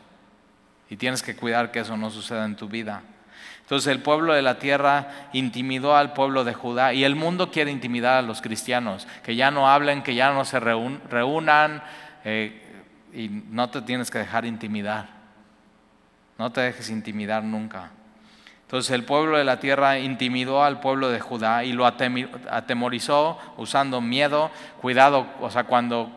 Y 0.89 0.97
tienes 0.97 1.23
que 1.23 1.36
cuidar 1.36 1.71
que 1.71 1.80
eso 1.80 1.97
no 1.97 2.09
suceda 2.09 2.45
en 2.45 2.55
tu 2.55 2.67
vida. 2.67 3.03
Entonces 3.61 3.91
el 3.91 4.01
pueblo 4.01 4.33
de 4.33 4.41
la 4.41 4.59
tierra 4.59 5.29
intimidó 5.33 5.95
al 5.95 6.13
pueblo 6.13 6.43
de 6.43 6.53
Judá 6.53 6.93
y 6.93 7.03
el 7.03 7.15
mundo 7.15 7.51
quiere 7.51 7.71
intimidar 7.71 8.17
a 8.17 8.21
los 8.21 8.41
cristianos, 8.41 9.07
que 9.23 9.35
ya 9.35 9.49
no 9.49 9.69
hablen, 9.69 10.03
que 10.03 10.13
ya 10.13 10.31
no 10.31 10.45
se 10.45 10.59
reúnan 10.59 11.81
eh, 12.23 12.61
y 13.13 13.29
no 13.29 13.69
te 13.69 13.81
tienes 13.81 14.11
que 14.11 14.19
dejar 14.19 14.45
intimidar. 14.45 15.09
No 16.37 16.51
te 16.51 16.61
dejes 16.61 16.89
intimidar 16.89 17.43
nunca. 17.43 17.91
Entonces 18.63 18.91
el 18.91 19.03
pueblo 19.03 19.37
de 19.37 19.43
la 19.43 19.59
tierra 19.59 19.99
intimidó 19.99 20.63
al 20.63 20.79
pueblo 20.79 21.09
de 21.09 21.19
Judá 21.19 21.63
y 21.63 21.71
lo 21.71 21.85
atemorizó 21.85 23.39
usando 23.57 24.01
miedo. 24.01 24.51
Cuidado, 24.81 25.27
o 25.39 25.49
sea, 25.49 25.65
cuando 25.65 26.11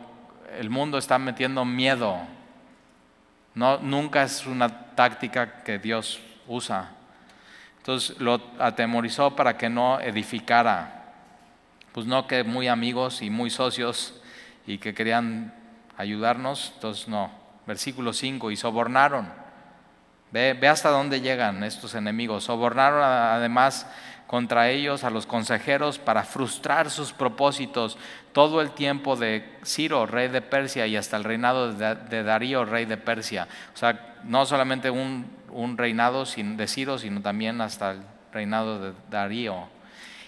el 0.57 0.69
mundo 0.69 0.97
está 0.97 1.19
metiendo 1.19 1.63
miedo 1.63 2.17
No, 3.53 3.77
nunca 3.77 4.23
es 4.23 4.45
una 4.45 4.95
táctica 4.95 5.63
que 5.63 5.79
Dios 5.79 6.19
usa. 6.47 6.91
Entonces 7.89 8.19
lo 8.19 8.39
atemorizó 8.59 9.35
para 9.35 9.57
que 9.57 9.67
no 9.67 9.99
edificara. 9.99 11.05
Pues 11.91 12.05
no 12.05 12.27
que 12.27 12.43
muy 12.43 12.67
amigos 12.67 13.23
y 13.23 13.31
muy 13.31 13.49
socios 13.49 14.13
y 14.67 14.77
que 14.77 14.93
querían 14.93 15.55
ayudarnos, 15.97 16.73
entonces 16.75 17.07
no. 17.07 17.31
Versículo 17.65 18.13
5, 18.13 18.51
y 18.51 18.57
sobornaron. 18.57 19.33
Ve, 20.31 20.53
ve 20.53 20.67
hasta 20.67 20.91
dónde 20.91 21.21
llegan 21.21 21.63
estos 21.63 21.95
enemigos. 21.95 22.43
Sobornaron 22.43 23.01
además 23.01 23.87
contra 24.29 24.69
ellos 24.69 25.03
a 25.03 25.09
los 25.09 25.25
consejeros 25.25 25.97
para 25.97 26.23
frustrar 26.23 26.91
sus 26.91 27.13
propósitos 27.13 27.97
todo 28.31 28.61
el 28.61 28.69
tiempo 28.69 29.15
de 29.15 29.57
Ciro, 29.65 30.05
rey 30.05 30.27
de 30.27 30.43
Persia, 30.43 30.85
y 30.85 30.95
hasta 30.95 31.17
el 31.17 31.23
reinado 31.23 31.73
de 31.73 32.23
Darío, 32.23 32.63
rey 32.63 32.85
de 32.85 32.97
Persia. 32.97 33.47
O 33.73 33.77
sea, 33.77 34.17
no 34.23 34.45
solamente 34.45 34.91
un, 34.91 35.25
reinado 35.77 36.25
de 36.25 36.67
Ciro, 36.67 36.99
sino 36.99 37.21
también 37.21 37.59
hasta 37.59 37.93
el 37.93 38.01
reinado 38.31 38.79
de 38.79 38.93
Darío. 39.09 39.67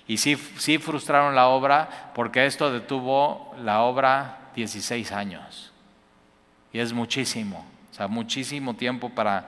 Y 0.07 0.17
sí, 0.17 0.35
sí 0.57 0.79
frustraron 0.79 1.35
la 1.35 1.49
obra 1.49 2.11
porque 2.15 2.47
esto 2.47 2.73
detuvo 2.73 3.53
la 3.63 3.81
obra 3.81 4.49
16 4.55 5.11
años. 5.11 5.71
Y 6.73 6.79
es 6.79 6.91
muchísimo, 6.91 7.67
o 7.91 7.93
sea, 7.93 8.07
muchísimo 8.07 8.73
tiempo 8.73 9.09
para, 9.09 9.45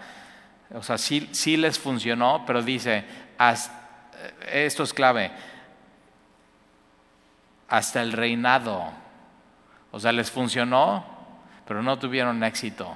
o 0.75 0.83
sea, 0.83 0.99
sí, 0.99 1.27
sí 1.31 1.57
les 1.57 1.79
funcionó, 1.79 2.43
pero 2.45 2.61
dice, 2.61 3.03
hasta 3.39 3.82
esto 4.51 4.83
es 4.83 4.93
clave, 4.93 5.31
hasta 7.67 8.01
el 8.01 8.11
reinado. 8.11 8.91
O 9.91 9.99
sea, 9.99 10.11
les 10.11 10.31
funcionó, 10.31 11.05
pero 11.67 11.81
no 11.81 11.97
tuvieron 11.97 12.43
éxito. 12.43 12.93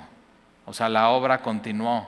O 0.66 0.74
sea, 0.74 0.90
la 0.90 1.10
obra 1.10 1.40
continuó. 1.40 2.08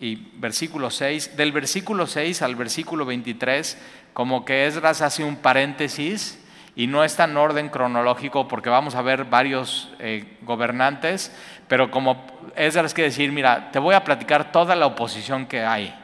Y 0.00 0.16
versículo 0.36 0.90
6, 0.90 1.36
del 1.36 1.52
versículo 1.52 2.06
6 2.06 2.42
al 2.42 2.56
versículo 2.56 3.06
23, 3.06 3.78
como 4.12 4.44
que 4.44 4.66
Esdras 4.66 5.00
hace 5.00 5.24
un 5.24 5.36
paréntesis 5.36 6.38
y 6.76 6.86
no 6.86 7.04
está 7.04 7.24
en 7.24 7.36
orden 7.36 7.68
cronológico 7.68 8.48
porque 8.48 8.68
vamos 8.68 8.96
a 8.96 9.02
ver 9.02 9.24
varios 9.24 9.92
eh, 10.00 10.36
gobernantes, 10.42 11.34
pero 11.68 11.90
como 11.90 12.26
Esdras 12.56 12.92
quiere 12.92 13.10
decir, 13.10 13.30
mira, 13.32 13.70
te 13.70 13.78
voy 13.78 13.94
a 13.94 14.04
platicar 14.04 14.50
toda 14.50 14.74
la 14.74 14.86
oposición 14.86 15.46
que 15.46 15.64
hay 15.64 15.94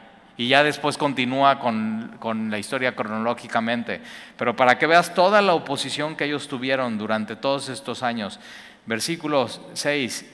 y 0.41 0.47
ya 0.47 0.63
después 0.63 0.97
continúa 0.97 1.59
con, 1.59 2.49
la 2.49 2.57
historia 2.57 2.95
cronológicamente. 2.95 4.01
Pero 4.37 4.55
para 4.55 4.79
que 4.79 4.87
veas 4.87 5.13
toda 5.13 5.39
la 5.39 5.53
oposición 5.53 6.15
que 6.15 6.25
ellos 6.25 6.47
tuvieron 6.47 6.97
durante 6.97 7.35
todos 7.35 7.69
estos 7.69 8.01
años, 8.01 8.39
versículo 8.87 9.47
6, 9.73 10.25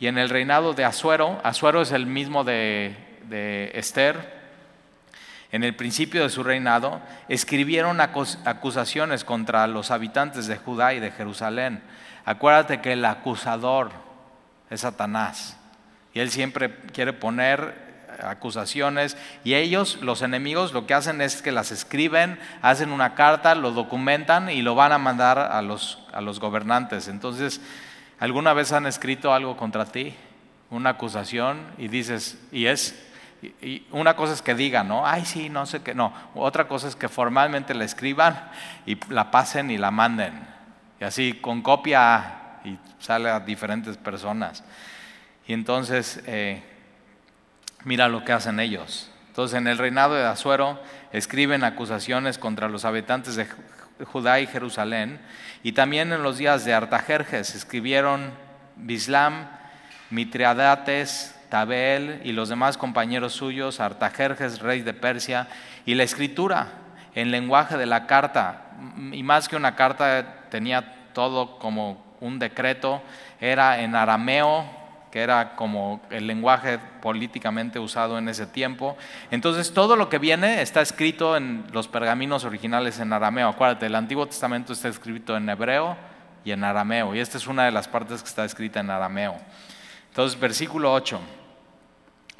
y 0.00 0.08
en 0.08 0.18
el 0.18 0.28
reinado 0.28 0.72
de 0.72 0.84
Asuero, 0.84 1.40
Asuero 1.44 1.82
es 1.82 1.92
el 1.92 2.04
mismo 2.04 2.42
de, 2.42 2.96
de 3.28 3.70
Esther, 3.74 4.42
en 5.52 5.62
el 5.62 5.76
principio 5.76 6.24
de 6.24 6.30
su 6.30 6.42
reinado, 6.42 7.00
escribieron 7.28 8.00
acusaciones 8.00 9.22
contra 9.22 9.68
los 9.68 9.92
habitantes 9.92 10.48
de 10.48 10.56
Judá 10.56 10.94
y 10.94 10.98
de 10.98 11.12
Jerusalén. 11.12 11.80
Acuérdate 12.24 12.80
que 12.80 12.94
el 12.94 13.04
acusador 13.04 13.92
es 14.68 14.80
Satanás. 14.80 15.56
Y 16.12 16.18
él 16.18 16.32
siempre 16.32 16.74
quiere 16.92 17.12
poner 17.12 17.83
acusaciones 18.22 19.16
y 19.44 19.54
ellos, 19.54 19.98
los 20.02 20.22
enemigos, 20.22 20.72
lo 20.72 20.86
que 20.86 20.94
hacen 20.94 21.20
es 21.20 21.42
que 21.42 21.52
las 21.52 21.70
escriben, 21.70 22.38
hacen 22.62 22.90
una 22.90 23.14
carta, 23.14 23.54
lo 23.54 23.72
documentan 23.72 24.50
y 24.50 24.62
lo 24.62 24.74
van 24.74 24.92
a 24.92 24.98
mandar 24.98 25.38
a 25.38 25.62
los, 25.62 25.98
a 26.12 26.20
los 26.20 26.40
gobernantes. 26.40 27.08
Entonces, 27.08 27.60
¿alguna 28.18 28.52
vez 28.52 28.72
han 28.72 28.86
escrito 28.86 29.32
algo 29.32 29.56
contra 29.56 29.86
ti? 29.86 30.14
Una 30.70 30.90
acusación 30.90 31.58
y 31.78 31.88
dices, 31.88 32.38
y 32.50 32.66
es, 32.66 32.94
una 33.90 34.16
cosa 34.16 34.32
es 34.32 34.42
que 34.42 34.54
digan, 34.54 34.88
¿no? 34.88 35.06
Ay, 35.06 35.24
sí, 35.24 35.48
no 35.48 35.66
sé 35.66 35.82
qué, 35.82 35.94
no. 35.94 36.12
Otra 36.34 36.66
cosa 36.66 36.88
es 36.88 36.96
que 36.96 37.08
formalmente 37.08 37.74
la 37.74 37.84
escriban 37.84 38.50
y 38.86 38.98
la 39.12 39.30
pasen 39.30 39.70
y 39.70 39.78
la 39.78 39.90
manden. 39.90 40.46
Y 41.00 41.04
así 41.04 41.34
con 41.34 41.62
copia 41.62 42.58
y 42.64 42.78
sale 42.98 43.30
a 43.30 43.40
diferentes 43.40 43.96
personas. 43.96 44.64
Y 45.46 45.52
entonces... 45.52 46.22
Eh, 46.26 46.70
Mira 47.84 48.08
lo 48.08 48.24
que 48.24 48.32
hacen 48.32 48.60
ellos. 48.60 49.10
Entonces, 49.28 49.58
en 49.58 49.66
el 49.66 49.78
reinado 49.78 50.14
de 50.14 50.24
Azuero 50.24 50.80
escriben 51.12 51.64
acusaciones 51.64 52.38
contra 52.38 52.68
los 52.68 52.84
habitantes 52.84 53.36
de 53.36 53.46
Judá 54.04 54.40
y 54.40 54.46
Jerusalén. 54.46 55.20
Y 55.62 55.72
también 55.72 56.12
en 56.12 56.22
los 56.22 56.38
días 56.38 56.64
de 56.64 56.74
Artajerjes 56.74 57.54
escribieron 57.54 58.32
Bislam, 58.76 59.48
Mitriadates, 60.10 61.34
Tabel 61.50 62.20
y 62.24 62.32
los 62.32 62.48
demás 62.48 62.76
compañeros 62.76 63.32
suyos, 63.32 63.80
Artajerjes, 63.80 64.60
rey 64.60 64.82
de 64.82 64.94
Persia, 64.94 65.48
y 65.84 65.94
la 65.94 66.02
escritura 66.04 66.68
en 67.14 67.30
lenguaje 67.30 67.76
de 67.76 67.86
la 67.86 68.06
carta. 68.06 68.70
Y 69.12 69.22
más 69.22 69.48
que 69.48 69.56
una 69.56 69.76
carta, 69.76 70.46
tenía 70.50 71.12
todo 71.12 71.58
como 71.58 72.16
un 72.20 72.38
decreto, 72.38 73.02
era 73.40 73.80
en 73.80 73.94
arameo, 73.94 74.83
que 75.14 75.22
era 75.22 75.54
como 75.54 76.00
el 76.10 76.26
lenguaje 76.26 76.80
políticamente 77.00 77.78
usado 77.78 78.18
en 78.18 78.28
ese 78.28 78.48
tiempo. 78.48 78.96
Entonces 79.30 79.72
todo 79.72 79.94
lo 79.94 80.08
que 80.08 80.18
viene 80.18 80.60
está 80.60 80.80
escrito 80.80 81.36
en 81.36 81.66
los 81.70 81.86
pergaminos 81.86 82.44
originales 82.44 82.98
en 82.98 83.12
arameo. 83.12 83.48
Acuérdate, 83.48 83.86
el 83.86 83.94
Antiguo 83.94 84.26
Testamento 84.26 84.72
está 84.72 84.88
escrito 84.88 85.36
en 85.36 85.48
hebreo 85.48 85.96
y 86.44 86.50
en 86.50 86.64
arameo, 86.64 87.14
y 87.14 87.20
esta 87.20 87.38
es 87.38 87.46
una 87.46 87.64
de 87.64 87.70
las 87.70 87.86
partes 87.86 88.24
que 88.24 88.28
está 88.28 88.44
escrita 88.44 88.80
en 88.80 88.90
arameo. 88.90 89.36
Entonces, 90.08 90.40
versículo 90.40 90.92
8. 90.92 91.20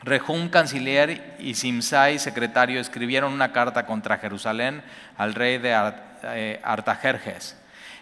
Rehum, 0.03 0.49
canciller, 0.49 1.37
y 1.39 1.55
Simsai, 1.55 2.19
secretario, 2.19 2.81
escribieron 2.81 3.33
una 3.33 3.53
carta 3.53 3.87
contra 3.87 4.19
Jerusalén 4.19 4.83
al 5.17 5.37
rey 5.37 5.59
de 5.59 5.93
eh, 6.25 6.61
Artajerjes 6.65 7.57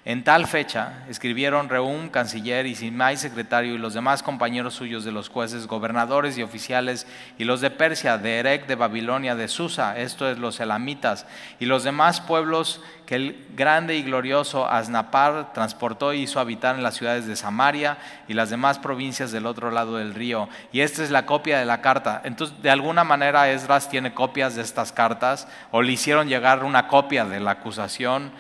en 0.05 0.25
tal 0.25 0.49
fecha 0.49 1.05
escribieron 1.09 1.69
Reum, 1.69 2.09
canciller, 2.09 2.67
y 2.67 2.75
Simai, 2.75 3.17
secretario, 3.17 3.75
y 3.75 3.79
los 3.79 3.95
demás 3.95 4.25
compañeros 4.25 4.75
suyos 4.75 5.05
de 5.05 5.13
los 5.13 5.29
jueces, 5.29 5.69
gobernadores 5.69 6.37
y 6.37 6.43
oficiales, 6.43 7.07
y 7.39 7.45
los 7.45 7.61
de 7.61 7.71
Persia, 7.71 8.19
de 8.19 8.39
Erec, 8.39 8.67
de 8.67 8.75
Babilonia, 8.75 9.37
de 9.37 9.47
Susa, 9.47 9.97
esto 9.97 10.29
es 10.29 10.39
los 10.39 10.59
elamitas, 10.59 11.25
y 11.61 11.67
los 11.67 11.85
demás 11.85 12.21
pueblos 12.21 12.81
que 13.07 13.15
el 13.15 13.47
grande 13.55 13.97
y 13.97 14.03
glorioso 14.03 14.69
Asnapar 14.69 15.53
transportó 15.53 16.13
y 16.13 16.23
hizo 16.23 16.41
habitar 16.41 16.75
en 16.75 16.83
las 16.83 16.95
ciudades 16.95 17.27
de 17.27 17.37
Samaria 17.37 17.99
y 18.27 18.35
las 18.35 18.51
demás 18.51 18.81
provincias 18.81 19.31
del 19.31 19.47
otro 19.47 19.71
lado 19.71 19.99
del 19.99 20.15
río. 20.15 20.49
Y 20.73 20.81
esta 20.81 21.03
es 21.05 21.11
la 21.11 21.27
copia 21.27 21.59
de 21.59 21.65
la 21.65 21.81
carta. 21.81 22.23
Entonces, 22.25 22.61
de 22.63 22.71
alguna 22.71 23.05
manera 23.05 23.51
Esdras 23.51 23.89
tiene 23.89 24.15
copias 24.15 24.57
de 24.57 24.63
estas 24.63 24.91
cartas, 24.91 25.47
o 25.71 25.81
le 25.81 25.93
hicieron 25.93 26.29
llegar 26.29 26.65
una 26.65 26.89
copia 26.89 27.25
de 27.25 27.39
la 27.39 27.53
acusación. 27.53 28.33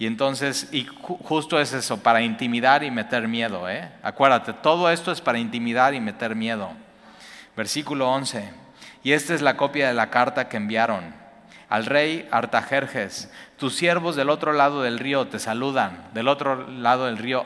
Y 0.00 0.06
entonces, 0.06 0.66
y 0.72 0.86
justo 0.86 1.60
es 1.60 1.74
eso, 1.74 1.98
para 2.02 2.22
intimidar 2.22 2.82
y 2.82 2.90
meter 2.90 3.28
miedo. 3.28 3.68
¿eh? 3.68 3.92
Acuérdate, 4.02 4.54
todo 4.54 4.90
esto 4.90 5.12
es 5.12 5.20
para 5.20 5.38
intimidar 5.38 5.92
y 5.92 6.00
meter 6.00 6.34
miedo. 6.34 6.70
Versículo 7.54 8.10
11. 8.10 8.50
Y 9.02 9.12
esta 9.12 9.34
es 9.34 9.42
la 9.42 9.58
copia 9.58 9.88
de 9.88 9.92
la 9.92 10.08
carta 10.08 10.48
que 10.48 10.56
enviaron. 10.56 11.14
Al 11.68 11.84
rey 11.84 12.26
Artajerjes, 12.30 13.30
tus 13.58 13.76
siervos 13.76 14.16
del 14.16 14.30
otro 14.30 14.54
lado 14.54 14.80
del 14.80 14.98
río 14.98 15.28
te 15.28 15.38
saludan, 15.38 16.08
del 16.14 16.28
otro 16.28 16.66
lado 16.66 17.04
del 17.04 17.18
río 17.18 17.44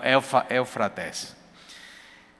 Éufrates. 0.48 1.36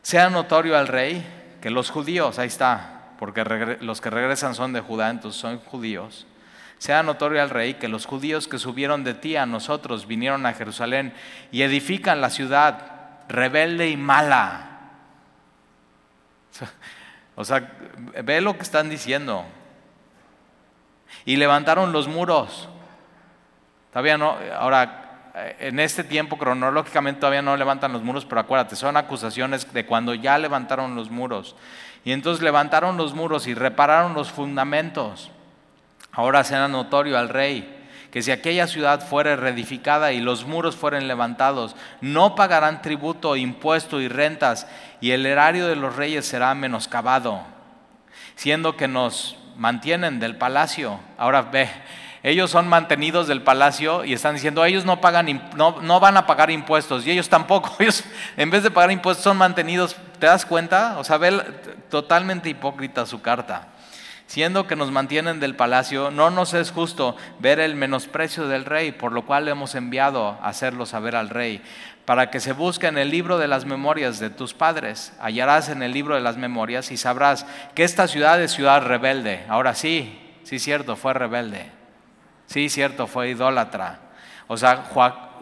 Sea 0.03 0.31
notorio 0.31 0.79
al 0.79 0.87
rey 0.87 1.27
que 1.61 1.71
los 1.71 1.91
judíos, 1.91 2.39
ahí 2.39 2.47
está, 2.47 3.09
porque 3.19 3.79
los 3.81 4.01
que 4.01 4.11
regresan 4.11 4.55
son 4.55 4.73
de 4.73 4.81
Judá, 4.81 5.11
entonces 5.11 5.41
son 5.41 5.59
judíos 5.59 6.25
sea 6.85 7.03
notorio 7.03 7.41
al 7.41 7.49
rey 7.49 7.74
que 7.74 7.89
los 7.89 8.05
judíos 8.05 8.47
que 8.47 8.59
subieron 8.59 9.05
de 9.05 9.14
ti 9.14 9.37
a 9.37 9.47
nosotros 9.47 10.07
vinieron 10.07 10.45
a 10.45 10.53
Jerusalén 10.53 11.14
y 11.51 11.62
edifican 11.62 12.20
la 12.20 12.28
ciudad 12.28 13.22
rebelde 13.26 13.89
y 13.89 13.97
mala. 13.97 14.70
O 17.37 17.45
sea, 17.45 17.72
ve 18.22 18.41
lo 18.41 18.57
que 18.57 18.62
están 18.62 18.89
diciendo. 18.89 19.45
Y 21.24 21.35
levantaron 21.35 21.91
los 21.91 22.07
muros. 22.07 22.68
Todavía 23.91 24.16
no, 24.16 24.37
ahora, 24.57 25.32
en 25.59 25.80
este 25.80 26.05
tiempo 26.05 26.39
cronológicamente 26.39 27.18
todavía 27.18 27.43
no 27.43 27.57
levantan 27.57 27.93
los 27.93 28.05
muros, 28.05 28.24
pero 28.24 28.43
acuérdate, 28.43 28.76
son 28.76 28.97
acusaciones 28.97 29.72
de 29.72 29.85
cuando 29.85 30.14
ya 30.14 30.39
levantaron 30.39 30.95
los 30.95 31.11
muros. 31.11 31.57
Y 32.05 32.12
entonces 32.12 32.41
levantaron 32.45 32.97
los 32.97 33.14
muros 33.14 33.49
y 33.49 33.55
repararon 33.55 34.14
los 34.14 34.30
fundamentos. 34.30 35.32
Ahora 36.15 36.45
será 36.45 36.69
notorio 36.69 37.19
al 37.19 37.29
rey 37.29 37.75
que 38.15 38.23
si 38.23 38.31
aquella 38.31 38.69
ciudad 38.69 39.05
fuere 39.05 39.35
reedificada 39.35 40.12
y 40.12 40.21
los 40.21 40.47
muros 40.47 40.77
fueren 40.77 41.09
levantados, 41.09 41.75
no 42.01 42.37
pagarán 42.37 42.81
tributo, 42.81 43.35
impuesto 43.35 44.01
y 44.01 44.07
rentas, 44.07 44.69
y 45.01 45.11
el 45.11 45.27
erario 45.27 45.67
de 45.67 45.75
los 45.75 45.97
reyes 45.97 46.25
será 46.25 46.55
menoscabado, 46.55 47.41
siendo 48.37 48.77
que 48.77 48.87
nos 48.87 49.37
mantienen 49.57 50.21
del 50.21 50.37
palacio. 50.37 51.01
Ahora 51.19 51.43
ve, 51.43 51.69
Ellos 52.23 52.53
son 52.53 52.69
mantenidos 52.69 53.27
del 53.27 53.43
palacio 53.43 54.05
y 54.05 54.12
están 54.12 54.35
diciendo, 54.35 54.65
ellos 54.65 54.85
no, 54.85 55.01
pagan, 55.01 55.51
no, 55.57 55.81
no 55.83 55.99
van 55.99 56.17
a 56.17 56.25
pagar 56.25 56.53
impuestos 56.53 57.05
y 57.05 57.11
ellos 57.11 57.29
tampoco. 57.29 57.75
Ellos, 57.81 58.05
en 58.37 58.49
vez 58.49 58.62
de 58.62 58.71
pagar 58.71 58.93
impuestos, 58.93 59.25
son 59.25 59.37
mantenidos. 59.37 59.97
¿Te 60.21 60.27
das 60.27 60.47
cuenta? 60.47 60.99
O 60.99 61.05
sea, 61.05 61.19
ve 61.19 61.33
totalmente 61.91 62.49
hipócrita 62.49 63.05
su 63.05 63.21
carta. 63.21 63.74
Siendo 64.27 64.66
que 64.66 64.75
nos 64.75 64.91
mantienen 64.91 65.39
del 65.39 65.55
palacio, 65.55 66.11
no 66.11 66.31
nos 66.31 66.55
es 66.55 66.70
justo 66.70 67.16
ver 67.41 67.61
el 67.61 67.77
menosprecio 67.77 68.49
del 68.49 68.64
rey, 68.64 68.93
por 68.93 69.12
lo 69.12 69.27
cual 69.27 69.49
hemos 69.49 69.75
enviado 69.75 70.39
a 70.41 70.49
hacerlo 70.49 70.87
saber 70.87 71.14
al 71.14 71.29
rey, 71.29 71.62
para 72.07 72.31
que 72.31 72.41
se 72.41 72.53
busque 72.53 72.87
en 72.87 72.97
el 72.97 73.11
libro 73.11 73.39
de 73.39 73.49
las 73.49 73.66
memorias 73.66 74.18
de 74.18 74.31
tus 74.31 74.55
padres. 74.55 75.12
Hallarás 75.20 75.68
en 75.68 75.83
el 75.83 75.93
libro 75.93 76.14
de 76.14 76.22
las 76.22 76.39
memorias 76.39 76.91
y 76.91 76.97
sabrás 76.97 77.47
que 77.75 77.85
esta 77.85 78.09
ciudad 78.09 78.41
es 78.43 78.53
ciudad 78.53 78.83
rebelde. 78.83 79.45
Ahora 79.49 79.75
sí, 79.75 80.18
sí 80.43 80.59
cierto, 80.59 80.97
fue 80.97 81.12
rebelde. 81.12 81.70
Sí 82.47 82.68
cierto, 82.70 83.07
fue 83.07 83.31
idólatra. 83.31 84.01
O 84.47 84.57
sea, 84.57 84.85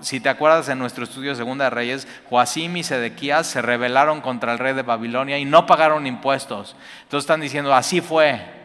si 0.00 0.20
te 0.20 0.28
acuerdas 0.28 0.68
en 0.68 0.78
nuestro 0.78 1.04
estudio 1.04 1.34
Segunda 1.34 1.64
de 1.64 1.70
Reyes, 1.70 2.08
Joacim 2.30 2.76
y 2.76 2.82
Sedequías 2.82 3.46
se 3.46 3.62
rebelaron 3.62 4.20
contra 4.20 4.52
el 4.52 4.58
rey 4.58 4.74
de 4.74 4.82
Babilonia 4.82 5.38
y 5.38 5.44
no 5.44 5.66
pagaron 5.66 6.06
impuestos. 6.06 6.76
Entonces 7.02 7.24
están 7.24 7.40
diciendo, 7.40 7.74
así 7.74 8.00
fue. 8.00 8.61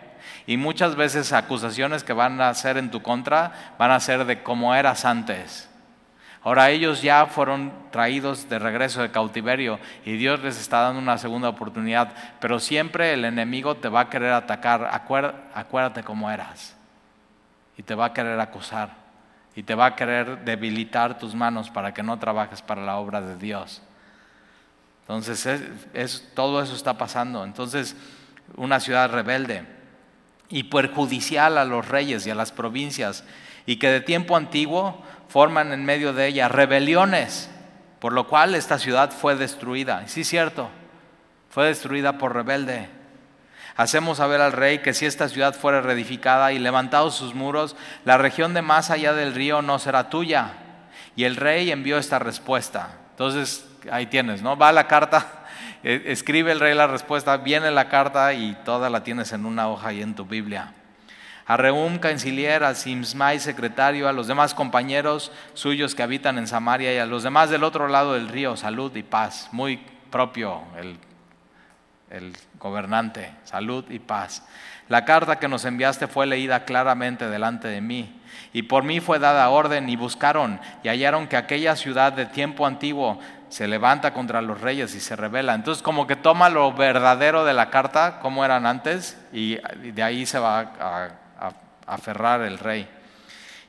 Y 0.47 0.57
muchas 0.57 0.95
veces 0.95 1.33
acusaciones 1.33 2.03
que 2.03 2.13
van 2.13 2.41
a 2.41 2.51
ser 2.55 2.77
en 2.77 2.89
tu 2.89 3.03
contra 3.03 3.75
van 3.77 3.91
a 3.91 3.99
ser 3.99 4.25
de 4.25 4.41
cómo 4.41 4.73
eras 4.73 5.05
antes. 5.05 5.69
Ahora 6.41 6.69
ellos 6.69 7.01
ya 7.01 7.25
fueron 7.25 7.73
traídos 7.91 8.47
de 8.47 8.57
regreso 8.57 9.01
de 9.01 9.11
cautiverio 9.11 9.79
y 10.05 10.13
Dios 10.13 10.41
les 10.41 10.57
está 10.57 10.79
dando 10.79 11.01
una 11.01 11.17
segunda 11.17 11.49
oportunidad, 11.49 12.13
pero 12.39 12.59
siempre 12.59 13.13
el 13.13 13.25
enemigo 13.25 13.75
te 13.75 13.89
va 13.89 14.01
a 14.01 14.09
querer 14.09 14.31
atacar, 14.31 14.89
acuérdate 15.53 16.03
cómo 16.03 16.31
eras, 16.31 16.77
y 17.75 17.83
te 17.83 17.95
va 17.95 18.05
a 18.05 18.13
querer 18.13 18.39
acusar, 18.39 18.91
y 19.53 19.63
te 19.63 19.75
va 19.75 19.87
a 19.87 19.95
querer 19.97 20.45
debilitar 20.45 21.17
tus 21.17 21.35
manos 21.35 21.69
para 21.69 21.93
que 21.93 22.03
no 22.03 22.17
trabajes 22.17 22.61
para 22.61 22.81
la 22.81 22.95
obra 22.95 23.19
de 23.19 23.35
Dios. 23.35 23.81
Entonces, 25.01 26.29
todo 26.33 26.61
eso 26.61 26.75
está 26.75 26.97
pasando. 26.97 27.43
Entonces, 27.43 27.97
una 28.55 28.79
ciudad 28.79 29.11
rebelde 29.11 29.65
y 30.49 30.63
perjudicial 30.63 31.57
a 31.57 31.65
los 31.65 31.87
reyes 31.87 32.25
y 32.25 32.29
a 32.29 32.35
las 32.35 32.51
provincias, 32.51 33.23
y 33.65 33.77
que 33.77 33.89
de 33.89 34.01
tiempo 34.01 34.35
antiguo 34.35 35.03
forman 35.27 35.73
en 35.73 35.85
medio 35.85 36.13
de 36.13 36.27
ella 36.27 36.47
rebeliones, 36.47 37.49
por 37.99 38.13
lo 38.13 38.27
cual 38.27 38.55
esta 38.55 38.79
ciudad 38.79 39.11
fue 39.11 39.35
destruida. 39.35 40.07
Sí, 40.07 40.23
cierto, 40.23 40.69
fue 41.49 41.67
destruida 41.67 42.17
por 42.17 42.33
rebelde. 42.33 42.89
Hacemos 43.75 44.17
saber 44.17 44.41
al 44.41 44.53
rey 44.53 44.79
que 44.79 44.93
si 44.93 45.05
esta 45.05 45.29
ciudad 45.29 45.53
fuera 45.53 45.81
reedificada 45.81 46.51
y 46.51 46.59
levantados 46.59 47.15
sus 47.15 47.35
muros, 47.35 47.75
la 48.05 48.17
región 48.17 48.53
de 48.53 48.63
más 48.63 48.89
allá 48.89 49.13
del 49.13 49.35
río 49.35 49.61
no 49.61 49.77
será 49.77 50.09
tuya. 50.09 50.53
Y 51.15 51.25
el 51.25 51.35
rey 51.35 51.71
envió 51.71 51.97
esta 51.97 52.17
respuesta. 52.17 52.89
Entonces, 53.11 53.67
ahí 53.91 54.07
tienes, 54.07 54.41
¿no? 54.41 54.57
Va 54.57 54.71
la 54.71 54.87
carta 54.87 55.45
escribe 55.83 56.51
el 56.51 56.59
rey 56.59 56.73
la 56.73 56.87
respuesta, 56.87 57.37
viene 57.37 57.71
la 57.71 57.89
carta 57.89 58.33
y 58.33 58.55
toda 58.65 58.89
la 58.89 59.03
tienes 59.03 59.31
en 59.33 59.45
una 59.45 59.67
hoja 59.69 59.93
y 59.93 60.01
en 60.01 60.15
tu 60.15 60.25
Biblia. 60.25 60.73
A 61.45 61.55
Reum, 61.55 61.99
canciller, 61.99 62.63
a 62.65 62.75
Simsmai, 62.75 63.39
secretario, 63.39 64.09
a 64.09 64.11
los 64.13 64.27
demás 64.27 64.53
compañeros 64.53 65.31
suyos 65.53 65.95
que 65.95 66.03
habitan 66.03 66.37
en 66.37 66.45
Samaria 66.45 66.93
y 66.93 66.97
a 66.97 67.05
los 67.05 67.23
demás 67.23 67.49
del 67.49 67.63
otro 67.63 67.87
lado 67.87 68.15
del 68.15 68.27
río, 68.27 68.57
salud 68.57 68.93
y 68.95 69.03
paz. 69.03 69.47
Muy 69.53 69.79
propio 70.11 70.61
el, 70.77 70.97
el 72.09 72.33
gobernante, 72.59 73.33
salud 73.45 73.85
y 73.89 73.99
paz. 73.99 74.43
La 74.89 75.05
carta 75.05 75.39
que 75.39 75.47
nos 75.47 75.65
enviaste 75.65 76.07
fue 76.07 76.25
leída 76.27 76.63
claramente 76.63 77.29
delante 77.29 77.67
de 77.67 77.81
mí, 77.81 78.21
y 78.53 78.63
por 78.63 78.83
mí 78.83 78.99
fue 78.99 79.19
dada 79.19 79.49
orden, 79.49 79.89
y 79.89 79.95
buscaron 79.95 80.59
y 80.83 80.87
hallaron 80.87 81.27
que 81.27 81.37
aquella 81.37 81.75
ciudad 81.75 82.13
de 82.13 82.25
tiempo 82.25 82.65
antiguo 82.65 83.19
se 83.49 83.67
levanta 83.67 84.13
contra 84.13 84.41
los 84.41 84.61
reyes 84.61 84.93
y 84.95 84.99
se 84.99 85.15
revela. 85.15 85.55
Entonces 85.55 85.81
como 85.81 86.07
que 86.07 86.15
toma 86.15 86.49
lo 86.49 86.73
verdadero 86.73 87.45
de 87.45 87.53
la 87.53 87.69
carta, 87.69 88.19
como 88.19 88.43
eran 88.43 88.65
antes, 88.65 89.17
y 89.31 89.57
de 89.91 90.03
ahí 90.03 90.25
se 90.25 90.39
va 90.39 90.59
a, 90.79 91.09
aferrar 91.85 92.41
el 92.41 92.59
rey. 92.59 92.89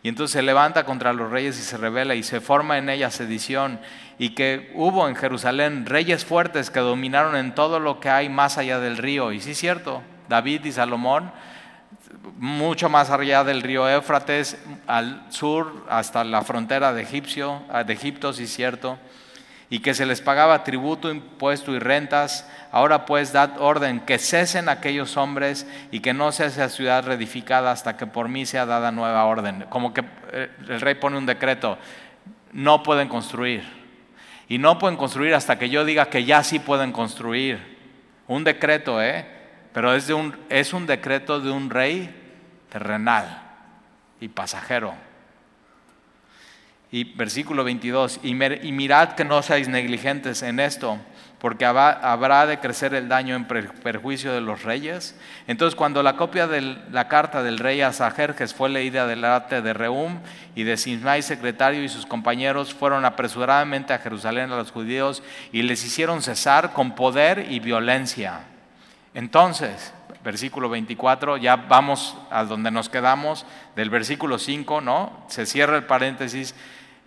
Y 0.03 0.09
entonces 0.09 0.33
se 0.33 0.43
levanta 0.43 0.85
contra 0.85 1.13
los 1.13 1.31
reyes 1.31 1.59
y 1.59 1.63
se 1.63 1.77
revela 1.77 2.17
y 2.17 2.25
se 2.25 2.41
forma 2.41 2.79
en 2.79 2.89
ella 2.89 3.11
sedición 3.11 3.81
y 4.19 4.31
que 4.31 4.73
hubo 4.75 5.09
en 5.09 5.15
Jerusalén 5.15 5.87
reyes 5.87 6.25
fuertes 6.25 6.71
que 6.71 6.81
dominaron 6.81 7.37
en 7.37 7.55
todo 7.55 7.79
lo 7.79 8.01
que 8.01 8.11
hay 8.11 8.29
más 8.29 8.59
allá 8.59 8.81
del 8.81 8.97
río. 8.97 9.31
Y 9.33 9.41
sí 9.41 9.53
es 9.53 9.59
cierto, 9.59 10.03
David 10.29 10.65
y 10.65 10.73
Salomón, 10.73 11.31
mucho 12.39 12.89
más 12.89 13.11
allá 13.11 13.45
del 13.45 13.63
río 13.63 13.89
Éufrates, 13.89 14.57
al 14.89 15.25
sur 15.31 15.87
hasta 15.89 16.25
la 16.25 16.43
frontera 16.43 16.93
de, 16.93 17.03
Egipcio, 17.03 17.63
de 17.87 17.93
Egipto, 17.93 18.33
sí 18.33 18.45
es 18.45 18.53
cierto 18.53 18.99
y 19.71 19.81
que 19.81 19.95
se 19.95 20.07
les 20.07 20.21
pagaba 20.21 20.65
tributo, 20.65 21.11
impuesto 21.11 21.75
y 21.75 21.79
rentas. 21.79 22.49
Ahora 22.73 23.05
pues 23.05 23.33
dad 23.33 23.61
orden 23.61 24.01
que 24.01 24.19
cesen 24.19 24.69
aquellos 24.69 25.17
hombres 25.17 25.67
y 25.91 26.01
que 26.01 26.15
no 26.15 26.33
sea 26.33 26.47
esa 26.47 26.69
ciudad 26.69 27.05
reedificada 27.05 27.71
hasta 27.71 27.97
que 27.97 28.07
por 28.07 28.29
mí 28.29 28.47
sea 28.47 28.67
dada 28.67 28.91
nueva 28.91 29.25
orden. 29.25 29.67
Como 29.69 29.93
que 29.93 30.05
eh, 30.33 30.51
el 30.69 30.81
rey 30.81 30.95
pone 30.95 31.19
un 31.19 31.27
decreto, 31.27 31.79
no 32.53 32.83
pueden 32.83 33.09
construir. 33.09 33.79
Y 34.49 34.57
no 34.57 34.79
pueden 34.79 34.97
construir 34.97 35.35
hasta 35.35 35.59
que 35.59 35.69
yo 35.69 35.85
diga 35.85 36.07
que 36.07 36.25
ya 36.25 36.43
sí 36.43 36.59
pueden 36.59 36.93
construir. 36.93 37.77
Un 38.27 38.45
decreto, 38.45 39.03
¿eh? 39.03 39.27
Pero 39.75 39.95
es, 39.95 40.07
de 40.07 40.15
un, 40.15 40.35
es 40.49 40.73
un 40.73 40.87
decreto 40.87 41.41
de 41.41 41.51
un 41.51 41.69
rey 41.69 42.15
terrenal 42.71 43.43
y 44.21 44.29
pasajero. 44.29 44.95
Y 46.91 47.05
versículo 47.05 47.65
22, 47.65 48.21
y, 48.23 48.35
mirad 48.35 49.13
que 49.13 49.25
no 49.25 49.43
seáis 49.43 49.69
negligentes 49.69 50.43
en 50.43 50.59
esto, 50.59 50.99
porque 51.39 51.67
habrá 51.67 52.47
de 52.47 52.61
crecer 52.61 52.95
el 52.95 53.09
daño 53.09 53.37
en 53.37 53.45
perjuicio 53.45 54.33
de 54.33 54.41
los 54.41 54.63
reyes. 54.63 55.15
Entonces, 55.47 55.77
cuando 55.77 56.03
la 56.03 56.17
copia 56.17 56.47
de 56.47 56.79
la 56.91 57.07
carta 57.09 57.43
del 57.43 57.59
rey 57.59 57.83
Asajerjes 57.83 58.55
fue 58.55 58.71
leída 58.71 59.07
delante 59.07 59.61
de 59.61 59.75
Reum 59.75 60.21
y 60.55 60.65
de 60.65 60.79
Simai, 60.79 61.21
secretario, 61.21 61.85
y 61.85 61.91
sus 61.91 62.07
compañeros 62.07 62.73
fueron 62.73 63.05
apresuradamente 63.05 63.93
a 63.93 63.99
Jerusalén 63.99 64.51
a 64.51 64.57
los 64.57 64.71
judíos 64.71 65.23
y 65.53 65.63
les 65.63 65.85
hicieron 65.85 66.23
cesar 66.23 66.73
con 66.73 66.93
poder 66.93 67.47
y 67.51 67.61
violencia. 67.61 68.41
Entonces, 69.13 69.93
versículo 70.25 70.69
24, 70.69 71.37
ya 71.37 71.57
vamos 71.57 72.17
a 72.31 72.45
donde 72.45 72.71
nos 72.71 72.89
quedamos, 72.89 73.47
del 73.77 73.91
versículo 73.91 74.39
5, 74.39 74.81
¿no? 74.81 75.25
Se 75.29 75.47
cierra 75.47 75.77
el 75.77 75.85
paréntesis 75.85 76.55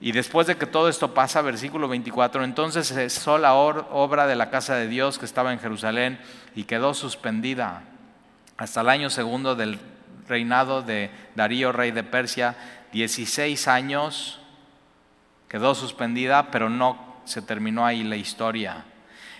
y 0.01 0.11
después 0.13 0.47
de 0.47 0.57
que 0.57 0.65
todo 0.65 0.89
esto 0.89 1.13
pasa, 1.13 1.43
versículo 1.43 1.87
24, 1.87 2.43
entonces 2.43 2.87
cesó 2.87 3.37
la 3.37 3.53
obra 3.53 4.25
de 4.25 4.35
la 4.35 4.49
casa 4.49 4.75
de 4.75 4.87
Dios 4.87 5.19
que 5.19 5.25
estaba 5.25 5.53
en 5.53 5.59
Jerusalén 5.59 6.19
y 6.55 6.63
quedó 6.63 6.95
suspendida 6.95 7.83
hasta 8.57 8.81
el 8.81 8.89
año 8.89 9.11
segundo 9.11 9.55
del 9.55 9.79
reinado 10.27 10.81
de 10.81 11.11
Darío, 11.35 11.71
rey 11.71 11.91
de 11.91 12.03
Persia, 12.03 12.55
16 12.91 13.67
años 13.67 14.39
quedó 15.47 15.75
suspendida, 15.75 16.49
pero 16.49 16.69
no 16.69 17.21
se 17.25 17.43
terminó 17.43 17.85
ahí 17.85 18.03
la 18.03 18.15
historia. 18.15 18.85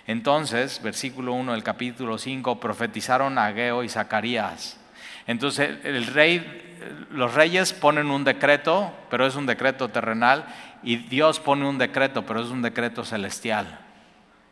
Entonces, 0.06 0.82
versículo 0.84 1.34
1 1.34 1.54
del 1.54 1.64
capítulo 1.64 2.18
5, 2.18 2.60
profetizaron 2.60 3.38
Ageo 3.38 3.84
y 3.84 3.90
Zacarías. 3.90 4.78
Entonces, 5.26 5.78
el 5.84 6.06
rey 6.08 6.71
los 7.12 7.34
reyes 7.34 7.74
ponen 7.74 8.10
un 8.12 8.24
decreto, 8.24 8.92
pero 9.10 9.26
es 9.26 9.36
un 9.36 9.46
decreto 9.46 9.90
terrenal, 9.90 10.46
y 10.84 10.98
Dios 10.98 11.40
pone 11.40 11.68
un 11.68 11.78
decreto, 11.78 12.26
pero 12.26 12.42
es 12.42 12.50
un 12.50 12.62
decreto 12.62 13.04
celestial. 13.04 13.80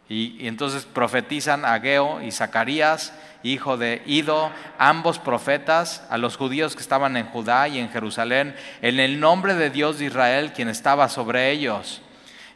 Y, 0.09 0.47
entonces 0.47 0.85
profetizan 0.85 1.65
Ageo 1.65 2.21
y 2.21 2.31
Zacarías, 2.31 3.13
hijo 3.43 3.77
de 3.77 4.01
Ido, 4.05 4.51
ambos 4.77 5.19
profetas, 5.19 6.05
a 6.09 6.17
los 6.17 6.35
judíos 6.35 6.75
que 6.75 6.81
estaban 6.81 7.15
en 7.15 7.27
Judá 7.27 7.67
y 7.67 7.79
en 7.79 7.89
Jerusalén, 7.89 8.55
en 8.81 8.99
el 8.99 9.19
nombre 9.19 9.53
de 9.53 9.69
Dios 9.69 9.99
de 9.99 10.05
Israel, 10.05 10.51
quien 10.53 10.67
estaba 10.67 11.09
sobre 11.09 11.51
ellos. 11.51 12.01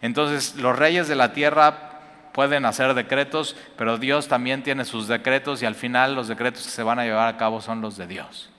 Entonces 0.02 0.56
los 0.56 0.78
reyes 0.78 1.08
de 1.08 1.16
la 1.16 1.32
tierra 1.34 1.92
pueden 2.34 2.66
hacer 2.66 2.94
decretos, 2.96 3.56
pero 3.78 3.98
Dios 3.98 4.28
también 4.28 4.64
tiene 4.64 4.84
sus 4.84 5.08
decretos 5.08 5.62
y 5.62 5.66
al 5.66 5.76
final 5.76 6.16
los 6.16 6.28
decretos 6.28 6.64
que 6.64 6.72
se 6.72 6.84
van 6.84 7.00
a 7.00 7.06
llevar 7.06 7.28
a 7.28 7.38
cabo 7.38 7.62
son 7.62 7.82
los 7.82 7.96
de 7.96 8.08
Dios. 8.08 8.53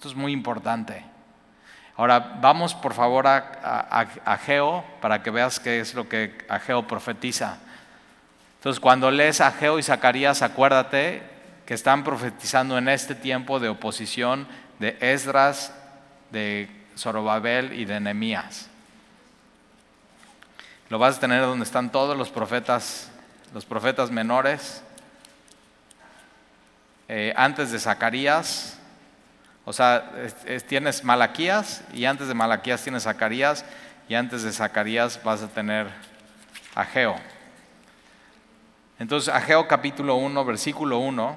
Esto 0.00 0.08
es 0.08 0.14
muy 0.14 0.32
importante. 0.32 1.04
Ahora 1.94 2.38
vamos 2.40 2.74
por 2.74 2.94
favor 2.94 3.26
a, 3.26 4.08
Ageo 4.24 4.82
para 5.02 5.22
que 5.22 5.30
veas 5.30 5.60
qué 5.60 5.80
es 5.80 5.92
lo 5.92 6.08
que 6.08 6.38
Ageo 6.48 6.86
profetiza. 6.86 7.58
Entonces 8.56 8.80
cuando 8.80 9.10
lees 9.10 9.42
Ageo 9.42 9.78
y 9.78 9.82
Zacarías, 9.82 10.40
acuérdate 10.40 11.22
que 11.66 11.74
están 11.74 12.02
profetizando 12.02 12.78
en 12.78 12.88
este 12.88 13.14
tiempo 13.14 13.60
de 13.60 13.68
oposición 13.68 14.48
de 14.78 14.96
Esdras, 15.02 15.74
de 16.30 16.70
Zorobabel 16.96 17.74
y 17.74 17.84
de 17.84 18.00
Nehemías. 18.00 18.70
Lo 20.88 20.98
vas 20.98 21.18
a 21.18 21.20
tener 21.20 21.42
donde 21.42 21.66
están 21.66 21.92
todos 21.92 22.16
los 22.16 22.30
profetas, 22.30 23.10
los 23.52 23.66
profetas 23.66 24.10
menores. 24.10 24.82
Eh, 27.06 27.34
antes 27.36 27.70
de 27.70 27.78
Zacarías, 27.78 28.79
O 29.64 29.72
sea, 29.72 30.10
tienes 30.66 31.04
Malaquías 31.04 31.84
y 31.92 32.04
antes 32.04 32.28
de 32.28 32.34
Malaquías 32.34 32.82
tienes 32.82 33.04
Zacarías 33.04 33.64
y 34.08 34.14
antes 34.14 34.42
de 34.42 34.52
Zacarías 34.52 35.20
vas 35.22 35.42
a 35.42 35.48
tener 35.48 35.86
Ageo. 36.74 37.16
Entonces, 38.98 39.32
Ageo 39.32 39.66
capítulo 39.68 40.16
1, 40.16 40.44
versículo 40.44 40.98
1, 40.98 41.36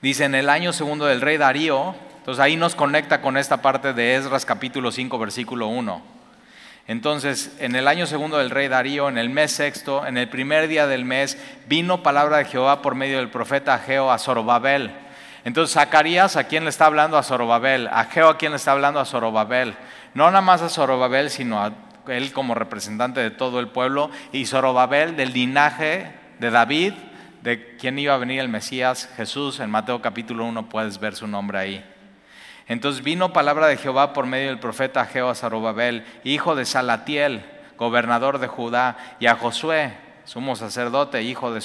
dice, 0.00 0.24
en 0.24 0.34
el 0.34 0.48
año 0.48 0.72
segundo 0.72 1.06
del 1.06 1.20
rey 1.20 1.36
Darío, 1.36 1.94
entonces 2.18 2.40
ahí 2.40 2.56
nos 2.56 2.74
conecta 2.74 3.20
con 3.20 3.36
esta 3.36 3.62
parte 3.62 3.92
de 3.92 4.14
Esdras 4.14 4.44
capítulo 4.44 4.92
5, 4.92 5.18
versículo 5.18 5.66
1. 5.66 6.02
Entonces, 6.88 7.52
en 7.58 7.76
el 7.76 7.88
año 7.88 8.06
segundo 8.06 8.38
del 8.38 8.50
rey 8.50 8.68
Darío, 8.68 9.08
en 9.08 9.18
el 9.18 9.28
mes 9.28 9.52
sexto, 9.52 10.06
en 10.06 10.16
el 10.16 10.28
primer 10.28 10.66
día 10.68 10.86
del 10.86 11.04
mes, 11.04 11.36
vino 11.66 12.02
palabra 12.02 12.38
de 12.38 12.44
Jehová 12.44 12.82
por 12.82 12.94
medio 12.94 13.18
del 13.18 13.28
profeta 13.28 13.74
Ageo 13.74 14.10
a 14.10 14.18
Zorobabel. 14.18 14.92
Entonces, 15.44 15.74
Zacarías, 15.74 16.36
¿a 16.36 16.44
quién 16.44 16.64
le 16.64 16.70
está 16.70 16.86
hablando? 16.86 17.18
A 17.18 17.22
Zorobabel. 17.22 17.88
Ageo, 17.88 18.28
¿a 18.28 18.38
quién 18.38 18.52
le 18.52 18.56
está 18.56 18.72
hablando? 18.72 19.00
A 19.00 19.04
Zorobabel. 19.04 19.74
No 20.14 20.26
nada 20.26 20.40
más 20.40 20.62
a 20.62 20.68
Zorobabel, 20.68 21.30
sino 21.30 21.62
a 21.62 21.72
él 22.08 22.32
como 22.32 22.54
representante 22.54 23.20
de 23.20 23.30
todo 23.30 23.60
el 23.60 23.68
pueblo. 23.68 24.10
Y 24.32 24.46
Zorobabel, 24.46 25.16
del 25.16 25.32
linaje 25.32 26.12
de 26.38 26.50
David, 26.50 26.94
de 27.42 27.76
quien 27.76 27.98
iba 27.98 28.14
a 28.14 28.18
venir 28.18 28.40
el 28.40 28.48
Mesías, 28.48 29.08
Jesús. 29.16 29.58
En 29.60 29.70
Mateo 29.70 30.00
capítulo 30.00 30.44
1 30.44 30.68
puedes 30.68 30.98
ver 30.98 31.16
su 31.16 31.26
nombre 31.26 31.58
ahí. 31.58 31.84
Entonces 32.68 33.02
vino 33.02 33.32
palabra 33.32 33.66
de 33.66 33.76
Jehová 33.76 34.12
por 34.12 34.26
medio 34.26 34.48
del 34.48 34.60
profeta 34.60 35.02
Ageo 35.02 35.28
a 35.28 35.34
Zarubabel, 35.34 36.04
hijo 36.24 36.54
de 36.54 36.64
Salatiel, 36.64 37.44
gobernador 37.76 38.38
de 38.38 38.46
Judá, 38.46 38.96
y 39.18 39.26
a 39.26 39.34
Josué, 39.34 39.94
sumo 40.24 40.54
sacerdote, 40.54 41.22
hijo 41.22 41.52
de 41.52 41.60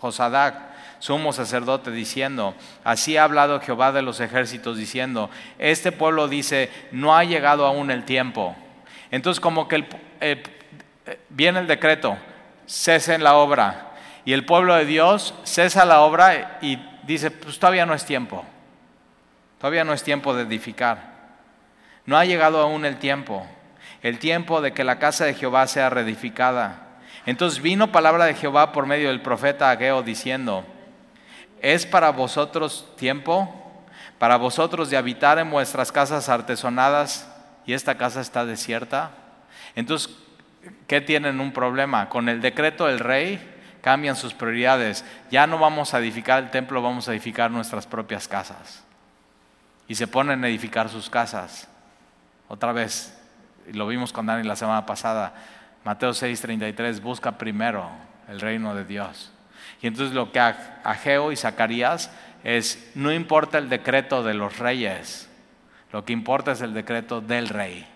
Josadac, 0.00 0.69
sumo 1.00 1.32
sacerdote, 1.32 1.90
diciendo, 1.90 2.54
así 2.84 3.16
ha 3.16 3.24
hablado 3.24 3.60
Jehová 3.60 3.90
de 3.90 4.02
los 4.02 4.20
ejércitos, 4.20 4.76
diciendo, 4.76 5.28
este 5.58 5.90
pueblo 5.90 6.28
dice, 6.28 6.70
no 6.92 7.16
ha 7.16 7.24
llegado 7.24 7.66
aún 7.66 7.90
el 7.90 8.04
tiempo. 8.04 8.54
Entonces 9.10 9.40
como 9.40 9.66
que 9.66 9.84
viene 11.30 11.58
el 11.58 11.66
decreto, 11.66 12.16
cesen 12.66 13.24
la 13.24 13.34
obra, 13.34 13.90
y 14.24 14.32
el 14.32 14.44
pueblo 14.44 14.74
de 14.74 14.84
Dios 14.84 15.34
cesa 15.44 15.84
la 15.84 16.00
obra 16.02 16.58
y 16.60 16.78
dice, 17.04 17.30
pues 17.30 17.58
todavía 17.58 17.86
no 17.86 17.94
es 17.94 18.04
tiempo. 18.04 18.44
Todavía 19.58 19.84
no 19.84 19.92
es 19.92 20.02
tiempo 20.02 20.34
de 20.34 20.42
edificar. 20.42 21.10
No 22.06 22.16
ha 22.16 22.24
llegado 22.24 22.60
aún 22.60 22.84
el 22.84 22.98
tiempo, 22.98 23.46
el 24.02 24.18
tiempo 24.18 24.60
de 24.60 24.72
que 24.72 24.84
la 24.84 24.98
casa 24.98 25.24
de 25.24 25.34
Jehová 25.34 25.66
sea 25.66 25.90
reedificada. 25.90 26.86
Entonces 27.26 27.60
vino 27.60 27.92
palabra 27.92 28.24
de 28.24 28.34
Jehová 28.34 28.72
por 28.72 28.86
medio 28.86 29.08
del 29.08 29.20
profeta 29.20 29.70
Ageo 29.70 30.02
diciendo, 30.02 30.64
¿es 31.62 31.86
para 31.86 32.10
vosotros 32.10 32.86
tiempo? 32.96 33.56
¿Para 34.18 34.36
vosotros 34.36 34.90
de 34.90 34.96
habitar 34.96 35.38
en 35.38 35.50
vuestras 35.50 35.92
casas 35.92 36.28
artesonadas 36.28 37.28
y 37.66 37.72
esta 37.72 37.96
casa 37.96 38.20
está 38.20 38.44
desierta? 38.44 39.12
Entonces, 39.74 40.14
¿qué 40.86 41.00
tienen 41.00 41.40
un 41.40 41.52
problema? 41.52 42.08
Con 42.08 42.28
el 42.28 42.40
decreto 42.40 42.86
del 42.86 42.98
rey 42.98 43.40
cambian 43.80 44.16
sus 44.16 44.34
prioridades. 44.34 45.04
Ya 45.30 45.46
no 45.46 45.58
vamos 45.58 45.94
a 45.94 45.98
edificar 45.98 46.42
el 46.42 46.50
templo, 46.50 46.82
vamos 46.82 47.08
a 47.08 47.12
edificar 47.12 47.50
nuestras 47.50 47.86
propias 47.86 48.28
casas 48.28 48.82
y 49.90 49.96
se 49.96 50.06
ponen 50.06 50.44
a 50.44 50.48
edificar 50.48 50.88
sus 50.88 51.10
casas. 51.10 51.66
Otra 52.48 52.72
vez, 52.72 53.18
lo 53.72 53.86
vimos 53.88 54.12
con 54.12 54.26
Dani 54.26 54.46
la 54.46 54.54
semana 54.54 54.86
pasada, 54.86 55.34
Mateo 55.84 56.10
6:33, 56.12 57.00
busca 57.00 57.32
primero 57.32 57.90
el 58.28 58.40
reino 58.40 58.74
de 58.74 58.84
Dios. 58.84 59.32
Y 59.82 59.86
entonces 59.86 60.14
lo 60.14 60.32
que 60.32 60.40
Ageo 60.40 61.32
y 61.32 61.36
Zacarías 61.36 62.10
es, 62.44 62.90
no 62.94 63.12
importa 63.12 63.58
el 63.58 63.68
decreto 63.68 64.22
de 64.22 64.34
los 64.34 64.58
reyes, 64.58 65.28
lo 65.92 66.04
que 66.04 66.12
importa 66.12 66.52
es 66.52 66.60
el 66.60 66.74
decreto 66.74 67.20
del 67.20 67.48
rey, 67.48 67.86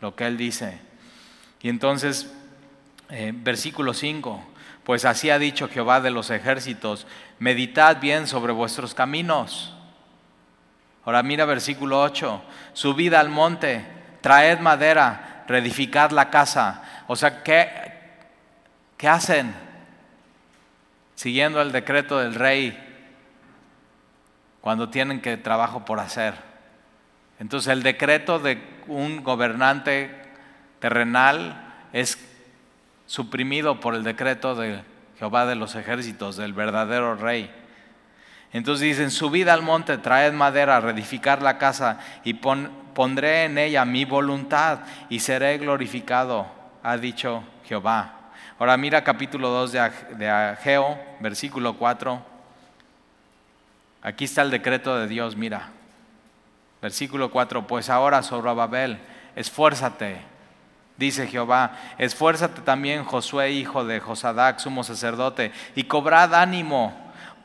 lo 0.00 0.16
que 0.16 0.26
él 0.26 0.36
dice. 0.36 0.78
Y 1.60 1.68
entonces, 1.68 2.32
eh, 3.10 3.32
versículo 3.34 3.94
5, 3.94 4.42
pues 4.84 5.04
así 5.04 5.30
ha 5.30 5.38
dicho 5.38 5.68
Jehová 5.68 6.00
de 6.00 6.10
los 6.10 6.30
ejércitos, 6.30 7.06
meditad 7.38 8.00
bien 8.00 8.26
sobre 8.26 8.52
vuestros 8.52 8.94
caminos 8.94 9.74
Ahora 11.04 11.22
mira 11.22 11.44
versículo 11.44 12.00
8, 12.02 12.42
subid 12.72 13.14
al 13.14 13.30
monte, 13.30 13.84
traed 14.20 14.60
madera, 14.60 15.44
reedificad 15.48 16.10
la 16.10 16.28
casa. 16.28 16.82
O 17.06 17.16
sea, 17.16 17.42
¿qué, 17.42 17.68
qué 18.96 19.08
hacen? 19.08 19.54
Siguiendo 21.20 21.60
el 21.60 21.70
decreto 21.70 22.18
del 22.18 22.34
rey 22.34 22.74
cuando 24.62 24.88
tienen 24.88 25.20
que 25.20 25.36
trabajo 25.36 25.84
por 25.84 26.00
hacer. 26.00 26.32
Entonces 27.38 27.70
el 27.70 27.82
decreto 27.82 28.38
de 28.38 28.58
un 28.86 29.22
gobernante 29.22 30.10
terrenal 30.78 31.74
es 31.92 32.18
suprimido 33.04 33.80
por 33.80 33.94
el 33.94 34.02
decreto 34.02 34.54
de 34.54 34.80
Jehová 35.18 35.44
de 35.44 35.56
los 35.56 35.74
ejércitos, 35.74 36.38
del 36.38 36.54
verdadero 36.54 37.14
rey. 37.16 37.54
Entonces 38.54 38.88
dicen, 38.88 39.10
subid 39.10 39.48
al 39.48 39.60
monte, 39.60 39.98
traed 39.98 40.32
madera, 40.32 40.80
reedificar 40.80 41.42
la 41.42 41.58
casa 41.58 41.98
y 42.24 42.32
pondré 42.32 43.44
en 43.44 43.58
ella 43.58 43.84
mi 43.84 44.06
voluntad 44.06 44.78
y 45.10 45.20
seré 45.20 45.58
glorificado, 45.58 46.46
ha 46.82 46.96
dicho 46.96 47.44
Jehová. 47.66 48.19
Ahora 48.60 48.76
mira 48.76 49.02
capítulo 49.02 49.48
2 49.48 49.72
de 50.18 50.28
Ageo, 50.28 51.00
versículo 51.18 51.78
4. 51.78 52.22
Aquí 54.02 54.26
está 54.26 54.42
el 54.42 54.50
decreto 54.50 54.98
de 54.98 55.08
Dios, 55.08 55.34
mira. 55.34 55.70
Versículo 56.82 57.30
4, 57.30 57.66
pues 57.66 57.88
ahora 57.88 58.22
sobre 58.22 58.52
Babel, 58.52 58.98
esfuérzate, 59.34 60.20
dice 60.98 61.26
Jehová, 61.26 61.72
esfuérzate 61.96 62.60
también 62.60 63.02
Josué, 63.04 63.52
hijo 63.52 63.86
de 63.86 63.98
Josadac, 63.98 64.58
sumo 64.58 64.84
sacerdote, 64.84 65.52
y 65.74 65.84
cobrad 65.84 66.34
ánimo 66.34 66.94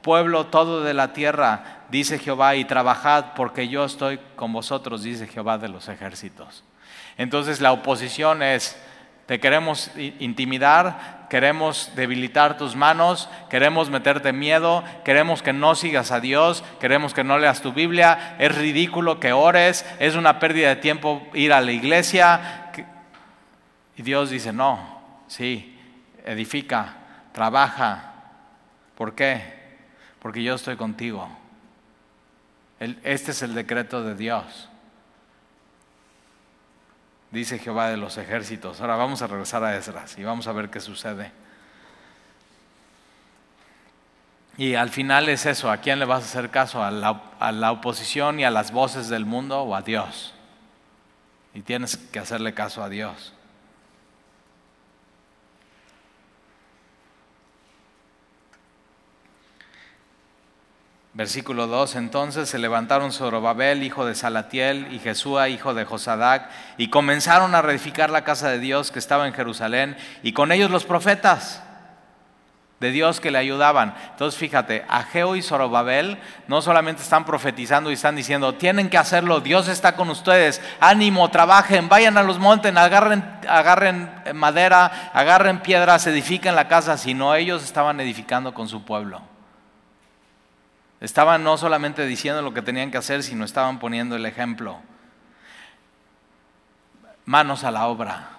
pueblo 0.02 0.48
todo 0.48 0.84
de 0.84 0.94
la 0.94 1.14
tierra, 1.14 1.86
dice 1.88 2.20
Jehová, 2.20 2.58
y 2.58 2.66
trabajad 2.66 3.28
porque 3.38 3.70
yo 3.70 3.86
estoy 3.86 4.20
con 4.36 4.52
vosotros, 4.52 5.04
dice 5.04 5.28
Jehová 5.28 5.60
de 5.60 5.70
los 5.70 5.88
ejércitos. 5.88 6.66
Entonces 7.18 7.62
la 7.62 7.72
oposición 7.72 8.44
es, 8.44 8.78
te 9.26 9.40
queremos 9.40 9.92
intimidar, 10.20 11.28
queremos 11.30 11.92
debilitar 11.96 12.58
tus 12.58 12.76
manos, 12.76 13.30
queremos 13.50 13.90
meterte 13.90 14.34
miedo, 14.34 14.84
queremos 15.04 15.42
que 15.42 15.54
no 15.54 15.76
sigas 15.76 16.12
a 16.12 16.20
Dios, 16.20 16.64
queremos 16.80 17.14
que 17.14 17.24
no 17.24 17.38
leas 17.38 17.62
tu 17.62 17.74
Biblia, 17.74 18.36
es 18.38 18.56
ridículo 18.56 19.20
que 19.20 19.34
ores, 19.34 19.86
es 20.00 20.16
una 20.16 20.40
pérdida 20.40 20.70
de 20.70 20.76
tiempo 20.76 21.28
ir 21.34 21.54
a 21.54 21.62
la 21.62 21.72
iglesia. 21.72 22.72
Y 23.98 24.04
Dios 24.04 24.30
dice, 24.30 24.54
no, 24.54 25.02
sí, 25.28 25.80
edifica, 26.26 26.94
trabaja. 27.34 28.12
¿Por 28.96 29.16
qué? 29.16 29.56
porque 30.26 30.42
yo 30.42 30.56
estoy 30.56 30.76
contigo. 30.76 31.30
este 32.80 33.30
es 33.30 33.44
el 33.44 33.54
decreto 33.54 34.04
de 34.04 34.16
Dios. 34.16 34.70
Dice 37.36 37.60
Jehová 37.60 37.90
de 37.90 37.98
los 37.98 38.18
ejércitos. 38.18 38.80
Ahora 38.80 38.96
vamos 38.96 39.22
a 39.22 39.28
regresar 39.28 39.62
a 39.62 39.76
Esdras 39.76 40.18
y 40.18 40.24
vamos 40.24 40.48
a 40.48 40.54
ver 40.54 40.70
qué 40.70 40.80
sucede. 40.80 41.34
Y 44.58 44.76
al 44.76 44.90
final 44.90 45.28
es 45.28 45.46
eso, 45.46 45.70
¿a 45.70 45.80
quién 45.80 46.00
le 46.00 46.06
vas 46.06 46.24
a 46.24 46.28
hacer 46.28 46.50
caso? 46.50 46.82
¿A 46.82 46.92
la, 46.92 47.24
a 47.42 47.52
la, 47.52 47.74
oposición 47.74 48.40
y 48.40 48.46
a 48.46 48.52
las 48.52 48.72
voces 48.72 49.10
del 49.10 49.26
mundo 49.26 49.64
o 49.64 49.76
a 49.76 49.82
Dios? 49.82 50.34
Y 51.54 51.60
tienes 51.60 51.98
que 51.98 52.20
hacerle 52.20 52.54
caso 52.54 52.82
a 52.82 52.88
Dios. 52.88 53.34
Versículo 61.16 61.68
2, 61.68 61.96
entonces 61.96 62.50
se 62.50 62.60
levantaron 62.60 63.14
Zorobabel, 63.14 63.84
hijo 63.84 64.06
de 64.06 64.16
Salatiel, 64.16 64.90
y 64.92 65.00
Jesúa, 65.00 65.48
hijo 65.48 65.74
de 65.74 65.86
Josadac, 65.86 66.50
y 66.78 66.90
comenzaron 66.90 67.56
a 67.56 67.62
reedificar 67.62 68.10
la 68.10 68.26
casa 68.26 68.50
de 68.50 68.60
Dios 68.60 68.92
que 68.92 69.00
estaba 69.00 69.26
en 69.26 69.34
Jerusalén, 69.34 69.96
y 70.24 70.34
con 70.34 70.52
ellos 70.52 70.70
los 70.70 70.84
profetas 70.84 71.64
de 72.82 72.92
Dios 72.92 73.22
que 73.22 73.32
le 73.32 73.38
ayudaban. 73.38 73.96
Entonces 74.12 74.38
fíjate, 74.38 74.84
Ageo 74.90 75.38
y 75.38 75.42
Zorobabel 75.42 76.18
no 76.50 76.62
solamente 76.62 77.02
están 77.02 77.24
profetizando 77.24 77.92
y 77.92 77.94
están 77.94 78.18
diciendo, 78.18 78.56
tienen 78.56 78.90
que 78.90 78.98
hacerlo, 78.98 79.40
Dios 79.40 79.70
está 79.70 79.96
con 79.96 80.10
ustedes, 80.10 80.62
ánimo, 80.82 81.32
trabajen, 81.32 81.88
vayan 81.88 82.18
a 82.18 82.24
los 82.24 82.40
montes, 82.40 82.76
agarren, 82.76 83.24
agarren 83.48 84.12
madera, 84.34 85.12
agarren 85.14 85.62
piedras, 85.62 86.08
edifiquen 86.08 86.56
la 86.56 86.68
casa, 86.68 86.98
sino 86.98 87.34
ellos 87.36 87.64
estaban 87.64 88.02
edificando 88.02 88.54
con 88.54 88.68
su 88.68 88.84
pueblo. 88.84 89.35
Estaban 91.02 91.44
no 91.44 91.58
solamente 91.58 92.06
diciendo 92.06 92.42
lo 92.42 92.54
que 92.54 92.62
tenían 92.62 92.92
que 92.92 92.98
hacer, 92.98 93.24
sino 93.24 93.46
estaban 93.46 93.80
poniendo 93.80 94.16
el 94.16 94.26
ejemplo. 94.26 94.80
Manos 97.26 97.64
a 97.64 97.72
la 97.72 97.88
obra. 97.88 98.36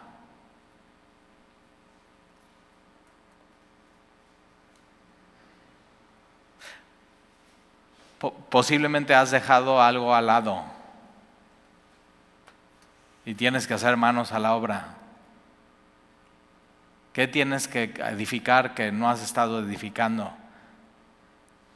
posiblemente 8.51 9.15
has 9.15 9.31
dejado 9.31 9.83
algo 9.83 10.15
al 10.15 10.27
lado 10.27 10.65
y 13.25 13.35
tienes 13.35 13.67
que 13.67 13.75
hacer 13.75 13.97
manos 13.97 14.33
a 14.33 14.39
la 14.39 14.55
obra. 14.55 14.95
¿Qué 17.13 17.27
tienes 17.27 17.67
que 17.67 17.85
edificar 18.11 18.75
que 18.75 18.93
no 18.93 19.09
has 19.09 19.23
estado 19.23 19.61
edificando? 19.61 20.33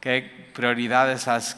¿Qué 0.01 0.51
prioridades 0.55 1.29
has 1.29 1.57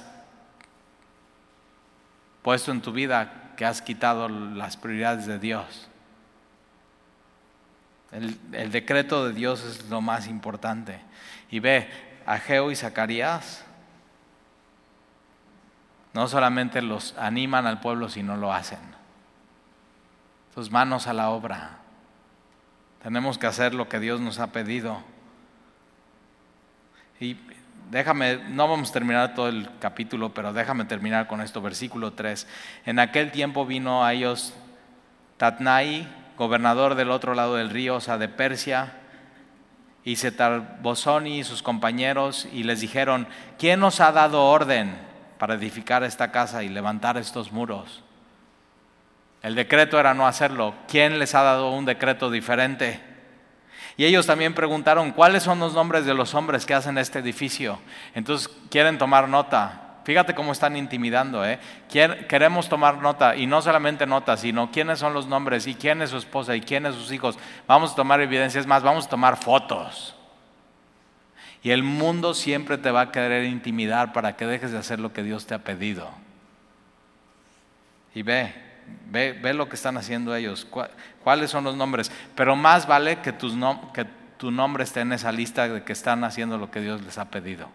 puesto 2.43 2.73
en 2.73 2.83
tu 2.83 2.93
vida 2.93 3.53
que 3.57 3.65
has 3.65 3.81
quitado 3.81 4.29
las 4.29 4.77
prioridades 4.77 5.27
de 5.27 5.39
Dios? 5.39 5.89
El, 8.11 8.71
decreto 8.71 9.27
de 9.27 9.33
Dios 9.33 9.65
es 9.65 9.89
lo 9.89 10.01
más 10.01 10.27
importante. 10.27 11.01
Y 11.51 11.61
ve, 11.61 11.89
Ageo 12.27 12.71
y 12.71 12.77
Zacarías 12.77 13.65
no 16.13 16.29
solamente 16.29 16.83
los 16.83 17.17
animan 17.17 17.67
al 17.67 17.81
pueblo, 17.81 18.11
sino 18.11 18.37
lo 18.37 18.53
hacen. 18.53 18.81
Sus 20.55 20.71
manos 20.71 21.07
a 21.07 21.15
la 21.15 21.31
obra. 21.31 21.79
Tenemos 23.03 23.39
que 23.39 23.47
hacer 23.47 23.73
lo 23.73 23.89
que 23.89 23.99
Dios 23.99 24.21
nos 24.21 24.39
ha 24.39 24.49
pedido. 24.49 25.03
Y 27.19 27.35
déjame, 27.91 28.37
no 28.49 28.69
vamos 28.69 28.91
a 28.91 28.93
terminar 28.93 29.35
todo 29.35 29.49
el 29.49 29.69
capítulo, 29.79 30.33
pero 30.33 30.53
déjame 30.53 30.85
terminar 30.85 31.27
con 31.27 31.41
esto, 31.41 31.61
versículo 31.61 32.13
3. 32.13 32.47
En 32.87 32.99
aquel 32.99 33.31
tiempo 33.31 33.67
vino 33.67 34.05
a 34.05 34.13
ellos 34.13 34.55
Tatnai, 35.37 36.07
gobernador 36.39 36.95
del 36.95 37.11
otro 37.11 37.35
lado 37.35 37.57
del 37.57 37.71
río, 37.71 37.97
o 37.97 38.01
sea, 38.01 38.19
de 38.19 38.29
Persia, 38.29 38.95
y 40.05 40.17
Setarbosoni 40.17 41.41
y 41.41 41.45
sus 41.45 41.63
compañeros, 41.63 42.49
y 42.53 42.65
les 42.65 42.81
dijeron, 42.81 43.29
¿quién 43.59 43.81
nos 43.81 44.01
ha 44.01 44.13
dado 44.13 44.45
orden 44.45 44.97
para 45.39 45.55
edificar 45.55 46.03
esta 46.03 46.33
casa 46.33 46.63
y 46.63 46.69
levantar 46.69 47.17
estos 47.17 47.53
muros? 47.53 48.03
El 49.43 49.55
decreto 49.57 49.99
era 49.99 50.15
no 50.15 50.27
hacerlo. 50.27 50.75
¿Quién 50.87 51.19
les 51.19 51.35
ha 51.35 51.43
dado 51.43 51.73
un 51.73 51.85
decreto 51.85 52.31
diferente? 52.31 53.12
Y 53.97 54.05
ellos 54.05 54.27
también 54.27 54.55
preguntaron, 54.55 55.13
¿cuáles 55.13 55.43
son 55.43 55.59
los 55.59 55.75
nombres 55.75 56.07
de 56.07 56.15
los 56.15 56.35
hombres 56.35 56.65
que 56.65 56.75
hacen 56.75 56.99
este 56.99 57.19
edificio? 57.19 57.79
Entonces 58.15 58.49
quieren 58.71 58.99
tomar 58.99 59.29
nota. 59.29 59.83
Fíjate 60.05 60.35
cómo 60.35 60.53
están 60.53 60.77
intimidando. 60.77 61.45
¿eh? 61.45 61.61
Queremos 61.89 62.69
tomar 62.69 62.99
nota, 62.99 63.37
y 63.37 63.47
no 63.47 63.63
solamente 63.63 64.07
nota, 64.07 64.37
sino 64.37 64.71
quiénes 64.71 64.99
son 64.99 65.15
los 65.15 65.27
nombres, 65.27 65.67
y 65.67 65.75
quién 65.75 66.03
es 66.03 66.11
su 66.11 66.17
esposa, 66.17 66.57
y 66.57 66.61
quién 66.61 66.87
es 66.87 66.95
sus 66.95 67.13
hijos. 67.13 67.39
Vamos 67.67 67.93
a 67.93 67.97
tomar 67.97 68.21
evidencias 68.21 68.67
más, 68.67 68.83
vamos 68.83 69.07
a 69.07 69.11
tomar 69.11 69.37
fotos. 69.37 70.17
Y 71.63 71.71
el 71.71 71.85
mundo 71.85 72.35
siempre 72.35 72.79
te 72.79 72.91
va 72.91 73.03
a 73.03 73.13
querer 73.13 73.45
intimidar 73.45 74.13
para 74.13 74.37
que 74.37 74.47
dejes 74.47 74.73
de 74.73 74.79
hacer 74.79 74.99
lo 74.99 75.13
que 75.13 75.23
Dios 75.23 75.47
te 75.47 75.55
ha 75.55 75.59
pedido. 75.59 76.11
Y 78.15 78.23
ve, 78.23 78.53
Ve, 79.11 79.53
lo 79.53 79.69
que 79.69 79.77
están 79.77 79.97
haciendo 79.97 80.35
ellos, 80.35 80.67
cuáles 81.23 81.51
son 81.51 81.65
los 81.65 81.77
nombres. 81.77 82.11
Pero 82.35 82.57
más 82.57 82.87
vale 82.87 83.19
que, 83.21 83.33
que 83.33 84.07
tu 84.39 84.51
nombre 84.51 84.85
esté 84.85 85.01
en 85.01 85.13
esa 85.13 85.33
lista 85.33 85.69
de 85.69 85.83
que 85.83 85.93
están 85.93 86.25
haciendo 86.25 86.59
lo 86.59 86.71
que 86.71 86.81
Dios 86.81 87.03
les 87.03 87.19
ha 87.19 87.31
pedido. 87.31 87.69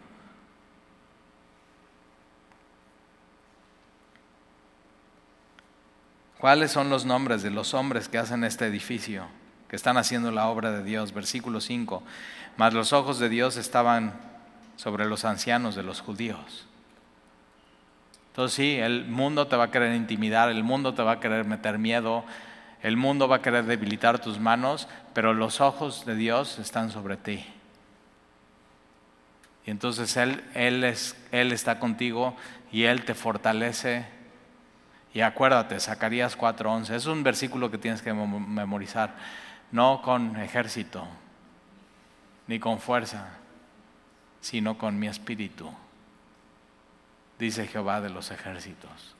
¿Cuáles 6.40 6.72
son 6.72 6.90
los 6.90 7.04
nombres 7.06 7.42
de 7.42 7.50
los 7.50 7.74
hombres 7.74 8.08
que 8.10 8.20
hacen 8.20 8.44
este 8.44 8.68
edificio, 8.68 9.26
que 9.70 9.76
están 9.76 9.98
haciendo 9.98 10.32
la 10.32 10.48
obra 10.48 10.72
de 10.72 10.84
Dios? 10.84 11.14
Versículo 11.14 11.62
5. 11.62 12.04
Mas 12.58 12.74
los 12.74 12.94
ojos 12.94 13.18
de 13.18 13.30
Dios 13.30 13.58
estaban 13.58 14.14
sobre 14.76 15.06
los 15.06 15.26
ancianos 15.26 15.76
de 15.76 15.84
los 15.84 16.02
judíos. 16.02 16.68
Entonces 18.30 18.56
sí, 18.56 18.76
el 18.76 19.06
mundo 19.06 19.48
te 19.48 19.56
va 19.56 19.66
a 19.66 19.72
querer 19.72 19.96
intimidar, 19.96 20.50
el 20.50 20.64
mundo 20.64 20.94
te 20.94 21.02
va 21.02 21.14
a 21.14 21.20
querer 21.20 21.46
meter 21.46 21.80
miedo, 21.80 22.24
el 22.82 22.98
mundo 22.98 23.28
va 23.28 23.38
a 23.38 23.42
querer 23.42 23.66
debilitar 23.66 24.20
tus 24.20 24.40
manos, 24.40 24.88
pero 25.14 25.34
los 25.34 25.62
ojos 25.62 26.06
de 26.06 26.16
Dios 26.16 26.60
están 26.60 26.92
sobre 26.92 27.18
ti. 27.18 27.46
Y 29.66 29.72
entonces 29.72 30.16
Él, 30.18 30.44
Él, 30.54 30.84
es, 30.84 31.18
Él 31.32 31.52
está 31.52 31.80
contigo 31.80 32.36
y 32.72 32.84
Él 32.84 33.04
te 33.04 33.14
fortalece. 33.14 34.06
Y 35.14 35.22
acuérdate, 35.22 35.80
Zacarías 35.80 36.38
4:11, 36.38 36.96
es 36.96 37.06
un 37.06 37.24
versículo 37.24 37.72
que 37.72 37.78
tienes 37.78 38.02
que 38.02 38.14
memorizar, 38.14 39.16
no 39.72 40.02
con 40.02 40.38
ejército, 40.38 41.06
ni 42.48 42.60
con 42.60 42.80
fuerza, 42.80 43.30
sino 44.40 44.78
con 44.78 44.98
mi 45.00 45.08
espíritu 45.08 45.74
dice 47.40 47.68
Jehová 47.68 48.02
de 48.02 48.10
los 48.10 48.32
ejércitos. 48.32 49.16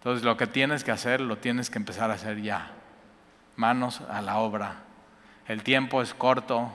Entonces 0.00 0.24
lo 0.24 0.38
que 0.38 0.46
tienes 0.46 0.82
que 0.82 0.92
hacer, 0.92 1.20
lo 1.20 1.36
tienes 1.36 1.68
que 1.68 1.76
empezar 1.76 2.10
a 2.10 2.14
hacer 2.14 2.40
ya. 2.40 2.70
Manos 3.56 4.00
a 4.08 4.22
la 4.22 4.38
obra. 4.38 4.76
El 5.46 5.62
tiempo 5.62 6.00
es 6.00 6.14
corto, 6.14 6.72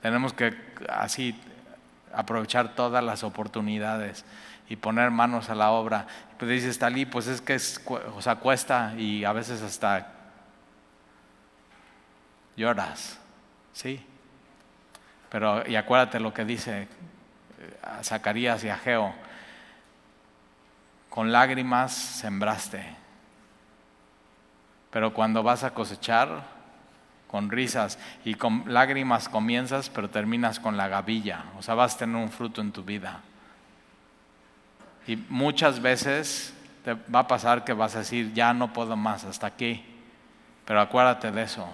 tenemos 0.00 0.32
que 0.32 0.56
así 0.88 1.38
aprovechar 2.14 2.74
todas 2.74 3.04
las 3.04 3.24
oportunidades 3.24 4.24
y 4.70 4.76
poner 4.76 5.10
manos 5.10 5.50
a 5.50 5.54
la 5.54 5.70
obra. 5.70 6.06
Pues 6.38 6.50
dices, 6.50 6.78
Talí, 6.78 7.04
pues 7.04 7.26
es 7.26 7.42
que 7.42 7.54
es, 7.54 7.78
o 7.86 8.22
sea, 8.22 8.36
cuesta 8.36 8.94
y 8.96 9.24
a 9.24 9.32
veces 9.32 9.60
hasta 9.60 10.10
lloras, 12.56 13.18
¿sí? 13.74 14.02
Pero, 15.28 15.68
y 15.68 15.76
acuérdate 15.76 16.20
lo 16.20 16.32
que 16.32 16.46
dice 16.46 16.88
a 17.82 18.02
Zacarías 18.02 18.64
y 18.64 18.70
a 18.70 18.78
con 21.12 21.30
lágrimas 21.30 21.92
sembraste, 21.92 22.82
pero 24.90 25.12
cuando 25.12 25.42
vas 25.42 25.62
a 25.62 25.74
cosechar, 25.74 26.42
con 27.28 27.50
risas 27.50 27.98
y 28.24 28.32
con 28.34 28.64
lágrimas 28.66 29.28
comienzas, 29.28 29.90
pero 29.90 30.08
terminas 30.08 30.58
con 30.58 30.78
la 30.78 30.88
gavilla, 30.88 31.44
o 31.58 31.62
sea, 31.62 31.74
vas 31.74 31.96
a 31.96 31.98
tener 31.98 32.16
un 32.16 32.30
fruto 32.30 32.62
en 32.62 32.72
tu 32.72 32.82
vida. 32.82 33.20
Y 35.06 35.16
muchas 35.16 35.82
veces 35.82 36.54
te 36.82 36.94
va 36.94 37.18
a 37.20 37.28
pasar 37.28 37.62
que 37.62 37.74
vas 37.74 37.94
a 37.94 37.98
decir, 37.98 38.32
ya 38.32 38.54
no 38.54 38.72
puedo 38.72 38.96
más, 38.96 39.24
hasta 39.24 39.46
aquí, 39.46 39.84
pero 40.64 40.80
acuérdate 40.80 41.30
de 41.30 41.42
eso. 41.42 41.68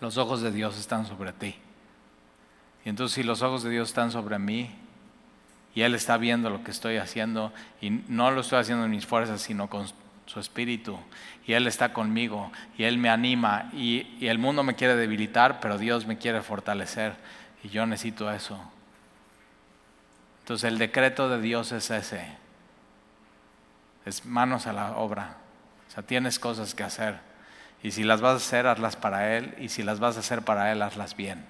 Los 0.00 0.16
ojos 0.16 0.40
de 0.40 0.50
Dios 0.50 0.78
están 0.78 1.04
sobre 1.04 1.34
ti. 1.34 1.56
Y 2.86 2.88
entonces 2.88 3.16
si 3.16 3.22
los 3.22 3.42
ojos 3.42 3.62
de 3.62 3.68
Dios 3.68 3.90
están 3.90 4.10
sobre 4.10 4.38
mí, 4.38 4.81
y 5.74 5.82
Él 5.82 5.94
está 5.94 6.16
viendo 6.16 6.50
lo 6.50 6.62
que 6.64 6.70
estoy 6.70 6.96
haciendo 6.96 7.52
y 7.80 7.90
no 7.90 8.30
lo 8.30 8.42
estoy 8.42 8.58
haciendo 8.58 8.84
en 8.84 8.90
mis 8.90 9.06
fuerzas, 9.06 9.40
sino 9.40 9.68
con 9.68 9.86
su 10.26 10.40
espíritu. 10.40 10.98
Y 11.46 11.54
Él 11.54 11.66
está 11.66 11.92
conmigo 11.92 12.52
y 12.76 12.84
Él 12.84 12.98
me 12.98 13.08
anima 13.08 13.70
y, 13.72 14.06
y 14.20 14.28
el 14.28 14.38
mundo 14.38 14.62
me 14.62 14.74
quiere 14.74 14.96
debilitar, 14.96 15.60
pero 15.60 15.78
Dios 15.78 16.06
me 16.06 16.18
quiere 16.18 16.42
fortalecer 16.42 17.14
y 17.64 17.68
yo 17.68 17.86
necesito 17.86 18.30
eso. 18.30 18.60
Entonces 20.40 20.68
el 20.70 20.78
decreto 20.78 21.28
de 21.28 21.40
Dios 21.40 21.72
es 21.72 21.90
ese. 21.90 22.26
Es 24.04 24.26
manos 24.26 24.66
a 24.66 24.72
la 24.72 24.96
obra. 24.96 25.36
O 25.88 25.90
sea, 25.92 26.02
tienes 26.02 26.38
cosas 26.38 26.74
que 26.74 26.82
hacer. 26.82 27.20
Y 27.82 27.92
si 27.92 28.02
las 28.04 28.20
vas 28.20 28.34
a 28.34 28.36
hacer, 28.36 28.66
hazlas 28.66 28.96
para 28.96 29.36
Él. 29.36 29.54
Y 29.58 29.68
si 29.68 29.82
las 29.82 30.00
vas 30.00 30.16
a 30.16 30.20
hacer 30.20 30.42
para 30.42 30.72
Él, 30.72 30.82
hazlas 30.82 31.16
bien. 31.16 31.44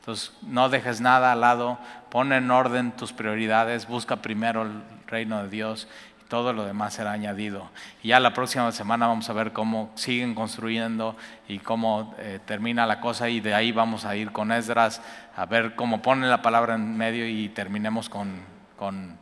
Entonces, 0.00 0.32
no 0.42 0.70
dejes 0.70 1.02
nada 1.02 1.32
al 1.32 1.42
lado, 1.42 1.78
pon 2.08 2.32
en 2.32 2.50
orden 2.50 2.92
tus 2.92 3.12
prioridades, 3.12 3.86
busca 3.86 4.16
primero 4.16 4.62
el 4.62 4.82
reino 5.06 5.42
de 5.42 5.50
Dios 5.50 5.88
y 6.22 6.28
todo 6.28 6.54
lo 6.54 6.64
demás 6.64 6.94
será 6.94 7.12
añadido. 7.12 7.68
Y 8.02 8.08
ya 8.08 8.18
la 8.18 8.32
próxima 8.32 8.72
semana 8.72 9.06
vamos 9.06 9.28
a 9.28 9.34
ver 9.34 9.52
cómo 9.52 9.90
siguen 9.96 10.34
construyendo 10.34 11.16
y 11.48 11.58
cómo 11.58 12.14
eh, 12.18 12.40
termina 12.46 12.86
la 12.86 13.00
cosa 13.00 13.28
y 13.28 13.40
de 13.40 13.52
ahí 13.52 13.72
vamos 13.72 14.06
a 14.06 14.16
ir 14.16 14.32
con 14.32 14.52
Esdras 14.52 15.02
a 15.36 15.44
ver 15.44 15.74
cómo 15.74 16.00
pone 16.00 16.26
la 16.28 16.40
palabra 16.40 16.76
en 16.76 16.96
medio 16.96 17.28
y 17.28 17.50
terminemos 17.50 18.08
con, 18.08 18.40
con 18.78 19.18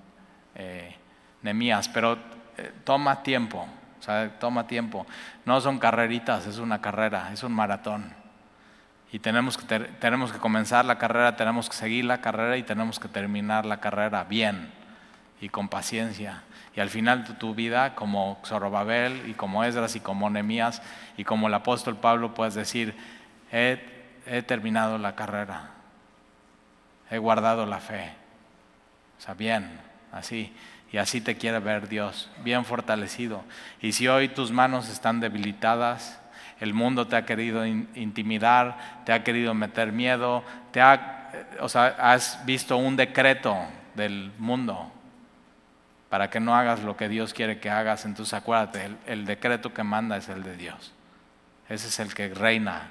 eh, 0.54 0.94
Nemías. 1.42 1.88
Pero 1.88 2.18
eh, 2.56 2.72
toma 2.84 3.24
tiempo, 3.24 3.66
o 3.98 4.02
sea, 4.02 4.30
toma 4.38 4.68
tiempo. 4.68 5.06
No 5.44 5.60
son 5.60 5.80
carreritas, 5.80 6.46
es 6.46 6.58
una 6.58 6.80
carrera, 6.80 7.30
es 7.32 7.42
un 7.42 7.52
maratón. 7.52 8.17
Y 9.10 9.20
tenemos 9.20 9.56
que, 9.56 9.78
tenemos 9.78 10.32
que 10.32 10.38
comenzar 10.38 10.84
la 10.84 10.98
carrera, 10.98 11.36
tenemos 11.36 11.68
que 11.68 11.76
seguir 11.76 12.04
la 12.04 12.20
carrera 12.20 12.56
y 12.56 12.62
tenemos 12.62 12.98
que 12.98 13.08
terminar 13.08 13.64
la 13.64 13.80
carrera 13.80 14.24
bien 14.24 14.70
y 15.40 15.48
con 15.48 15.68
paciencia. 15.68 16.42
Y 16.76 16.80
al 16.80 16.90
final 16.90 17.24
de 17.24 17.34
tu 17.34 17.54
vida, 17.54 17.94
como 17.94 18.38
Zorobabel 18.44 19.28
y 19.28 19.32
como 19.32 19.64
Esdras 19.64 19.96
y 19.96 20.00
como 20.00 20.28
Nemías 20.28 20.82
y 21.16 21.24
como 21.24 21.48
el 21.48 21.54
apóstol 21.54 21.96
Pablo, 21.96 22.34
puedes 22.34 22.54
decir, 22.54 22.94
he, 23.50 23.80
he 24.26 24.42
terminado 24.42 24.98
la 24.98 25.14
carrera, 25.14 25.70
he 27.10 27.18
guardado 27.18 27.64
la 27.66 27.80
fe. 27.80 28.12
O 29.18 29.20
sea, 29.20 29.34
bien, 29.34 29.80
así. 30.12 30.52
Y 30.92 30.96
así 30.96 31.20
te 31.20 31.36
quiere 31.36 31.58
ver 31.58 31.88
Dios, 31.88 32.30
bien 32.44 32.64
fortalecido. 32.64 33.42
Y 33.80 33.92
si 33.92 34.08
hoy 34.08 34.28
tus 34.28 34.52
manos 34.52 34.88
están 34.88 35.20
debilitadas, 35.20 36.18
el 36.60 36.74
mundo 36.74 37.06
te 37.06 37.16
ha 37.16 37.24
querido 37.24 37.64
intimidar, 37.66 39.02
te 39.04 39.12
ha 39.12 39.22
querido 39.22 39.54
meter 39.54 39.92
miedo, 39.92 40.42
te 40.72 40.80
ha, 40.80 41.30
o 41.60 41.68
sea, 41.68 41.86
has 41.98 42.44
visto 42.44 42.76
un 42.76 42.96
decreto 42.96 43.56
del 43.94 44.32
mundo 44.38 44.92
para 46.08 46.30
que 46.30 46.40
no 46.40 46.54
hagas 46.54 46.82
lo 46.82 46.96
que 46.96 47.08
Dios 47.08 47.34
quiere 47.34 47.60
que 47.60 47.70
hagas. 47.70 48.04
Entonces 48.04 48.34
acuérdate, 48.34 48.86
el, 48.86 48.96
el 49.06 49.24
decreto 49.26 49.72
que 49.72 49.82
manda 49.82 50.16
es 50.16 50.28
el 50.28 50.42
de 50.42 50.56
Dios. 50.56 50.92
Ese 51.68 51.88
es 51.88 52.00
el 52.00 52.14
que 52.14 52.28
reina. 52.34 52.90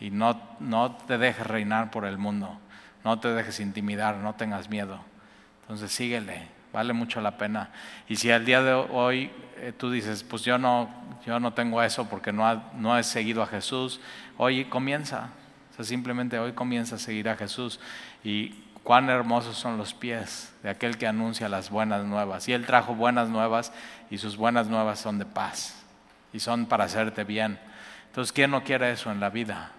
Y 0.00 0.10
no, 0.10 0.40
no 0.60 0.96
te 0.96 1.16
dejes 1.16 1.46
reinar 1.46 1.90
por 1.90 2.04
el 2.04 2.18
mundo. 2.18 2.58
No 3.04 3.20
te 3.20 3.28
dejes 3.28 3.60
intimidar, 3.60 4.16
no 4.16 4.34
tengas 4.34 4.68
miedo. 4.68 5.00
Entonces 5.62 5.92
síguele, 5.92 6.48
vale 6.76 6.92
mucho 6.92 7.22
la 7.22 7.38
pena. 7.38 7.70
Y 8.06 8.16
si 8.16 8.30
al 8.30 8.44
día 8.44 8.60
de 8.60 8.74
hoy 8.74 9.30
eh, 9.56 9.72
tú 9.74 9.90
dices, 9.90 10.22
pues 10.22 10.42
yo 10.42 10.58
no, 10.58 10.90
yo 11.24 11.40
no 11.40 11.54
tengo 11.54 11.82
eso 11.82 12.06
porque 12.06 12.34
no, 12.34 12.62
no 12.74 12.98
he 12.98 13.02
seguido 13.02 13.42
a 13.42 13.46
Jesús, 13.46 13.98
hoy 14.36 14.66
comienza. 14.66 15.30
O 15.72 15.76
sea, 15.76 15.86
simplemente 15.86 16.38
hoy 16.38 16.52
comienza 16.52 16.96
a 16.96 16.98
seguir 16.98 17.30
a 17.30 17.36
Jesús. 17.36 17.80
Y 18.22 18.50
cuán 18.82 19.08
hermosos 19.08 19.56
son 19.56 19.78
los 19.78 19.94
pies 19.94 20.52
de 20.62 20.68
aquel 20.68 20.98
que 20.98 21.06
anuncia 21.06 21.48
las 21.48 21.70
buenas 21.70 22.04
nuevas. 22.04 22.46
Y 22.46 22.52
Él 22.52 22.66
trajo 22.66 22.94
buenas 22.94 23.30
nuevas 23.30 23.72
y 24.10 24.18
sus 24.18 24.36
buenas 24.36 24.66
nuevas 24.66 24.98
son 24.98 25.18
de 25.18 25.24
paz 25.24 25.82
y 26.34 26.40
son 26.40 26.66
para 26.66 26.84
hacerte 26.84 27.24
bien. 27.24 27.58
Entonces, 28.08 28.34
¿quién 28.34 28.50
no 28.50 28.64
quiere 28.64 28.90
eso 28.92 29.10
en 29.10 29.20
la 29.20 29.30
vida? 29.30 29.70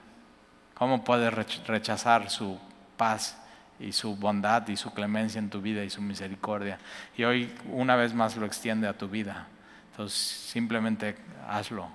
¿Cómo 0.74 1.04
puedes 1.04 1.32
rechazar 1.68 2.32
su 2.32 2.58
paz 2.98 3.38
y 3.80 3.92
su 3.92 4.16
bondad 4.16 4.68
y 4.68 4.76
su 4.76 4.94
clemencia 4.94 5.40
en 5.40 5.50
tu 5.50 5.62
vida 5.62 5.84
y 5.84 5.90
su 5.90 6.02
misericordia? 6.02 6.78
Y 7.16 7.24
hoy 7.24 7.54
una 7.72 7.96
vez 7.96 8.14
más 8.14 8.36
lo 8.38 8.46
extiende 8.46 8.88
a 8.88 8.98
tu 8.98 9.08
vida. 9.08 9.48
Entonces, 9.92 10.18
simplemente 10.18 11.16
hazlo. 11.48 11.90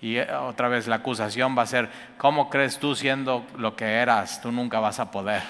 Y 0.00 0.16
eh, 0.16 0.32
otra 0.34 0.68
vez 0.68 0.86
la 0.86 0.96
acusación 0.96 1.56
va 1.56 1.62
a 1.62 1.66
ser, 1.66 1.88
¿cómo 2.18 2.50
crees 2.50 2.78
tú 2.78 2.94
siendo 2.94 3.46
lo 3.56 3.74
que 3.74 3.86
eras? 3.86 4.40
Tú 4.40 4.52
nunca 4.52 4.78
vas 4.78 5.00
a 5.00 5.10
poder. 5.10 5.42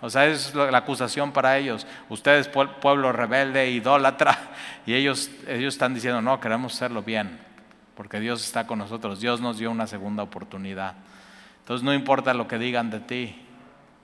O 0.00 0.08
sea, 0.08 0.26
es 0.26 0.54
la 0.54 0.78
acusación 0.78 1.32
para 1.32 1.58
ellos. 1.58 1.86
Ustedes, 2.08 2.48
pueblo 2.48 3.12
rebelde, 3.12 3.70
idólatra, 3.70 4.38
y 4.86 4.94
ellos, 4.94 5.30
ellos 5.46 5.74
están 5.74 5.92
diciendo, 5.92 6.22
no, 6.22 6.40
queremos 6.40 6.74
hacerlo 6.74 7.02
bien, 7.02 7.38
porque 7.96 8.20
Dios 8.20 8.44
está 8.44 8.66
con 8.66 8.78
nosotros. 8.78 9.20
Dios 9.20 9.40
nos 9.40 9.58
dio 9.58 9.70
una 9.70 9.86
segunda 9.86 10.22
oportunidad. 10.22 10.94
Entonces 11.60 11.84
no 11.84 11.92
importa 11.92 12.32
lo 12.32 12.48
que 12.48 12.58
digan 12.58 12.90
de 12.90 13.00
ti, 13.00 13.42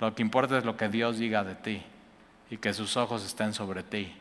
lo 0.05 0.15
que 0.15 0.23
importa 0.23 0.59
es 0.59 0.65
lo 0.65 0.77
que 0.77 0.89
Dios 0.89 1.19
diga 1.19 1.45
de 1.45 1.55
ti 1.55 1.83
y 2.51 2.59
que 2.59 2.75
sus 2.75 2.97
ojos 2.97 3.25
estén 3.25 3.55
sobre 3.55 3.83
ti. 3.83 4.15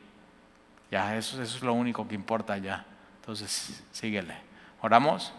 Ya, 0.90 1.18
eso, 1.18 1.42
es 1.42 1.62
lo 1.62 1.74
único 1.74 2.08
que 2.08 2.16
importa 2.16 2.58
ya. 2.58 2.86
Entonces, 3.20 3.84
síguele. 3.92 4.36
¿Oramos? 4.82 5.34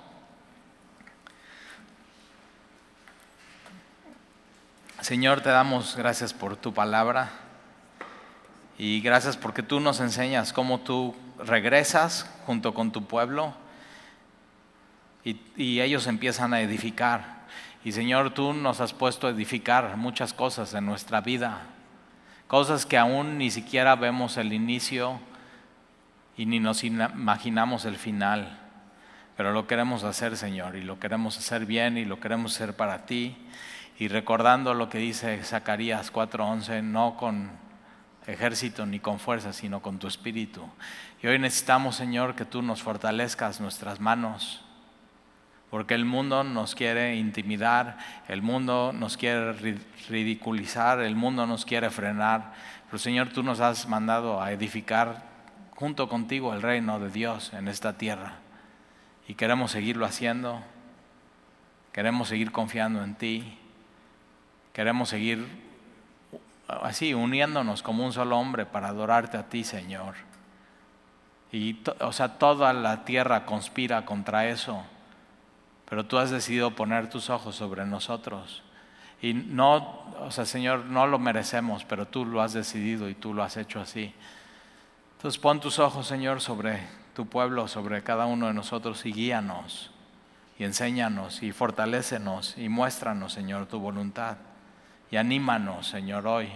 Señor, 5.01 5.41
te 5.41 5.51
damos 5.51 5.97
gracias 5.97 6.33
por 6.33 6.57
tu 6.57 6.73
palabra 6.73 7.31
y 8.79 9.01
gracias 9.01 9.37
porque 9.37 9.63
tú 9.63 9.81
nos 9.81 10.01
enseñas 10.01 10.53
cómo 10.53 10.81
tú 10.81 11.15
regresas 11.39 12.31
junto 12.47 12.75
con 12.75 12.91
tu 12.91 13.05
pueblo 13.07 13.55
y, 15.25 15.81
ellos 15.81 16.07
empiezan 16.07 16.53
a 16.53 16.61
edificar. 16.61 17.34
Y 17.85 17.93
Señor, 17.93 18.31
tú 18.31 18.55
nos 18.55 18.81
has 18.81 18.95
puesto 18.95 19.27
a 19.27 19.31
edificar 19.31 19.99
muchas 19.99 20.33
cosas 20.33 20.73
en 20.73 20.87
nuestra 20.87 21.21
vida, 21.21 21.61
cosas 22.49 22.87
que 22.87 22.97
aún 22.97 23.37
ni 23.37 23.51
siquiera 23.51 23.95
vemos 23.95 24.39
el 24.39 24.55
inicio 24.55 25.21
y 26.37 26.47
ni 26.47 26.61
nos 26.61 26.83
imaginamos 26.83 27.85
el 27.85 27.97
final. 27.97 28.59
Pero 29.37 29.53
lo 29.53 29.67
queremos 29.67 30.03
hacer, 30.03 30.39
Señor, 30.39 30.77
y 30.77 30.83
lo 30.83 30.99
queremos 30.99 31.37
hacer 31.37 31.67
bien 31.67 31.99
y 31.99 32.07
lo 32.07 32.21
queremos 32.21 32.55
hacer 32.55 32.75
para 32.75 33.05
ti 33.05 33.37
y 33.99 34.09
recordando 34.09 34.73
lo 34.73 34.89
que 34.89 34.99
dice 34.99 35.43
Zacarías 35.43 36.11
4:11, 36.11 36.83
no 36.83 37.19
con 37.19 37.51
ejército 38.27 38.87
ni 38.87 38.99
con 38.99 39.19
fuerza, 39.19 39.53
sino 39.53 39.83
con 39.83 39.99
tu 39.99 40.07
espíritu. 40.07 40.65
Y 41.23 41.27
hoy 41.27 41.39
necesitamos, 41.39 41.97
Señor, 41.97 42.35
que 42.35 42.47
tú 42.47 42.63
nos 42.63 42.83
fortalezcas 42.83 43.61
nuestras 43.61 44.01
manos, 44.01 44.65
porque 45.71 45.95
el 45.95 46.05
mundo 46.05 46.45
nos 46.45 46.75
quiere 46.75 47.17
intimidar, 47.17 47.99
el 48.29 48.43
mundo 48.43 48.93
nos 48.93 49.17
quiere 49.17 49.53
ridiculizar, 50.09 51.01
el 51.01 51.17
mundo 51.17 51.47
nos 51.47 51.65
quiere 51.65 51.91
frenar, 51.91 52.53
pero 52.87 52.99
Señor, 52.99 53.31
tú 53.31 53.43
nos 53.43 53.61
has 53.61 53.89
mandado 53.89 54.41
a 54.41 54.53
edificar 54.53 55.25
junto 55.75 56.09
contigo 56.09 56.55
el 56.55 56.63
reino 56.63 57.01
de 57.01 57.11
Dios 57.11 57.53
en 57.53 57.69
esta 57.69 57.99
tierra. 57.99 58.37
Y 59.27 59.35
queremos 59.35 59.73
seguirlo 59.73 60.07
haciendo, 60.07 60.63
queremos 61.93 62.29
seguir 62.29 62.53
confiando 62.53 63.03
en 63.03 63.15
ti 63.15 63.59
Queremos 64.75 65.09
seguir 65.09 65.47
así, 66.67 67.15
uniéndonos 67.15 67.81
como 67.81 68.05
un 68.05 68.13
solo 68.13 68.37
hombre 68.37 68.67
para 68.67 68.89
adorarte 68.89 69.37
a 69.37 69.49
ti, 69.49 69.63
Señor. 69.63 70.17
Y, 71.53 71.79
o 72.01 72.13
sea, 72.13 72.39
toda 72.39 72.73
la 72.73 73.05
tierra 73.05 73.47
conspira 73.47 74.05
contra 74.05 74.49
eso, 74.49 74.85
pero 75.95 76.07
tú 76.07 76.19
has 76.19 76.33
decidido 76.33 76.73
poner 76.73 77.09
tus 77.09 77.31
ojos 77.31 77.55
sobre 77.55 77.87
nosotros. 77.87 78.65
Y 79.23 79.33
no, 79.33 80.03
o 80.19 80.31
sea, 80.33 80.45
Señor, 80.45 80.87
no 80.87 81.07
lo 81.07 81.21
merecemos, 81.21 81.85
pero 81.85 82.09
tú 82.09 82.27
lo 82.27 82.43
has 82.43 82.53
decidido 82.53 83.09
y 83.09 83.15
tú 83.15 83.33
lo 83.33 83.45
has 83.45 83.57
hecho 83.57 83.81
así. 83.81 84.13
Entonces 85.13 85.41
pon 85.41 85.61
tus 85.61 85.79
ojos, 85.79 86.09
Señor, 86.09 86.41
sobre 86.41 86.81
tu 87.15 87.27
pueblo, 87.27 87.69
sobre 87.69 88.03
cada 88.03 88.27
uno 88.27 88.49
de 88.49 88.55
nosotros 88.55 89.07
y 89.07 89.13
guíanos 89.13 89.93
y 90.59 90.65
enséñanos 90.65 91.45
y 91.45 91.53
fortalécenos 91.53 92.59
y 92.59 92.69
muéstranos, 92.69 93.33
Señor, 93.33 93.67
tu 93.67 93.79
voluntad 93.79 94.39
y 95.13 95.17
anímanos, 95.17 95.87
Señor, 95.87 96.27
hoy. 96.27 96.49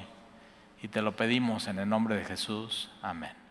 Y 0.83 0.89
te 0.89 1.01
lo 1.01 1.15
pedimos 1.15 1.69
en 1.69 1.79
el 1.79 1.89
nombre 1.89 2.17
de 2.17 2.25
Jesús. 2.25 2.91
Amén. 3.03 3.48